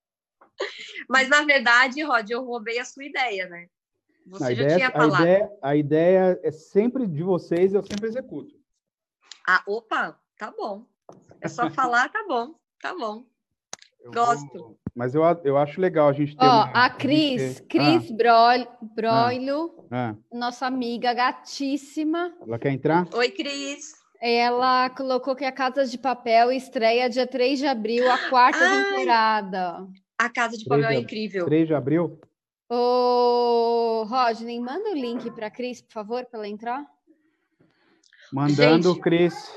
Mas 1.10 1.30
na 1.30 1.44
verdade, 1.44 2.02
Rod, 2.04 2.30
eu 2.30 2.44
roubei 2.44 2.80
a 2.80 2.86
sua 2.86 3.04
ideia, 3.06 3.48
né? 3.48 3.68
Você 4.28 4.44
A 4.44 4.48
já 4.48 4.64
ideia, 4.64 4.76
tinha 4.76 4.88
a, 4.88 4.92
falado. 4.92 5.22
ideia, 5.22 5.52
a 5.62 5.76
ideia 5.76 6.40
é 6.44 6.52
sempre 6.52 7.06
de 7.06 7.22
vocês, 7.22 7.74
eu 7.74 7.84
sempre 7.84 8.08
executo. 8.08 8.56
Ah, 9.48 9.62
opa, 9.68 10.20
tá 10.38 10.52
bom. 10.52 10.86
É 11.40 11.48
só 11.48 11.70
falar, 11.70 12.10
tá 12.10 12.26
bom, 12.28 12.56
tá 12.82 12.96
bom. 12.96 13.26
Eu 14.02 14.12
Gosto. 14.12 14.58
vou- 14.58 14.80
Mas 14.96 15.14
eu, 15.14 15.22
eu 15.44 15.58
acho 15.58 15.82
legal 15.82 16.08
a 16.08 16.14
gente 16.14 16.38
ter 16.38 16.46
Ó, 16.46 16.50
uma- 16.50 16.72
a 16.72 16.90
Cris, 16.90 17.60
ter- 17.60 17.68
Cris 17.68 18.10
Brol- 18.12 18.68
Broilo, 18.96 19.86
Ah, 19.92 20.12
ah, 20.12 20.16
nossa 20.38 20.66
amiga 20.66 21.14
gatíssima, 21.14 22.34
ela 22.48 22.58
quer 22.58 22.72
entrar? 22.72 23.06
Oi, 23.14 23.30
Cris. 23.30 23.94
ela 24.22 24.90
colocou 24.92 25.36
que 25.36 25.44
a 25.44 25.52
Casa 25.52 25.86
de 25.86 25.98
Papel 25.98 26.50
estreia 26.54 27.10
dia 27.10 27.28
3 27.28 27.60
de 27.60 27.68
abril, 27.68 28.10
a 28.10 28.18
quarta 28.30 28.58
Ai. 28.58 28.84
temporada. 28.86 29.86
A 30.18 30.30
Casa 30.30 30.58
de 30.58 30.64
Papel 30.64 30.86
é 30.86 30.88
de 30.92 30.96
ab- 30.96 31.04
incrível. 31.04 31.46
3 31.46 31.68
de 31.68 31.74
abril? 31.76 32.18
Ô, 32.70 34.06
Rodney, 34.08 34.60
manda 34.62 34.90
o 34.92 34.96
link 34.96 35.30
para 35.32 35.52
Cris, 35.52 35.82
por 35.82 35.92
favor, 35.92 36.26
para 36.26 36.40
ela 36.40 36.48
entrar. 36.48 36.86
Mandando, 38.32 38.94
Gente, 38.94 39.02
Cris. 39.02 39.52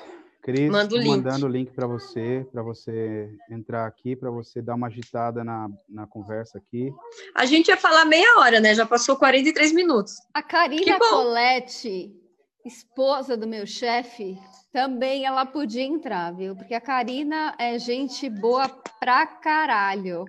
Cris, 0.48 0.70
manda 0.70 0.94
o 0.96 1.06
mandando 1.06 1.44
o 1.44 1.48
link 1.48 1.70
para 1.72 1.86
você, 1.86 2.46
para 2.50 2.62
você 2.62 3.30
entrar 3.50 3.86
aqui, 3.86 4.16
para 4.16 4.30
você 4.30 4.62
dar 4.62 4.76
uma 4.76 4.86
agitada 4.86 5.44
na, 5.44 5.68
na 5.86 6.06
conversa 6.06 6.56
aqui. 6.56 6.90
A 7.34 7.44
gente 7.44 7.68
ia 7.68 7.76
falar 7.76 8.06
meia 8.06 8.38
hora, 8.38 8.58
né? 8.58 8.74
Já 8.74 8.86
passou 8.86 9.16
43 9.16 9.74
minutos. 9.74 10.14
A 10.32 10.42
Karina. 10.42 10.98
Colette, 10.98 12.16
esposa 12.64 13.36
do 13.36 13.46
meu 13.46 13.66
chefe, 13.66 14.38
também 14.72 15.26
ela 15.26 15.44
podia 15.44 15.82
entrar, 15.82 16.32
viu? 16.34 16.56
Porque 16.56 16.72
a 16.72 16.80
Karina 16.80 17.54
é 17.58 17.78
gente 17.78 18.30
boa 18.30 18.70
pra 18.98 19.26
caralho. 19.26 20.24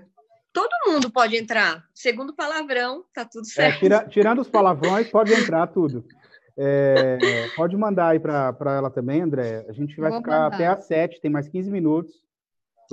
Todo 0.52 0.70
mundo 0.88 1.10
pode 1.10 1.38
entrar. 1.38 1.82
Segundo 1.94 2.36
palavrão, 2.36 3.06
tá 3.14 3.24
tudo 3.24 3.46
É, 3.46 3.50
certo. 3.52 3.80
tira- 3.80 4.06
tirando 4.10 4.40
os 4.42 4.50
palavrões, 4.50 5.08
pode 5.10 5.32
entrar 5.34 5.68
tudo. 5.68 6.04
É, 6.62 7.18
pode 7.56 7.78
mandar 7.78 8.10
aí 8.10 8.20
para 8.20 8.54
ela 8.76 8.90
também, 8.90 9.22
André. 9.22 9.66
A 9.70 9.72
gente 9.72 9.98
vai 10.00 10.10
Vou 10.12 10.20
ficar 10.20 10.42
mandar. 10.44 10.56
até 10.56 10.68
às 10.68 10.84
7, 10.86 11.22
tem 11.22 11.32
mais 11.32 11.48
15 11.48 11.72
minutos. 11.72 12.14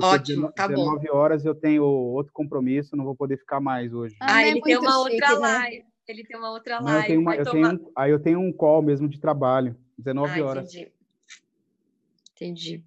Ótimo, 0.01 0.53
tá 0.53 0.69
bom. 0.69 0.75
19 0.75 1.11
horas 1.11 1.45
eu 1.45 1.55
tenho 1.55 1.83
outro 1.83 2.33
compromisso, 2.33 2.95
não 2.95 3.05
vou 3.05 3.17
poder 3.17 3.39
ficar 3.39 3.61
mais 3.61 3.93
hoje. 3.93 4.15
Ah, 4.21 4.43
é 4.43 4.51
ele 4.51 4.61
tem 4.61 4.77
uma 4.77 4.99
outra 4.99 5.11
chique, 5.29 5.41
né? 5.41 5.49
live. 5.49 5.85
Ele 6.07 6.25
tem 6.25 6.37
uma 6.39 6.51
outra 6.53 6.81
Não, 6.81 6.87
eu 6.89 6.93
live. 6.95 7.07
tenho 7.09 7.21
uma- 7.21 7.35
eu 7.35 7.45
tomar- 7.45 7.71
tenho 7.77 7.91
aí 7.97 8.11
eu 8.13 8.21
tenho 8.21 8.39
um 8.39 8.53
call 8.53 8.83
mesmo 8.83 9.09
de 9.09 9.19
trabalho, 9.19 9.75
19 9.99 10.41
Ah, 10.41 10.45
horas. 10.45 10.73
entendi. 10.75 10.93
Entendi. 12.35 12.85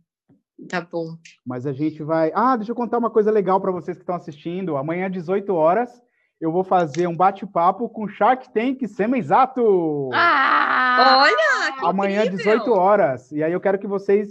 Tá 0.69 0.81
bom. 0.81 1.15
Mas 1.45 1.65
a 1.65 1.73
gente 1.73 2.03
vai. 2.03 2.31
Ah, 2.35 2.55
deixa 2.55 2.71
eu 2.71 2.75
contar 2.75 2.97
uma 2.97 3.09
coisa 3.09 3.31
legal 3.31 3.59
para 3.59 3.71
vocês 3.71 3.97
que 3.97 4.03
estão 4.03 4.15
assistindo. 4.15 4.77
Amanhã, 4.77 5.07
às 5.07 5.11
18 5.11 5.55
horas, 5.55 6.01
eu 6.39 6.51
vou 6.51 6.63
fazer 6.63 7.07
um 7.07 7.15
bate-papo 7.15 7.89
com 7.89 8.07
Shark 8.07 8.49
Tank 8.53 8.85
Semi-Exato. 8.87 10.09
Ah! 10.13 10.58
Olha, 10.79 11.73
que 11.79 11.85
Amanhã, 11.85 12.21
incrível! 12.25 12.37
18 12.37 12.71
horas. 12.71 13.31
E 13.31 13.43
aí 13.43 13.51
eu 13.51 13.59
quero 13.61 13.77
que 13.79 13.87
vocês 13.87 14.29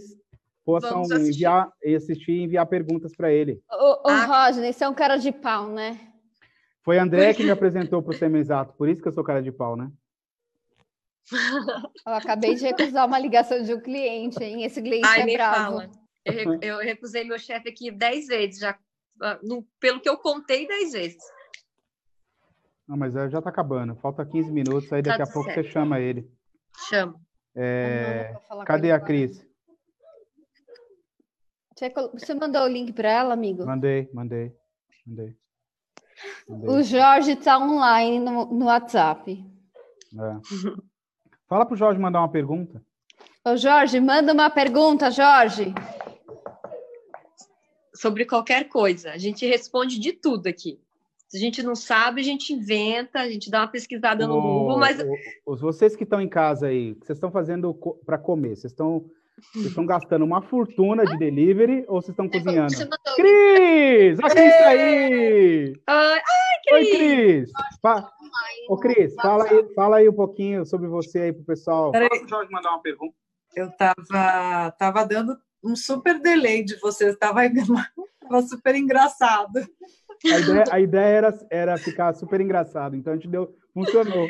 possam 0.64 1.02
enviar 1.04 1.70
e 1.82 1.94
assistir 1.94 2.32
e 2.32 2.42
enviar 2.44 2.66
perguntas 2.66 3.14
para 3.16 3.32
ele. 3.32 3.62
Ô, 3.70 4.08
ô 4.08 4.10
Ah. 4.10 4.46
Rodney, 4.46 4.72
você 4.72 4.84
é 4.84 4.88
um 4.88 4.94
cara 4.94 5.16
de 5.16 5.32
pau, 5.32 5.68
né? 5.68 5.98
Foi 6.82 6.98
a 6.98 7.02
André 7.02 7.34
que 7.34 7.42
me 7.44 7.50
apresentou 7.52 8.02
para 8.02 8.14
o 8.14 8.16
Semi-Exato, 8.16 8.74
por 8.74 8.88
isso 8.88 9.02
que 9.02 9.08
eu 9.08 9.12
sou 9.12 9.24
cara 9.24 9.42
de 9.42 9.52
pau, 9.52 9.76
né? 9.76 9.90
Eu 12.06 12.14
acabei 12.14 12.54
de 12.54 12.64
recusar 12.64 13.06
uma 13.06 13.18
ligação 13.18 13.62
de 13.62 13.74
um 13.74 13.80
cliente, 13.80 14.42
hein? 14.42 14.64
Esse 14.64 14.80
cliente 14.80 15.06
Ai, 15.06 15.20
é 15.22 15.24
nem 15.26 15.36
bravo. 15.36 15.56
fala. 15.78 15.90
Eu, 16.24 16.32
re- 16.32 16.58
eu 16.62 16.78
recusei 16.78 17.24
meu 17.24 17.38
chefe 17.38 17.68
aqui 17.68 17.90
dez 17.90 18.26
vezes, 18.26 18.60
já, 18.60 18.78
ah, 19.22 19.38
no- 19.42 19.66
pelo 19.78 20.00
que 20.00 20.08
eu 20.08 20.16
contei, 20.16 20.66
dez 20.66 20.92
vezes. 20.92 21.18
Não, 22.86 22.96
mas 22.96 23.12
já 23.12 23.26
está 23.26 23.50
acabando. 23.50 23.94
Falta 23.96 24.24
15 24.24 24.50
minutos, 24.50 24.90
aí 24.90 25.02
Tá 25.02 25.10
daqui 25.10 25.22
a 25.22 25.26
tudo 25.26 25.34
pouco 25.34 25.50
certo. 25.52 25.66
você 25.66 25.70
chama 25.72 26.00
ele. 26.00 26.26
Chama. 26.86 27.20
É, 27.56 28.34
Cadê 28.64 28.92
a 28.92 28.96
agora. 28.96 29.06
Cris? 29.06 29.46
Você 32.14 32.34
mandou 32.34 32.62
o 32.62 32.68
link 32.68 32.92
para 32.92 33.10
ela, 33.10 33.34
amigo? 33.34 33.64
Mandei, 33.64 34.08
mandei, 34.12 34.52
mandei. 35.06 35.36
Mandei. 36.48 36.68
O 36.68 36.82
Jorge 36.82 37.32
está 37.32 37.58
online 37.58 38.18
no, 38.18 38.46
no 38.46 38.66
WhatsApp. 38.66 39.44
É. 40.14 40.76
Fala 41.46 41.64
pro 41.64 41.76
Jorge 41.76 42.00
mandar 42.00 42.20
uma 42.20 42.30
pergunta. 42.30 42.82
Ô, 43.44 43.56
Jorge, 43.56 44.00
manda 44.00 44.32
uma 44.32 44.50
pergunta, 44.50 45.10
Jorge. 45.10 45.72
Sobre 47.94 48.24
qualquer 48.24 48.68
coisa. 48.68 49.12
A 49.12 49.18
gente 49.18 49.46
responde 49.46 49.98
de 49.98 50.12
tudo 50.12 50.48
aqui. 50.48 50.80
Se 51.28 51.36
a 51.36 51.40
gente 51.40 51.62
não 51.62 51.76
sabe, 51.76 52.22
a 52.22 52.24
gente 52.24 52.54
inventa, 52.54 53.20
a 53.20 53.30
gente 53.30 53.50
dá 53.50 53.60
uma 53.60 53.68
pesquisada 53.68 54.26
no 54.26 54.40
Google, 54.40 54.78
mas 54.78 54.98
os 55.44 55.60
vocês 55.60 55.94
que 55.94 56.04
estão 56.04 56.22
em 56.22 56.28
casa 56.28 56.68
aí, 56.68 56.92
o 56.92 56.94
que 56.94 57.06
vocês 57.06 57.18
estão 57.18 57.30
fazendo 57.30 57.74
para 58.04 58.16
comer? 58.16 58.56
Vocês 58.56 58.72
estão 58.72 59.04
vocês 59.52 59.66
estão 59.66 59.86
gastando 59.86 60.24
uma 60.24 60.42
fortuna 60.42 61.04
de 61.04 61.16
delivery 61.16 61.84
ou 61.86 62.00
vocês 62.00 62.10
estão 62.10 62.28
cozinhando? 62.28 62.72
Cris! 63.14 64.18
A 64.18 64.30
Cris 64.30 64.52
tá 64.52 64.68
aí! 64.68 65.80
Ai, 65.86 66.20
Oi, 66.72 66.84
Cris! 66.84 66.96
Cris! 66.96 67.52
Fa... 67.80 68.10
Ô, 68.68 68.76
Cris, 68.76 69.14
fala 69.14 69.44
aí, 69.44 69.74
fala 69.74 69.96
aí 69.98 70.08
um 70.08 70.14
pouquinho 70.14 70.66
sobre 70.66 70.88
você 70.88 71.20
aí 71.20 71.32
pro 71.32 71.44
pessoal. 71.44 71.92
Peraí. 71.92 72.08
Fala 72.08 72.20
pro 72.20 72.28
Jorge 72.28 72.50
mandar 72.50 72.70
uma 72.70 72.82
pergunta. 72.82 73.14
Eu 73.54 73.70
tava, 73.70 74.70
tava 74.72 75.04
dando 75.04 75.38
um 75.62 75.76
super 75.76 76.20
delay 76.20 76.64
de 76.64 76.76
vocês, 76.80 77.16
tava, 77.16 77.40
tava 78.20 78.42
super 78.42 78.74
engraçado. 78.74 79.60
A 80.24 80.38
ideia, 80.38 80.64
a 80.72 80.80
ideia 80.80 81.06
era, 81.16 81.38
era 81.50 81.78
ficar 81.78 82.14
super 82.14 82.40
engraçado, 82.40 82.96
então 82.96 83.12
a 83.12 83.16
gente 83.16 83.28
deu. 83.28 83.54
Funcionou. 83.72 84.28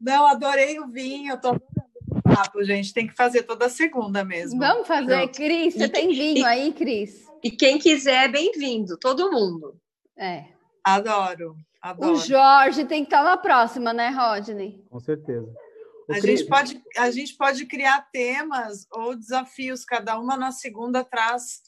Não, 0.00 0.26
adorei 0.28 0.78
o 0.78 0.86
vinho, 0.86 1.32
eu 1.32 1.40
tô 1.40 1.48
adorando 1.48 1.72
o 2.10 2.22
papo, 2.22 2.62
gente. 2.62 2.92
Tem 2.94 3.06
que 3.06 3.14
fazer 3.14 3.42
toda 3.42 3.68
segunda 3.68 4.24
mesmo. 4.24 4.58
Vamos 4.60 4.86
fazer, 4.86 5.16
Pronto. 5.16 5.36
Cris. 5.36 5.74
Você 5.74 5.84
E- 5.84 5.88
tem 5.88 6.08
vinho 6.10 6.38
e- 6.38 6.44
aí, 6.44 6.72
Cris? 6.72 7.26
E 7.42 7.50
quem 7.50 7.78
quiser, 7.78 8.30
bem-vindo, 8.30 8.96
todo 8.96 9.30
mundo. 9.32 9.76
É. 10.16 10.44
Adoro, 10.84 11.52
O 11.52 11.56
adoro. 11.82 12.16
Jorge 12.16 12.84
tem 12.84 13.02
que 13.04 13.08
estar 13.12 13.24
na 13.24 13.36
próxima, 13.36 13.92
né, 13.92 14.08
Rodney? 14.10 14.84
Com 14.88 15.00
certeza. 15.00 15.52
Ô, 16.08 16.12
A 16.12 16.20
Cris, 16.20 16.40
gente, 16.40 16.48
pode, 16.48 16.82
a 16.96 17.10
gente 17.10 17.36
pode 17.36 17.66
criar 17.66 18.08
temas 18.12 18.86
ou 18.92 19.14
desafios, 19.16 19.84
cada 19.84 20.18
uma 20.18 20.36
na 20.36 20.50
segunda 20.52 21.04
traz 21.04 21.60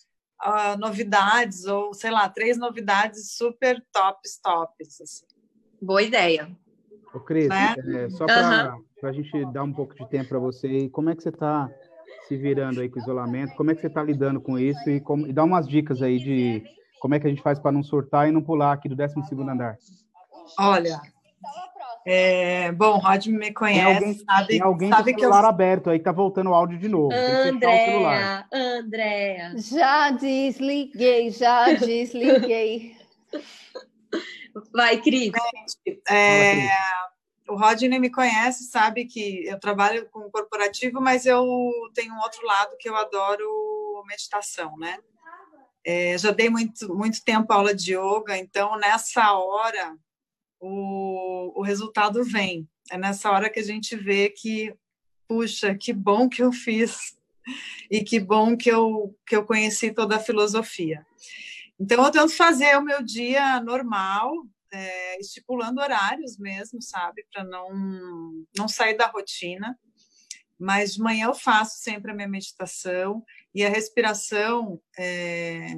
ah, 0.42 0.76
novidades, 0.76 1.64
ou 1.66 1.92
sei 1.94 2.10
lá, 2.10 2.28
três 2.28 2.56
novidades 2.58 3.36
super 3.36 3.82
tops, 3.92 4.40
tops. 4.42 5.00
assim. 5.00 5.26
Boa 5.80 6.02
ideia. 6.02 6.50
Ô, 7.12 7.20
Cris, 7.20 7.48
né? 7.48 7.74
é, 7.94 8.10
só 8.10 8.26
para 8.26 8.76
a 9.02 9.12
gente 9.12 9.44
dar 9.52 9.62
um 9.62 9.72
pouco 9.72 9.94
de 9.94 10.08
tempo 10.08 10.28
para 10.28 10.38
você, 10.38 10.68
e 10.68 10.90
como 10.90 11.10
é 11.10 11.16
que 11.16 11.22
você 11.22 11.30
está 11.30 11.70
se 12.28 12.36
virando 12.36 12.80
aí 12.80 12.88
com 12.88 12.98
o 12.98 13.02
isolamento? 13.02 13.54
Como 13.56 13.70
é 13.70 13.74
que 13.74 13.80
você 13.80 13.88
está 13.88 14.02
lidando 14.02 14.40
com 14.40 14.58
isso? 14.58 14.88
E, 14.88 15.00
como, 15.00 15.26
e 15.26 15.32
dá 15.32 15.42
umas 15.42 15.66
dicas 15.66 16.02
aí 16.02 16.18
de 16.18 16.62
como 17.00 17.14
é 17.14 17.20
que 17.20 17.26
a 17.26 17.30
gente 17.30 17.42
faz 17.42 17.58
para 17.58 17.72
não 17.72 17.82
surtar 17.82 18.28
e 18.28 18.32
não 18.32 18.42
pular 18.42 18.72
aqui 18.72 18.88
do 18.88 18.94
12 18.94 19.14
andar. 19.48 19.76
Olha, 20.58 21.00
é, 22.06 22.72
bom, 22.72 22.98
Rod 22.98 23.26
me 23.26 23.38
Tem 23.38 23.54
conhece, 23.54 23.94
alguém, 23.94 24.14
sabe, 24.14 24.46
tem 24.46 24.62
alguém 24.62 24.88
sabe 24.88 25.02
com 25.02 25.10
o 25.10 25.14
que 25.14 25.24
eu 25.24 25.30
celular 25.30 25.48
aberto 25.48 25.90
aí 25.90 25.98
tá 25.98 26.12
voltando 26.12 26.50
o 26.50 26.54
áudio 26.54 26.78
de 26.78 26.88
novo. 26.88 27.10
Tem. 27.10 27.50
Andréa, 27.50 28.46
Andréa. 28.52 29.52
Já 29.56 30.10
desliguei, 30.10 31.30
já 31.30 31.72
desliguei. 31.74 32.96
Vai, 34.72 35.00
Cris. 35.00 35.32
É, 36.08 36.68
o 37.48 37.56
Rodney 37.56 37.98
me 37.98 38.10
conhece, 38.10 38.64
sabe 38.64 39.04
que 39.04 39.46
eu 39.46 39.58
trabalho 39.60 40.08
com 40.10 40.30
corporativo, 40.30 41.00
mas 41.00 41.26
eu 41.26 41.44
tenho 41.94 42.14
um 42.14 42.20
outro 42.20 42.44
lado 42.46 42.76
que 42.78 42.88
eu 42.88 42.96
adoro 42.96 44.04
meditação, 44.06 44.76
né? 44.78 44.98
É, 45.84 46.16
já 46.18 46.30
dei 46.30 46.50
muito, 46.50 46.94
muito 46.94 47.22
tempo 47.24 47.52
aula 47.52 47.74
de 47.74 47.94
yoga, 47.94 48.36
então 48.36 48.78
nessa 48.78 49.32
hora 49.32 49.96
o, 50.60 51.58
o 51.58 51.62
resultado 51.62 52.22
vem. 52.22 52.68
É 52.90 52.98
nessa 52.98 53.30
hora 53.30 53.50
que 53.50 53.60
a 53.60 53.64
gente 53.64 53.96
vê 53.96 54.28
que, 54.30 54.74
puxa, 55.26 55.74
que 55.74 55.92
bom 55.92 56.28
que 56.28 56.42
eu 56.42 56.52
fiz 56.52 57.16
e 57.90 58.04
que 58.04 58.20
bom 58.20 58.56
que 58.56 58.70
eu, 58.70 59.16
que 59.26 59.34
eu 59.34 59.44
conheci 59.44 59.92
toda 59.92 60.16
a 60.16 60.20
filosofia. 60.20 61.04
Então, 61.78 62.04
eu 62.04 62.10
tento 62.10 62.36
fazer 62.36 62.76
o 62.76 62.84
meu 62.84 63.02
dia 63.02 63.60
normal, 63.60 64.32
é, 64.72 65.18
estipulando 65.18 65.80
horários 65.80 66.36
mesmo, 66.38 66.82
sabe, 66.82 67.24
para 67.32 67.42
não, 67.42 68.44
não 68.56 68.68
sair 68.68 68.96
da 68.96 69.06
rotina. 69.06 69.78
Mas 70.58 70.94
de 70.94 71.00
manhã 71.00 71.26
eu 71.26 71.34
faço 71.34 71.78
sempre 71.78 72.10
a 72.10 72.14
minha 72.14 72.28
meditação 72.28 73.24
e 73.54 73.64
a 73.64 73.70
respiração 73.70 74.78
é, 74.98 75.74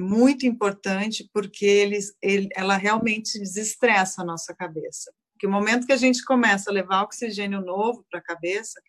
é 0.00 0.02
muito 0.02 0.46
importante 0.46 1.28
porque 1.32 1.66
eles, 1.66 2.16
ele, 2.22 2.48
ela 2.56 2.76
realmente 2.76 3.38
desestressa 3.38 4.22
a 4.22 4.24
nossa 4.24 4.54
cabeça. 4.54 5.12
Porque 5.32 5.46
o 5.46 5.50
momento 5.50 5.86
que 5.86 5.92
a 5.92 5.96
gente 5.96 6.24
começa 6.24 6.70
a 6.70 6.72
levar 6.72 7.02
oxigênio 7.02 7.60
novo 7.60 8.04
para 8.10 8.18
a 8.18 8.22
cabeça, 8.22 8.80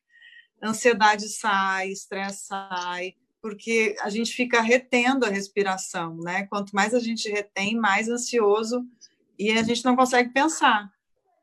ansiedade 0.64 1.28
sai, 1.28 1.90
estresse 1.90 2.46
sai, 2.46 3.14
porque 3.42 3.96
a 4.02 4.10
gente 4.10 4.32
fica 4.32 4.62
retendo 4.62 5.26
a 5.26 5.30
respiração, 5.30 6.16
né? 6.18 6.46
Quanto 6.48 6.72
mais 6.72 6.94
a 6.94 7.00
gente 7.00 7.30
retém, 7.30 7.76
mais 7.76 8.08
ansioso 8.08 8.86
e 9.38 9.52
a 9.52 9.64
gente 9.64 9.84
não 9.84 9.96
consegue 9.96 10.32
pensar. 10.32 10.90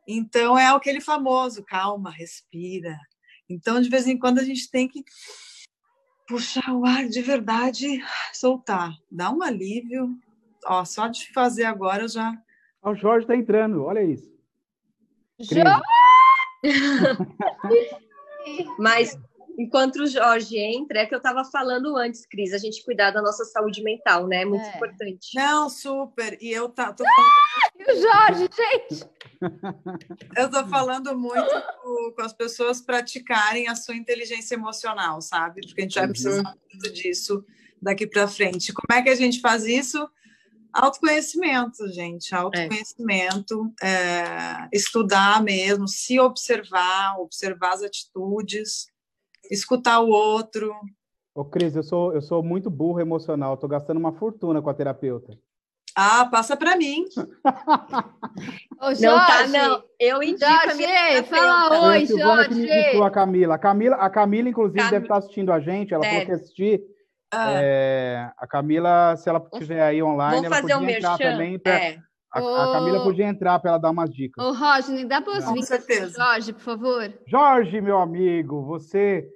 Então 0.06 0.58
é 0.58 0.66
aquele 0.68 1.00
famoso, 1.00 1.62
calma, 1.64 2.10
respira. 2.10 2.98
Então 3.50 3.80
de 3.80 3.90
vez 3.90 4.06
em 4.06 4.18
quando 4.18 4.38
a 4.38 4.44
gente 4.44 4.70
tem 4.70 4.88
que 4.88 5.02
puxar 6.28 6.72
o 6.74 6.84
ar 6.84 7.08
de 7.08 7.22
verdade, 7.22 8.04
soltar, 8.32 8.92
dá 9.10 9.30
um 9.30 9.42
alívio. 9.42 10.16
Ó, 10.66 10.84
só 10.84 11.08
de 11.08 11.32
fazer 11.32 11.64
agora 11.64 12.02
eu 12.02 12.08
já 12.08 12.36
O 12.82 12.94
Jorge 12.94 13.26
tá 13.26 13.34
entrando, 13.34 13.84
olha 13.84 14.02
isso. 14.02 14.30
Jorge! 15.40 15.82
Mas 18.78 19.18
enquanto 19.58 19.96
o 19.96 20.06
Jorge 20.06 20.56
entra, 20.56 21.00
é 21.00 21.06
que 21.06 21.12
eu 21.14 21.18
estava 21.18 21.44
falando 21.44 21.96
antes, 21.96 22.24
Cris, 22.24 22.52
a 22.54 22.58
gente 22.58 22.84
cuidar 22.84 23.10
da 23.10 23.20
nossa 23.20 23.44
saúde 23.44 23.82
mental, 23.82 24.26
né? 24.28 24.42
É 24.42 24.44
muito 24.44 24.64
É. 24.64 24.76
importante. 24.76 25.34
não 25.34 25.68
super. 25.68 26.38
E 26.40 26.50
eu 26.52 26.68
tá, 26.68 26.92
tô 26.92 27.02
E 27.78 27.92
o 27.92 28.00
Jorge, 28.00 28.48
gente! 28.56 29.04
Eu 30.36 30.46
estou 30.46 30.66
falando 30.68 31.16
muito 31.18 31.62
com, 31.82 32.12
com 32.14 32.22
as 32.22 32.32
pessoas 32.32 32.80
praticarem 32.80 33.68
a 33.68 33.74
sua 33.74 33.96
inteligência 33.96 34.54
emocional, 34.54 35.20
sabe? 35.20 35.60
Porque 35.66 35.80
a 35.80 35.84
gente 35.84 35.94
vai 35.94 36.04
Uhum. 36.04 36.10
precisar 36.12 36.54
muito 36.72 36.92
disso 36.92 37.44
daqui 37.82 38.06
para 38.06 38.26
frente. 38.28 38.72
Como 38.72 38.98
é 38.98 39.02
que 39.02 39.08
a 39.10 39.14
gente 39.14 39.40
faz 39.40 39.64
isso? 39.64 40.08
Autoconhecimento, 40.72 41.88
gente. 41.92 42.34
Autoconhecimento, 42.34 43.72
é, 43.82 44.68
estudar 44.72 45.42
mesmo, 45.42 45.88
se 45.88 46.18
observar, 46.20 47.18
observar 47.20 47.74
as 47.74 47.82
atitudes, 47.82 48.86
escutar 49.50 50.00
o 50.00 50.08
outro. 50.08 50.72
Ô, 51.34 51.44
Cris, 51.44 51.76
eu 51.76 51.82
sou, 51.82 52.12
eu 52.14 52.20
sou 52.20 52.42
muito 52.42 52.68
burro 52.70 53.00
emocional, 53.00 53.56
tô 53.56 53.68
gastando 53.68 53.98
uma 53.98 54.12
fortuna 54.12 54.60
com 54.60 54.70
a 54.70 54.74
terapeuta. 54.74 55.32
Ah, 55.96 56.26
passa 56.26 56.56
para 56.56 56.76
mim. 56.76 57.04
Ô, 58.80 58.94
Jorge! 58.94 59.02
Não 59.02 59.18
tá, 59.18 59.46
não. 59.48 59.82
Eu 59.98 60.22
indico 60.22 60.44
a 60.44 60.66
Jorge, 60.66 60.76
minha 60.76 61.24
fala. 61.24 61.68
Foi 61.68 61.88
oi, 61.88 62.02
a 62.02 62.06
Silvana 62.06 62.48
que 62.48 62.54
me 62.54 62.60
indicou 62.62 62.82
Jorge! 62.92 63.02
a 63.02 63.10
Camila. 63.10 63.54
A 63.54 63.58
Camila, 63.58 63.96
a 63.96 64.10
Camila 64.10 64.48
inclusive, 64.48 64.78
Cam- 64.78 64.90
deve 64.90 65.04
estar 65.06 65.16
assistindo 65.18 65.52
a 65.52 65.58
gente, 65.60 65.92
ela 65.92 66.04
falou 66.04 66.18
Deve. 66.20 66.26
que 66.26 66.32
assistir. 66.32 66.80
Ah, 67.32 67.52
é, 67.60 68.30
a 68.38 68.46
Camila, 68.46 69.16
se 69.16 69.28
ela 69.28 69.44
estiver 69.52 69.82
aí 69.82 70.02
online, 70.02 70.36
Vamos 70.36 70.46
ela 70.46 70.56
fazer 70.62 70.74
um 70.74 70.78
podia 70.80 70.96
entrar 70.96 71.10
merchan? 71.18 71.32
também. 71.32 71.58
pra- 71.58 71.72
É. 71.74 71.98
a, 72.32 72.38
a 72.38 72.72
Camila 72.72 73.02
podia 73.02 73.26
entrar 73.26 73.58
para 73.58 73.70
ela 73.72 73.78
dar 73.78 73.90
umas 73.90 74.10
dicas. 74.10 74.44
Ô, 74.44 74.52
Rodney, 74.52 75.04
dá 75.04 75.20
boas-vindas, 75.20 75.66
certeza. 75.68 76.14
Jorge, 76.16 76.52
por 76.52 76.62
favor. 76.62 77.12
Jorge, 77.26 77.80
meu 77.80 77.98
amigo, 77.98 78.62
você 78.64 79.28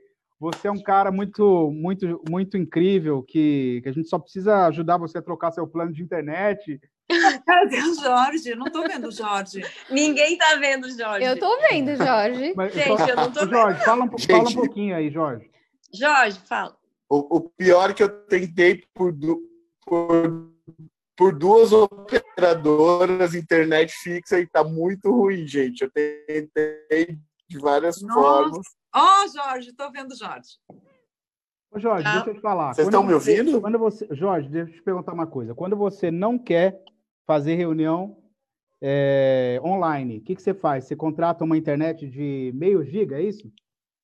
você 0.42 0.66
é 0.66 0.72
um 0.72 0.82
cara 0.82 1.12
muito 1.12 1.70
muito 1.70 2.20
muito 2.28 2.56
incrível 2.56 3.22
que, 3.22 3.80
que 3.80 3.88
a 3.88 3.92
gente 3.92 4.08
só 4.08 4.18
precisa 4.18 4.66
ajudar 4.66 4.96
você 4.98 5.18
a 5.18 5.22
trocar 5.22 5.52
seu 5.52 5.68
plano 5.68 5.92
de 5.92 6.02
internet. 6.02 6.80
Cadê 7.46 7.78
o 7.80 7.94
Jorge? 7.94 8.48
Eu 8.50 8.56
não 8.56 8.66
tô 8.66 8.82
vendo 8.82 9.06
o 9.06 9.12
Jorge. 9.12 9.62
Ninguém 9.88 10.36
tá 10.36 10.56
vendo, 10.56 10.88
Jorge. 10.90 11.24
Eu 11.24 11.38
tô 11.38 11.60
vendo, 11.60 11.94
Jorge. 11.94 12.54
Mas 12.56 12.74
Gente, 12.74 12.98
só- 12.98 13.06
eu 13.08 13.16
não 13.16 13.30
tô 13.30 13.46
Jorge, 13.46 13.84
fala 13.84 14.02
um, 14.04 14.08
po- 14.08 14.20
fala 14.20 14.42
um 14.42 14.46
Gente. 14.46 14.54
pouquinho 14.56 14.96
aí, 14.96 15.10
Jorge. 15.10 15.48
Jorge, 15.94 16.40
fala. 16.40 16.76
O, 17.08 17.36
o 17.36 17.40
pior 17.50 17.90
é 17.90 17.94
que 17.94 18.02
eu 18.02 18.08
tentei 18.08 18.82
por, 18.92 19.12
du- 19.12 19.42
por, 19.86 20.50
por 21.16 21.38
duas 21.38 21.72
operadoras 21.72 23.36
internet 23.36 23.92
fixa 23.92 24.40
e 24.40 24.46
tá 24.48 24.64
muito 24.64 25.08
ruim, 25.12 25.46
gente. 25.46 25.82
Eu 25.82 25.90
tentei 25.90 27.16
de 27.52 27.58
várias 27.58 28.00
Nossa. 28.02 28.20
formas. 28.20 28.66
Ó, 28.94 29.26
Jorge, 29.28 29.72
tô 29.72 29.90
vendo 29.90 30.12
o 30.12 30.16
Jorge. 30.16 30.58
Ô, 31.70 31.78
Jorge, 31.78 32.04
Tá. 32.04 32.14
deixa 32.16 32.30
eu 32.30 32.34
te 32.34 32.40
falar. 32.40 32.74
Vocês 32.74 32.86
Quando 32.86 32.94
estão 32.94 33.02
me 33.06 33.14
você- 33.14 33.38
ouvindo? 33.40 33.60
Quando 33.60 33.78
você, 33.78 34.08
Jorge, 34.12 34.48
deixa 34.48 34.70
eu 34.70 34.74
te 34.74 34.82
perguntar 34.82 35.12
uma 35.12 35.26
coisa. 35.26 35.54
Quando 35.54 35.76
você 35.76 36.10
não 36.10 36.38
quer 36.38 36.82
fazer 37.26 37.54
reunião 37.54 38.18
é, 38.84 39.60
online, 39.64 40.18
o 40.18 40.20
que, 40.22 40.34
que 40.34 40.42
você 40.42 40.52
faz? 40.52 40.84
Você 40.86 40.96
contrata 40.96 41.44
uma 41.44 41.56
internet 41.56 42.08
de 42.08 42.50
meio 42.54 42.84
giga, 42.84 43.16
é 43.18 43.22
isso? 43.22 43.50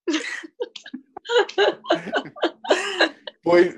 Pois, 3.43 3.75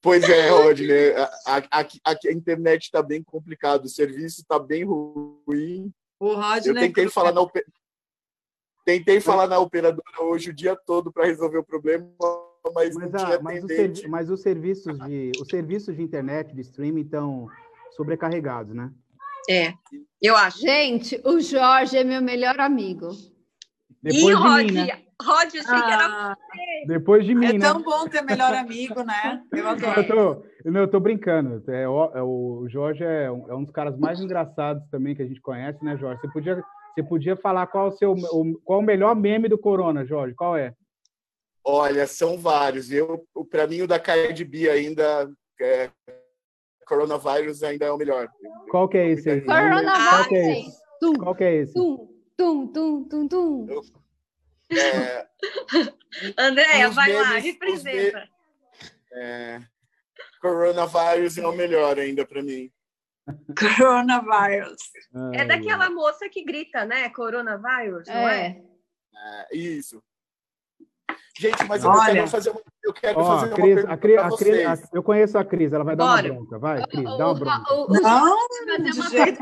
pois 0.00 0.24
é, 0.28 0.48
Rodney. 0.48 1.12
A, 1.14 1.30
a, 1.46 1.56
aqui- 1.80 2.00
aqui 2.02 2.28
a 2.28 2.32
internet 2.32 2.84
está 2.84 3.02
bem 3.02 3.22
complicado, 3.22 3.84
o 3.84 3.88
serviço 3.88 4.40
está 4.40 4.58
bem 4.58 4.82
ruim. 4.84 5.92
O 6.18 6.34
Rodney. 6.34 6.68
Eu 6.70 6.74
tentei 6.74 7.08
falar 7.10 7.32
na 7.32 7.42
ope- 7.42 7.64
tentei 8.84 9.20
falar 9.20 9.46
na 9.46 9.58
operadora 9.58 10.22
hoje 10.22 10.50
o 10.50 10.54
dia 10.54 10.76
todo 10.76 11.12
para 11.12 11.24
resolver 11.26 11.58
o 11.58 11.64
problema, 11.64 12.06
mas, 12.74 12.94
Mas, 12.94 13.12
não 13.12 13.20
a- 13.20 13.26
tinha 13.26 13.40
mas, 13.40 13.64
servi- 13.66 14.08
mas 14.08 14.30
os 14.30 14.40
serviços 14.42 14.98
de 15.06 15.32
os 15.40 15.48
serviços 15.48 15.96
de 15.96 16.02
internet, 16.02 16.54
de 16.54 16.60
streaming, 16.60 17.02
estão 17.02 17.48
sobrecarregados, 17.96 18.74
né? 18.74 18.90
É, 19.48 19.74
eu 20.20 20.36
acho. 20.36 20.58
Gente, 20.60 21.20
o 21.24 21.38
Jorge 21.40 21.96
é 21.98 22.04
meu 22.04 22.22
melhor 22.22 22.58
amigo. 22.60 23.10
Depois 24.02 24.22
e 24.36 24.40
de 24.40 24.48
Rod, 24.48 24.64
mim, 24.66 24.72
né? 24.72 25.02
Rod, 25.22 25.54
eu 25.54 25.60
achei 25.60 25.82
que 25.82 25.90
era 25.90 26.06
Ah, 26.06 26.36
Depois 26.86 27.24
de 27.24 27.34
mim, 27.34 27.46
é 27.46 27.52
né? 27.58 27.58
tão 27.70 27.82
bom 27.82 28.06
ter 28.08 28.22
melhor 28.22 28.52
amigo, 28.54 29.02
né? 29.02 29.42
Eu 29.52 29.66
adoro. 29.68 30.00
Eu 30.00 30.06
tô, 30.06 30.70
não, 30.70 30.80
eu 30.82 30.88
tô 30.88 31.00
brincando. 31.00 31.62
É, 31.70 31.88
o, 31.88 32.04
é 32.14 32.22
o 32.22 32.66
Jorge 32.68 33.04
é 33.04 33.30
um, 33.30 33.50
é 33.50 33.54
um 33.54 33.62
dos 33.62 33.72
caras 33.72 33.96
mais 33.98 34.20
engraçados 34.20 34.82
também 34.90 35.14
que 35.14 35.22
a 35.22 35.26
gente 35.26 35.40
conhece, 35.40 35.82
né, 35.84 35.96
Jorge? 35.96 36.20
Você 36.20 36.28
podia, 36.28 36.62
você 36.94 37.02
podia 37.02 37.36
falar 37.36 37.66
qual 37.66 37.88
o 37.88 37.92
seu 37.92 38.12
o, 38.12 38.60
qual 38.64 38.78
o 38.80 38.82
melhor 38.82 39.14
meme 39.16 39.48
do 39.48 39.58
Corona, 39.58 40.04
Jorge? 40.04 40.34
Qual 40.34 40.56
é? 40.56 40.74
Olha, 41.64 42.06
são 42.06 42.38
vários. 42.38 42.90
Eu, 42.90 43.26
para 43.50 43.66
mim, 43.66 43.82
o 43.82 43.86
da 43.88 43.98
Cardi 43.98 44.44
B 44.44 44.68
ainda. 44.68 45.30
É, 45.60 45.90
coronavírus 46.86 47.62
ainda 47.62 47.86
é 47.86 47.90
o 47.90 47.96
melhor. 47.96 48.28
Qual 48.70 48.88
que 48.88 48.98
é 48.98 49.08
esse 49.10 49.30
aí? 49.30 49.40
Coronavírus. 49.40 50.08
Qual 50.10 50.28
que 50.28 50.34
é 50.36 50.50
esse? 50.60 50.78
Tum, 51.00 51.12
Qual 51.14 51.34
que 51.34 51.44
é 51.44 51.54
esse? 51.56 51.74
tum, 51.74 52.08
tum, 52.36 52.66
tum, 52.72 53.04
tum, 53.08 53.28
tum. 53.28 53.66
É, 54.70 55.26
Andréia, 56.38 56.90
vai 56.90 57.12
lá, 57.12 57.28
memes- 57.30 57.38
os 57.38 57.44
representa. 57.44 58.28
é, 59.12 59.60
coronavírus 60.40 61.38
é 61.38 61.46
o 61.46 61.52
melhor 61.52 61.98
ainda 61.98 62.26
para 62.26 62.42
mim. 62.42 62.70
Coronavírus. 63.58 64.82
É 65.34 65.40
Ai, 65.40 65.46
daquela 65.46 65.90
moça 65.90 66.28
que 66.28 66.44
grita, 66.44 66.84
né? 66.84 67.08
Coronavírus, 67.10 68.06
não 68.08 68.14
é? 68.28 68.46
É. 68.46 68.62
É, 69.52 69.56
isso. 69.56 70.02
Gente, 71.36 71.64
mas 71.64 71.82
eu 71.82 71.90
Olha. 71.90 72.12
quero 72.14 72.28
fazer 72.28 72.50
uma, 72.50 72.60
eu 72.84 72.92
quero 72.92 73.18
Ó, 73.18 73.24
fazer 73.24 73.46
uma 73.48 73.54
Cris, 73.56 73.74
pergunta 73.74 73.92
a 73.92 73.96
Cris, 73.96 74.14
para 74.16 74.26
a 74.26 74.28
Cris, 74.28 74.38
vocês. 74.38 74.84
a- 74.84 74.88
eu 74.92 75.02
conheço 75.02 75.38
a 75.38 75.44
Cris, 75.44 75.72
ela 75.72 75.84
vai 75.84 75.96
dar 75.96 76.04
Bora. 76.04 76.26
uma 76.32 76.34
bronca. 76.40 76.58
Vai, 76.58 76.86
Cris, 76.86 77.04
O- 77.04 77.16
dá 77.16 77.26
uma 77.26 77.34
bronca. 77.34 77.74
o- 77.74 77.84
o- 77.84 77.88
Não, 78.00 78.36
fazer 78.48 78.82
de 78.82 79.00
uma 79.00 79.10
jeito. 79.10 79.40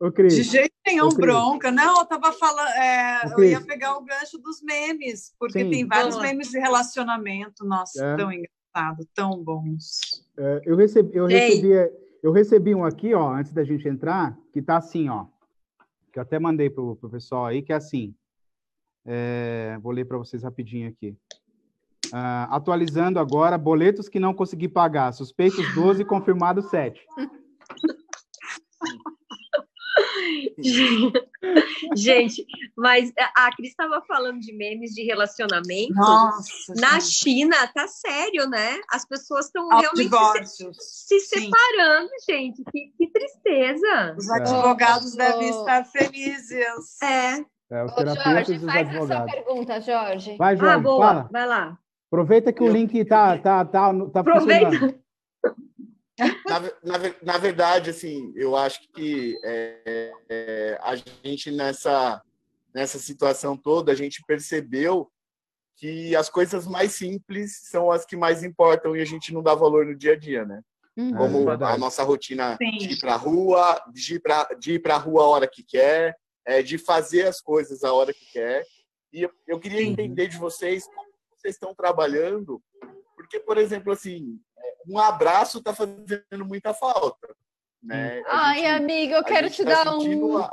Ô, 0.00 0.12
Cris, 0.12 0.34
De 0.36 0.42
jeito 0.42 0.72
nenhum, 0.86 1.08
bronca. 1.10 1.70
Não, 1.70 1.98
eu 1.98 2.06
tava 2.06 2.32
falando. 2.32 2.68
é, 2.68 3.20
eu 3.36 3.44
ia 3.44 3.60
pegar 3.60 3.96
o 3.96 4.04
gancho 4.04 4.38
dos 4.38 4.62
memes, 4.62 5.34
porque 5.38 5.60
Sim. 5.64 5.70
tem 5.70 5.86
vários 5.86 6.16
lá. 6.16 6.22
memes 6.22 6.48
de 6.50 6.58
relacionamento. 6.58 7.64
Nossa, 7.64 8.02
É. 8.04 8.16
tão 8.16 8.32
engraçado, 8.32 8.57
tão 9.14 9.42
bons. 9.42 10.24
é, 10.36 10.62
eu 10.64 10.76
recebi, 10.76 11.16
eu 11.16 11.28
Ei. 11.28 11.38
recebi, 11.38 11.92
eu 12.22 12.32
recebi 12.32 12.74
um 12.74 12.84
aqui, 12.84 13.14
ó, 13.14 13.32
antes 13.32 13.52
da 13.52 13.64
gente 13.64 13.88
entrar, 13.88 14.38
que 14.52 14.62
tá 14.62 14.76
assim, 14.76 15.08
ó. 15.08 15.26
Que 16.12 16.18
eu 16.18 16.22
até 16.22 16.38
mandei 16.38 16.70
pro, 16.70 16.96
pro 16.96 17.10
pessoal 17.10 17.46
aí, 17.46 17.62
que 17.62 17.72
é 17.72 17.76
assim. 17.76 18.14
É, 19.04 19.78
vou 19.80 19.92
ler 19.92 20.04
para 20.04 20.18
vocês 20.18 20.42
rapidinho 20.42 20.88
aqui. 20.88 21.16
Ah, 22.12 22.48
atualizando 22.56 23.18
agora, 23.18 23.58
boletos 23.58 24.08
que 24.08 24.18
não 24.18 24.34
consegui 24.34 24.68
pagar. 24.68 25.12
Suspeitos 25.12 25.74
12, 25.74 26.04
confirmado 26.04 26.62
7. 26.62 27.00
Gente, 31.96 32.44
mas 32.76 33.12
a 33.36 33.54
Cris 33.54 33.70
estava 33.70 34.02
falando 34.02 34.40
de 34.40 34.52
memes 34.52 34.92
de 34.92 35.04
relacionamento. 35.04 35.94
Nossa. 35.94 36.74
Na 36.76 36.98
gente. 36.98 37.12
China, 37.12 37.66
tá 37.68 37.86
sério, 37.86 38.48
né? 38.48 38.80
As 38.90 39.04
pessoas 39.06 39.46
estão 39.46 39.68
realmente 39.68 40.46
se, 40.46 40.68
se 40.78 41.20
Sim. 41.20 41.50
separando, 41.50 42.10
gente. 42.28 42.62
Que, 42.70 42.92
que 42.96 43.10
tristeza. 43.10 44.16
Os 44.18 44.30
advogados 44.30 45.14
Ô, 45.14 45.16
devem 45.16 45.48
estar 45.50 45.84
felizes. 45.84 47.00
É. 47.02 47.44
É, 47.70 47.84
os 47.84 47.92
Ô, 47.92 48.00
Jorge, 48.00 48.58
faz 48.60 48.96
a 48.96 49.06
sua 49.06 49.24
pergunta, 49.24 49.80
Jorge. 49.80 50.36
Vai, 50.36 50.56
Jorge, 50.56 50.74
ah, 50.74 50.78
boa. 50.78 51.06
fala. 51.06 51.28
Vai 51.30 51.46
lá. 51.46 51.78
Aproveita 52.10 52.52
que 52.52 52.62
o 52.62 52.68
link 52.68 53.04
tá, 53.04 53.36
tá, 53.38 53.64
tá, 53.64 53.92
tá 54.12 54.20
Aproveita. 54.20 54.70
funcionando. 54.70 55.07
Na, 56.46 56.60
na, 56.60 57.14
na 57.22 57.38
verdade, 57.38 57.90
assim, 57.90 58.32
eu 58.34 58.56
acho 58.56 58.80
que 58.92 59.38
é, 59.44 60.12
é, 60.28 60.78
a 60.82 60.96
gente 60.96 61.50
nessa, 61.50 62.20
nessa 62.74 62.98
situação 62.98 63.56
toda, 63.56 63.92
a 63.92 63.94
gente 63.94 64.22
percebeu 64.26 65.10
que 65.76 66.16
as 66.16 66.28
coisas 66.28 66.66
mais 66.66 66.92
simples 66.92 67.60
são 67.70 67.90
as 67.90 68.04
que 68.04 68.16
mais 68.16 68.42
importam 68.42 68.96
e 68.96 69.00
a 69.00 69.04
gente 69.04 69.32
não 69.32 69.42
dá 69.42 69.54
valor 69.54 69.86
no 69.86 69.94
dia 69.94 70.14
a 70.14 70.16
dia, 70.16 70.44
né? 70.44 70.60
Uhum. 70.96 71.14
Como 71.14 71.44
verdade. 71.44 71.74
a 71.74 71.78
nossa 71.78 72.02
rotina 72.02 72.56
Sim. 72.56 72.78
de 72.78 72.94
ir 72.94 73.00
para 73.00 73.14
a 73.14 73.16
rua, 73.16 73.80
de 73.92 74.16
ir 74.16 74.20
para 74.20 74.44
de 74.58 74.72
ir 74.72 74.78
para 74.80 74.96
a 74.96 74.98
rua 74.98 75.22
a 75.22 75.28
hora 75.28 75.46
que 75.46 75.62
quer, 75.62 76.16
é, 76.44 76.60
de 76.60 76.76
fazer 76.76 77.28
as 77.28 77.40
coisas 77.40 77.84
a 77.84 77.92
hora 77.92 78.12
que 78.12 78.26
quer. 78.32 78.64
E 79.12 79.22
eu, 79.22 79.30
eu 79.46 79.60
queria 79.60 79.78
Sim. 79.78 79.90
entender 79.90 80.26
de 80.26 80.36
vocês 80.36 80.84
como 80.86 81.08
vocês 81.36 81.54
estão 81.54 81.72
trabalhando, 81.72 82.60
porque, 83.14 83.38
por 83.38 83.56
exemplo, 83.58 83.92
assim, 83.92 84.40
é, 84.47 84.47
um 84.88 84.98
abraço 84.98 85.58
está 85.58 85.74
fazendo 85.74 86.44
muita 86.46 86.72
falta. 86.74 87.34
Né? 87.82 88.20
A 88.26 88.48
Ai, 88.48 88.56
gente- 88.60 88.66
amiga, 88.68 89.16
eu 89.16 89.24
quero 89.24 89.50
te 89.50 89.62
tá 89.64 89.84
dar 89.84 89.94
um. 89.96 90.38
a- 90.38 90.50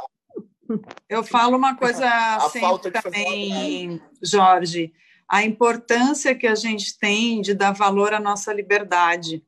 Eu 1.07 1.23
falo 1.23 1.55
uma 1.57 1.75
coisa 1.75 2.05
A 2.37 2.39
sempre 2.41 2.59
falta 2.61 2.91
de 2.91 3.01
fazer 3.01 3.11
também, 3.11 4.01
Jorge, 4.21 4.93
a 5.27 5.43
importância 5.43 6.35
que 6.35 6.47
a 6.47 6.55
gente 6.55 6.97
tem 6.97 7.41
de 7.41 7.53
dar 7.53 7.71
valor 7.71 8.13
à 8.13 8.19
nossa 8.19 8.51
liberdade, 8.53 9.43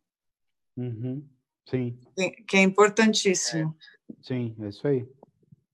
Uhum. 0.76 1.28
Sim, 1.68 1.98
que 2.48 2.56
é 2.56 2.62
importantíssimo. 2.62 3.76
sim, 4.22 4.56
é 4.62 4.70
isso 4.70 4.88
aí. 4.88 5.08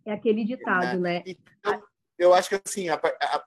É 0.05 0.14
aquele 0.14 0.43
ditado, 0.45 0.97
né? 0.99 1.22
Então, 1.26 1.84
eu 2.18 2.34
acho 2.34 2.49
que 2.49 2.61
assim, 2.66 2.88
a, 2.89 2.95
a, 2.95 3.43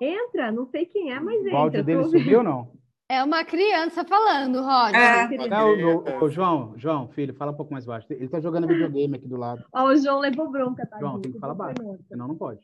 Entra, 0.00 0.52
não 0.52 0.66
sei 0.66 0.86
quem 0.86 1.12
é, 1.12 1.20
mas 1.20 1.42
O 1.44 1.56
áudio 1.56 1.80
entra. 1.80 1.82
dele 1.82 2.04
subiu 2.04 2.38
ou 2.38 2.44
não? 2.44 2.76
É 3.08 3.22
uma 3.22 3.44
criança 3.44 4.04
falando, 4.04 4.60
Rodney. 4.62 5.00
É. 5.48 5.62
O, 5.62 6.24
o 6.24 6.28
João, 6.28 6.74
João, 6.76 7.08
filho, 7.08 7.32
fala 7.34 7.52
um 7.52 7.56
pouco 7.56 7.72
mais 7.72 7.86
baixo. 7.86 8.06
Ele 8.10 8.28
tá 8.28 8.40
jogando 8.40 8.66
videogame 8.66 9.16
aqui 9.16 9.28
do 9.28 9.36
lado, 9.36 9.64
Ó, 9.72 9.84
o 9.84 9.96
João 9.96 10.18
levou 10.18 10.50
bronca, 10.50 10.84
tá? 10.86 10.98
João, 10.98 11.20
tem 11.20 11.30
que 11.32 11.38
falar 11.38 11.54
baixo. 11.54 11.76
senão 12.08 12.26
não 12.26 12.34
pode. 12.36 12.60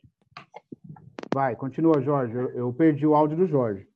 Vai, 1.33 1.55
continua, 1.55 2.01
Jorge. 2.01 2.35
Eu, 2.35 2.49
eu 2.51 2.73
perdi 2.73 3.07
o 3.07 3.15
áudio 3.15 3.37
do 3.37 3.47
Jorge. 3.47 3.87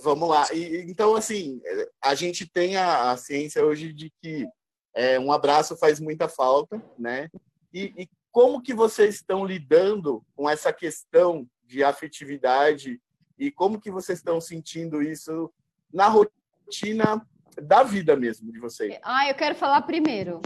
Vamos 0.00 0.28
lá. 0.28 0.44
E, 0.54 0.88
então, 0.88 1.16
assim, 1.16 1.60
a 2.02 2.14
gente 2.14 2.48
tem 2.48 2.76
a, 2.76 3.10
a 3.10 3.16
ciência 3.16 3.64
hoje 3.64 3.92
de 3.92 4.12
que 4.22 4.46
é, 4.94 5.18
um 5.18 5.32
abraço 5.32 5.76
faz 5.76 5.98
muita 5.98 6.28
falta, 6.28 6.80
né? 6.96 7.28
E, 7.74 7.92
e 7.98 8.08
como 8.30 8.62
que 8.62 8.72
vocês 8.72 9.16
estão 9.16 9.44
lidando 9.44 10.22
com 10.36 10.48
essa 10.48 10.72
questão 10.72 11.46
de 11.68 11.84
afetividade 11.84 13.00
e 13.38 13.50
como 13.50 13.80
que 13.80 13.90
vocês 13.90 14.18
estão 14.18 14.40
sentindo 14.40 15.02
isso 15.02 15.52
na 15.92 16.08
rotina 16.08 17.24
da 17.62 17.82
vida 17.82 18.16
mesmo 18.16 18.50
de 18.50 18.58
vocês? 18.58 18.98
Ah, 19.02 19.28
eu 19.28 19.34
quero 19.34 19.54
falar 19.54 19.82
primeiro. 19.82 20.40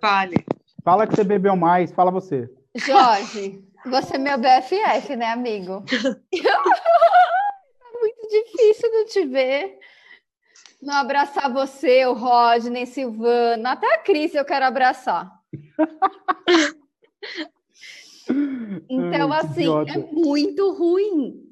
Fale. 0.00 0.36
Fala 0.82 1.06
que 1.06 1.14
você 1.14 1.24
bebeu 1.24 1.56
mais, 1.56 1.92
fala 1.92 2.10
você. 2.10 2.48
Jorge, 2.74 3.62
Você 3.86 4.16
é 4.16 4.18
meu 4.18 4.38
BFF, 4.38 5.16
né, 5.16 5.26
amigo? 5.26 5.84
é 6.32 8.00
muito 8.00 8.28
difícil 8.28 8.90
de 8.90 9.04
te 9.06 9.26
ver. 9.26 9.78
Não 10.80 10.94
abraçar 10.94 11.52
você, 11.52 12.06
o 12.06 12.12
Rodney, 12.12 12.86
Silvana, 12.86 13.72
até 13.72 13.94
a 13.94 13.98
Cris 13.98 14.34
eu 14.34 14.44
quero 14.44 14.64
abraçar. 14.64 15.30
então, 18.88 19.32
Ai, 19.32 19.40
assim, 19.40 19.60
idiota. 19.62 19.92
é 19.92 19.98
muito 19.98 20.72
ruim. 20.72 21.42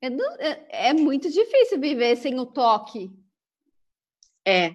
É, 0.00 0.08
é- 0.08 0.88
é 0.88 0.92
muito 0.92 1.30
difícil 1.30 1.78
viver 1.80 2.16
sem 2.16 2.38
o 2.38 2.46
toque. 2.46 3.10
É. 4.46 4.74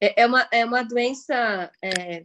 É, 0.00 0.22
é 0.22 0.26
uma, 0.26 0.48
é 0.50 0.64
uma 0.64 0.82
doença. 0.82 1.70
É, 1.80 2.24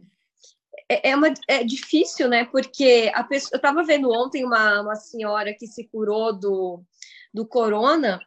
é, 0.88 1.10
é 1.10 1.16
uma, 1.16 1.32
é 1.46 1.62
difícil, 1.62 2.28
né? 2.28 2.44
Porque 2.44 3.10
a 3.14 3.22
pessoa, 3.22 3.50
eu 3.52 3.58
estava 3.58 3.84
vendo 3.84 4.10
ontem 4.10 4.44
uma, 4.44 4.80
uma 4.80 4.96
senhora 4.96 5.54
que 5.54 5.66
se 5.66 5.86
curou 5.88 6.32
do, 6.32 6.82
do 7.32 7.46
corona 7.46 8.20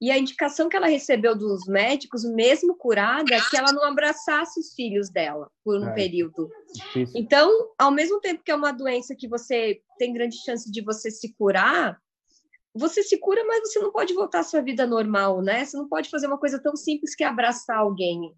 e 0.00 0.10
a 0.12 0.18
indicação 0.18 0.68
que 0.68 0.76
ela 0.76 0.86
recebeu 0.86 1.36
dos 1.36 1.66
médicos, 1.66 2.24
mesmo 2.24 2.76
curada, 2.76 3.34
é 3.34 3.40
que 3.40 3.56
ela 3.56 3.72
não 3.72 3.84
abraçasse 3.84 4.60
os 4.60 4.72
filhos 4.74 5.10
dela 5.10 5.50
por 5.64 5.80
um 5.80 5.88
É. 5.88 5.92
período. 5.92 6.48
Difícil. 6.72 7.20
Então, 7.20 7.50
ao 7.76 7.90
mesmo 7.90 8.20
tempo 8.20 8.42
que 8.44 8.50
é 8.50 8.54
uma 8.54 8.72
doença 8.72 9.14
que 9.16 9.26
você 9.26 9.80
tem 9.98 10.12
grande 10.12 10.36
chance 10.44 10.70
de 10.70 10.80
você 10.82 11.10
se 11.10 11.34
curar, 11.34 12.00
você 12.72 13.02
se 13.02 13.18
cura, 13.18 13.44
mas 13.44 13.60
você 13.60 13.80
não 13.80 13.90
pode 13.90 14.14
voltar 14.14 14.40
à 14.40 14.44
sua 14.44 14.62
vida 14.62 14.86
normal, 14.86 15.42
né? 15.42 15.64
Você 15.64 15.76
não 15.76 15.88
pode 15.88 16.08
fazer 16.08 16.28
uma 16.28 16.38
coisa 16.38 16.60
tão 16.62 16.76
simples 16.76 17.16
que 17.16 17.24
abraçar 17.24 17.78
alguém. 17.78 18.32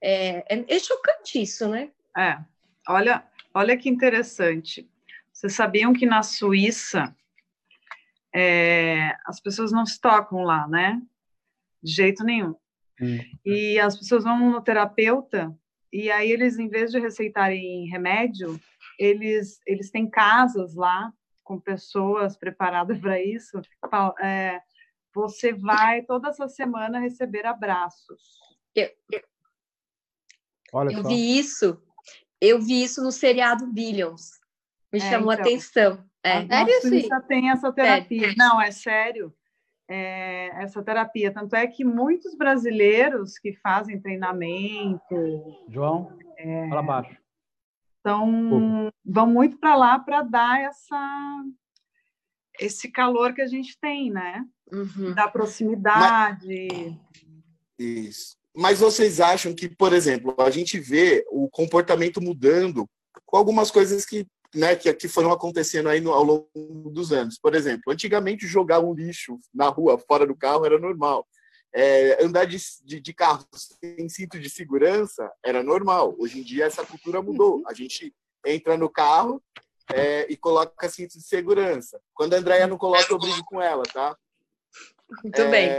É, 0.00 0.56
é, 0.56 0.64
é 0.68 0.78
chocante 0.78 1.42
isso, 1.42 1.66
né? 1.68 1.90
É, 2.16 2.38
olha, 2.88 3.24
olha 3.52 3.76
que 3.76 3.88
interessante. 3.88 4.88
Vocês 5.32 5.54
sabiam 5.54 5.92
que 5.92 6.06
na 6.06 6.22
Suíça 6.22 7.12
é, 8.34 9.16
as 9.26 9.40
pessoas 9.40 9.72
não 9.72 9.84
se 9.84 10.00
tocam 10.00 10.42
lá, 10.42 10.66
né? 10.68 11.00
De 11.82 11.92
jeito 11.92 12.24
nenhum. 12.24 12.54
Hum. 13.00 13.18
E 13.44 13.78
as 13.78 13.96
pessoas 13.96 14.24
vão 14.24 14.50
no 14.50 14.60
terapeuta 14.62 15.56
e 15.92 16.10
aí 16.10 16.30
eles, 16.30 16.58
em 16.58 16.68
vez 16.68 16.90
de 16.90 16.98
receitarem 16.98 17.86
remédio, 17.88 18.58
eles, 18.98 19.60
eles 19.66 19.90
têm 19.90 20.08
casas 20.08 20.74
lá 20.74 21.12
com 21.44 21.60
pessoas 21.60 22.36
preparadas 22.36 22.98
para 22.98 23.22
isso. 23.22 23.60
É, 24.20 24.60
você 25.14 25.52
vai 25.52 26.02
toda 26.02 26.28
essa 26.28 26.48
semana 26.48 26.98
receber 26.98 27.44
abraços. 27.44 28.40
Olha 30.72 30.92
Eu 30.94 31.02
só. 31.02 31.08
vi 31.08 31.38
isso, 31.38 31.82
eu 32.40 32.58
vi 32.60 32.82
isso 32.82 33.02
no 33.02 33.12
seriado 33.12 33.66
Billions. 33.66 34.40
Me 34.90 34.98
É, 34.98 35.10
chamou 35.10 35.30
a 35.30 35.34
então. 35.34 35.44
atenção. 35.46 36.04
É. 36.24 36.44
Na 36.44 36.64
Sério, 36.64 36.80
Suíça 36.82 37.20
tem 37.20 37.50
essa 37.50 37.72
terapia. 37.72 38.20
Sério. 38.20 38.36
Não, 38.38 38.60
é 38.60 38.70
sério. 38.70 39.34
É, 39.88 40.62
essa 40.62 40.82
terapia. 40.82 41.32
Tanto 41.32 41.54
é 41.56 41.66
que 41.66 41.84
muitos 41.84 42.34
brasileiros 42.34 43.38
que 43.38 43.52
fazem 43.54 44.00
treinamento 44.00 45.14
João, 45.68 46.16
fala 46.70 46.82
baixo. 46.82 47.16
tão, 48.02 48.90
vão 49.04 49.26
muito 49.26 49.58
para 49.58 49.74
lá 49.74 49.98
para 49.98 50.22
dar 50.22 50.60
essa, 50.60 51.44
esse 52.60 52.90
calor 52.90 53.34
que 53.34 53.42
a 53.42 53.46
gente 53.46 53.78
tem, 53.80 54.10
né? 54.10 54.44
Uhum. 54.72 55.12
Da 55.14 55.28
proximidade. 55.28 56.98
Isso. 57.78 58.36
Mas 58.56 58.80
vocês 58.80 59.20
acham 59.20 59.54
que, 59.54 59.68
por 59.68 59.92
exemplo, 59.92 60.34
a 60.38 60.50
gente 60.50 60.78
vê 60.78 61.24
o 61.30 61.48
comportamento 61.50 62.20
mudando 62.20 62.88
com 63.26 63.36
algumas 63.36 63.70
coisas 63.70 64.06
que, 64.06 64.26
né, 64.54 64.76
que, 64.76 64.92
que 64.94 65.08
foram 65.08 65.32
acontecendo 65.32 65.88
aí 65.88 66.00
no, 66.00 66.12
ao 66.12 66.22
longo 66.22 66.90
dos 66.90 67.12
anos. 67.12 67.38
Por 67.38 67.54
exemplo, 67.54 67.92
antigamente 67.92 68.46
jogar 68.46 68.80
um 68.80 68.94
lixo 68.94 69.38
na 69.52 69.68
rua, 69.68 69.98
fora 69.98 70.26
do 70.26 70.36
carro, 70.36 70.66
era 70.66 70.78
normal. 70.78 71.26
É, 71.74 72.22
andar 72.22 72.44
de, 72.44 72.58
de, 72.84 73.00
de 73.00 73.14
carro 73.14 73.46
sem 73.52 74.08
cinto 74.08 74.38
de 74.38 74.50
segurança 74.50 75.30
era 75.42 75.62
normal. 75.62 76.14
Hoje 76.18 76.40
em 76.40 76.42
dia 76.42 76.66
essa 76.66 76.84
cultura 76.84 77.22
mudou. 77.22 77.62
A 77.66 77.72
gente 77.72 78.14
entra 78.44 78.76
no 78.76 78.90
carro 78.90 79.42
é, 79.92 80.26
e 80.30 80.36
coloca 80.36 80.88
cinto 80.88 81.12
de 81.12 81.24
segurança. 81.24 82.00
Quando 82.14 82.34
a 82.34 82.36
Andréia 82.36 82.66
não 82.66 82.76
coloca, 82.76 83.10
eu 83.10 83.18
brigo 83.18 83.42
com 83.44 83.60
ela, 83.60 83.82
tá? 83.84 84.16
Muito 85.22 85.48
bem. 85.50 85.70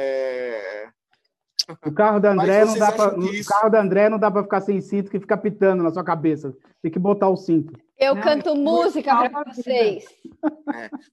É, 1.67 1.87
O 1.87 1.93
carro 1.93 2.19
da 2.19 2.31
André 2.31 2.65
não 2.65 2.77
dá 2.77 2.91
pra, 2.91 3.15
isso- 3.31 3.49
carro 3.49 3.69
da 3.69 3.79
André 3.81 4.09
não 4.09 4.19
dá 4.19 4.29
para 4.29 4.43
ficar 4.43 4.61
sem 4.61 4.81
cinto 4.81 5.09
que 5.09 5.19
fica 5.19 5.37
pitando 5.37 5.81
na 5.83 5.91
sua 5.91 6.03
cabeça. 6.03 6.55
Tem 6.81 6.91
que 6.91 6.99
botar 6.99 7.29
o 7.29 7.37
cinto. 7.37 7.73
Eu 7.97 8.15
Não, 8.15 8.21
canto 8.21 8.49
é 8.49 8.53
música 8.55 9.29
para 9.29 9.43
vocês. 9.53 10.05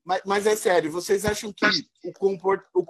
Mas, 0.04 0.22
mas 0.26 0.46
é 0.46 0.56
sério, 0.56 0.90
vocês 0.90 1.24
acham 1.24 1.52
que 1.52 1.64
o, 2.04 2.12
comport- 2.18 2.64
o 2.74 2.84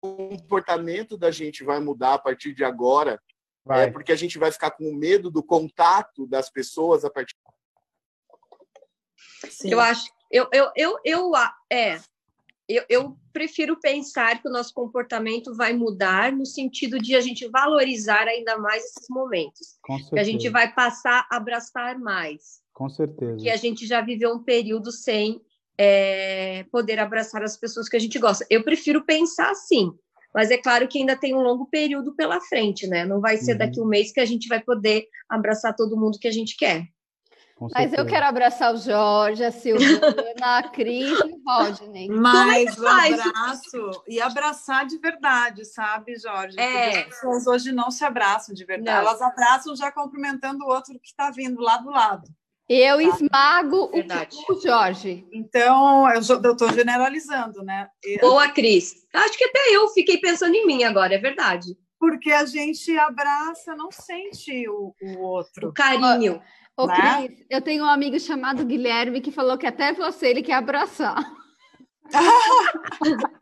comportamento 0.00 1.16
da 1.16 1.30
gente 1.30 1.62
vai 1.62 1.78
mudar 1.78 2.14
a 2.14 2.18
partir 2.18 2.52
de 2.52 2.64
agora? 2.64 3.20
Vai. 3.64 3.84
É 3.84 3.90
porque 3.90 4.10
a 4.10 4.16
gente 4.16 4.38
vai 4.38 4.50
ficar 4.50 4.70
com 4.72 4.92
medo 4.94 5.30
do 5.30 5.42
contato 5.42 6.26
das 6.26 6.50
pessoas 6.50 7.04
a 7.04 7.10
partir 7.10 7.34
Sim. 9.50 9.70
Eu 9.70 9.78
acho, 9.80 10.08
eu, 10.30 10.48
eu, 10.52 10.70
eu, 10.74 10.98
eu, 11.04 11.36
a- 11.36 11.54
é, 11.70 12.00
eu, 12.68 12.84
eu 12.88 13.16
prefiro 13.32 13.78
pensar 13.80 14.42
que 14.42 14.48
o 14.48 14.52
nosso 14.52 14.74
comportamento 14.74 15.54
vai 15.56 15.72
mudar 15.72 16.30
no 16.32 16.44
sentido 16.44 16.98
de 16.98 17.16
a 17.16 17.20
gente 17.20 17.48
valorizar 17.48 18.28
ainda 18.28 18.58
mais 18.58 18.84
esses 18.84 19.06
momentos. 19.08 19.78
Com 19.82 19.94
certeza. 19.94 20.14
Que 20.14 20.20
a 20.20 20.24
gente 20.24 20.48
vai 20.50 20.72
passar 20.72 21.26
a 21.30 21.36
abraçar 21.36 21.98
mais. 21.98 22.60
Com 22.74 22.88
certeza. 22.88 23.36
Que 23.38 23.50
a 23.50 23.56
gente 23.56 23.86
já 23.86 24.00
viveu 24.00 24.32
um 24.34 24.42
período 24.42 24.92
sem 24.92 25.40
é, 25.78 26.64
poder 26.70 26.98
abraçar 26.98 27.42
as 27.42 27.56
pessoas 27.56 27.88
que 27.88 27.96
a 27.96 28.00
gente 28.00 28.18
gosta. 28.18 28.44
Eu 28.50 28.62
prefiro 28.62 29.04
pensar 29.04 29.50
assim. 29.50 29.90
Mas 30.34 30.50
é 30.50 30.58
claro 30.58 30.86
que 30.86 30.98
ainda 30.98 31.16
tem 31.16 31.34
um 31.34 31.40
longo 31.40 31.66
período 31.66 32.14
pela 32.14 32.38
frente, 32.40 32.86
né? 32.86 33.04
Não 33.06 33.18
vai 33.18 33.38
ser 33.38 33.52
Uhum. 33.52 33.58
daqui 33.58 33.80
um 33.80 33.86
mês 33.86 34.12
que 34.12 34.20
a 34.20 34.26
gente 34.26 34.46
vai 34.46 34.62
poder 34.62 35.06
abraçar 35.28 35.74
todo 35.74 35.96
mundo 35.98 36.18
que 36.20 36.28
a 36.28 36.30
gente 36.30 36.54
quer. 36.56 36.84
Com 37.58 37.66
Mas 37.74 37.92
eu 37.92 38.06
quero 38.06 38.24
abraçar 38.24 38.72
o 38.72 38.76
Jorge, 38.76 39.42
a 39.42 39.50
Silvana, 39.50 40.58
a 40.58 40.62
Cris 40.68 41.10
e 41.10 41.32
o 41.32 41.42
Rodney. 41.44 42.06
Mas 42.08 42.78
o 42.78 42.84
faz? 42.84 43.18
abraço 43.18 44.04
e 44.06 44.20
abraçar 44.20 44.86
de 44.86 44.96
verdade, 44.96 45.64
sabe, 45.64 46.14
Jorge? 46.16 46.54
É. 46.56 46.84
Porque 46.84 46.98
as 46.98 47.04
pessoas 47.06 47.46
hoje 47.48 47.72
não 47.72 47.90
se 47.90 48.04
abraçam 48.04 48.54
de 48.54 48.64
verdade. 48.64 49.02
Não. 49.02 49.08
Elas 49.08 49.20
abraçam 49.20 49.74
já 49.74 49.90
cumprimentando 49.90 50.64
o 50.64 50.68
outro 50.68 51.00
que 51.00 51.08
está 51.08 51.32
vindo 51.32 51.60
lá 51.60 51.78
do 51.78 51.90
lado. 51.90 52.28
Eu 52.68 53.00
esmago 53.00 53.86
o, 53.86 53.90
Verdade. 53.90 54.36
o 54.48 54.60
Jorge. 54.60 55.26
Então, 55.32 56.08
eu 56.12 56.20
estou 56.20 56.72
generalizando, 56.72 57.64
né? 57.64 57.88
Boa, 58.20 58.48
Cris. 58.50 58.94
Acho 59.12 59.36
que 59.36 59.44
até 59.44 59.70
eu 59.70 59.88
fiquei 59.88 60.18
pensando 60.18 60.54
em 60.54 60.64
mim 60.64 60.84
agora, 60.84 61.12
é 61.12 61.18
verdade. 61.18 61.76
Porque 61.98 62.30
a 62.30 62.44
gente 62.44 62.96
abraça, 62.96 63.74
não 63.74 63.90
sente 63.90 64.68
o, 64.68 64.94
o 65.02 65.18
outro. 65.18 65.70
O 65.70 65.72
carinho. 65.72 66.40
Ô, 66.78 66.86
Né? 66.86 67.26
Cris, 67.26 67.44
eu 67.50 67.60
tenho 67.60 67.82
um 67.82 67.88
amigo 67.88 68.20
chamado 68.20 68.64
Guilherme 68.64 69.20
que 69.20 69.32
falou 69.32 69.58
que 69.58 69.66
até 69.66 69.92
você 69.92 70.28
ele 70.28 70.42
quer 70.42 70.54
abraçar. 70.54 71.16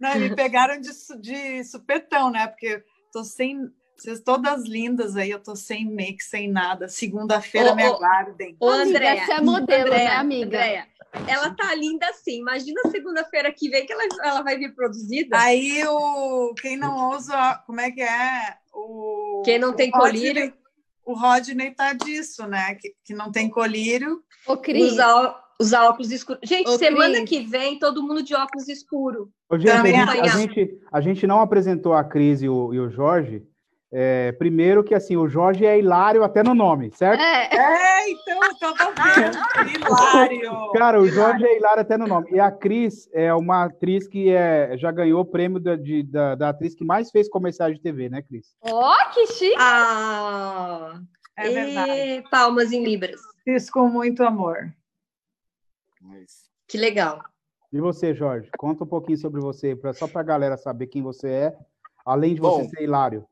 Né? 0.00 0.14
Me 0.16 0.36
pegaram 0.36 0.80
de, 0.80 0.90
de 1.20 1.64
supetão, 1.64 2.30
né? 2.30 2.46
Porque 2.46 2.82
tô 3.12 3.24
sem. 3.24 3.68
Vocês 3.96 4.20
todas 4.20 4.64
lindas 4.64 5.16
aí, 5.16 5.30
eu 5.30 5.42
tô 5.42 5.56
sem 5.56 5.86
make, 5.86 6.22
sem 6.22 6.48
nada. 6.50 6.88
Segunda-feira 6.88 7.74
me 7.74 7.82
aguardem. 7.82 8.56
Ô, 8.60 8.68
Andréa, 8.68 9.24
você 9.24 9.32
é 9.32 9.40
modelo, 9.40 9.86
Andréa, 9.86 10.04
né, 10.04 10.16
amiga? 10.16 10.58
Andréa, 10.58 10.86
ela 11.26 11.50
tá 11.54 11.74
linda 11.74 12.08
assim. 12.08 12.38
Imagina 12.38 12.80
segunda-feira 12.90 13.52
que 13.52 13.68
vem 13.68 13.86
que 13.86 13.92
ela, 13.92 14.04
ela 14.22 14.42
vai 14.42 14.56
vir 14.56 14.74
produzida. 14.74 15.36
Aí 15.38 15.84
o 15.86 16.54
quem 16.54 16.76
não 16.76 17.10
usa, 17.10 17.62
como 17.66 17.80
é 17.80 17.90
que 17.90 18.02
é? 18.02 18.56
O, 18.72 19.42
Quem 19.44 19.58
não 19.58 19.72
tem 19.72 19.90
colírio. 19.90 20.52
O 21.04 21.14
Rodney 21.14 21.70
tá 21.70 21.92
disso, 21.92 22.46
né? 22.46 22.74
Que, 22.76 22.94
que 23.04 23.14
não 23.14 23.30
tem 23.30 23.48
colírio. 23.48 24.22
Ô, 24.46 24.56
Cris, 24.56 24.92
Usar, 24.92 25.44
usar 25.60 25.84
óculos 25.88 26.10
escuros. 26.10 26.40
Gente, 26.48 26.68
Ô, 26.68 26.78
semana 26.78 27.16
Cris. 27.16 27.28
que 27.28 27.40
vem, 27.40 27.78
todo 27.78 28.02
mundo 28.02 28.22
de 28.22 28.34
óculos 28.34 28.68
escuro. 28.68 29.30
Ô, 29.48 29.58
gente, 29.58 29.70
a, 29.70 29.84
gente, 29.84 30.20
a, 30.20 30.26
gente, 30.28 30.80
a 30.92 31.00
gente 31.00 31.26
não 31.26 31.40
apresentou 31.40 31.92
a 31.92 32.02
Cris 32.02 32.42
e 32.42 32.48
o, 32.48 32.72
e 32.72 32.80
o 32.80 32.90
Jorge. 32.90 33.42
É, 33.96 34.32
primeiro 34.32 34.82
que 34.82 34.92
assim, 34.92 35.16
o 35.16 35.28
Jorge 35.28 35.64
é 35.64 35.78
hilário 35.78 36.24
até 36.24 36.42
no 36.42 36.52
nome, 36.52 36.90
certo? 36.96 37.20
é, 37.20 37.48
É, 37.56 38.10
então, 38.10 38.40
eu 38.42 38.56
tava 38.56 38.90
vendo. 38.90 39.38
Hilário. 39.86 40.72
Cara, 40.72 41.00
o 41.00 41.06
Jorge 41.06 41.44
é 41.46 41.56
hilário 41.56 41.82
até 41.82 41.96
no 41.96 42.08
nome. 42.08 42.26
E 42.32 42.40
a 42.40 42.50
Cris 42.50 43.08
é 43.12 43.32
uma 43.32 43.66
atriz 43.66 44.08
que 44.08 44.30
é, 44.30 44.76
já 44.76 44.90
ganhou 44.90 45.20
o 45.20 45.24
prêmio 45.24 45.60
da, 45.60 45.76
de- 45.76 46.02
da, 46.02 46.34
da 46.34 46.48
atriz 46.48 46.74
que 46.74 46.84
mais 46.84 47.12
fez 47.12 47.28
comerciais 47.28 47.76
de 47.76 47.80
TV, 47.80 48.08
né, 48.08 48.20
Cris? 48.22 48.56
ó, 48.62 49.10
que 49.12 49.28
chique. 49.28 49.54
Ah, 49.58 51.00
É 51.36 51.48
verdade. 51.50 51.90
e 51.92 52.22
palmas 52.30 52.72
em 52.72 52.82
libras. 52.84 53.20
Fiz 53.44 53.70
com 53.70 53.86
muito 53.88 54.24
amor. 54.24 54.74
Que 56.66 56.76
legal. 56.78 57.22
E 57.72 57.80
você, 57.80 58.12
Jorge? 58.14 58.50
Conta 58.58 58.84
um 58.84 58.86
pouquinho 58.88 59.18
sobre 59.18 59.40
você, 59.40 59.74
pra, 59.76 59.92
só 59.92 60.06
para 60.08 60.20
a 60.20 60.24
galera 60.24 60.56
saber 60.56 60.86
quem 60.88 61.02
você 61.02 61.28
é, 61.28 61.56
além 62.04 62.34
de 62.34 62.40
você 62.40 62.62
Bom. 62.62 62.68
ser 62.68 62.82
hilário. 62.82 63.24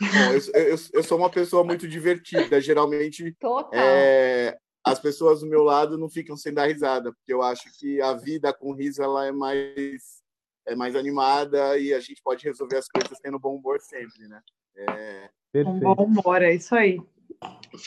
Bom, 0.00 0.32
eu, 0.32 0.62
eu, 0.62 0.76
eu 0.92 1.02
sou 1.02 1.18
uma 1.18 1.30
pessoa 1.30 1.64
muito 1.64 1.88
divertida. 1.88 2.60
Geralmente, 2.60 3.36
é, 3.72 4.56
as 4.84 5.00
pessoas 5.00 5.40
do 5.40 5.46
meu 5.46 5.62
lado 5.62 5.98
não 5.98 6.08
ficam 6.08 6.36
sem 6.36 6.52
dar 6.52 6.66
risada, 6.66 7.12
porque 7.12 7.32
eu 7.32 7.42
acho 7.42 7.64
que 7.78 8.00
a 8.00 8.12
vida 8.12 8.52
com 8.52 8.72
riso 8.72 9.02
ela 9.02 9.26
é 9.26 9.32
mais 9.32 10.24
é 10.66 10.74
mais 10.74 10.96
animada 10.96 11.78
e 11.78 11.94
a 11.94 12.00
gente 12.00 12.20
pode 12.22 12.44
resolver 12.44 12.76
as 12.76 12.88
coisas 12.88 13.18
tendo 13.20 13.38
bom 13.38 13.54
humor 13.54 13.80
sempre, 13.80 14.26
né? 14.26 14.40
É... 14.76 15.30
Um 15.64 15.78
bom 15.78 15.94
humor, 15.94 16.42
é 16.42 16.54
isso 16.54 16.74
aí. 16.74 17.00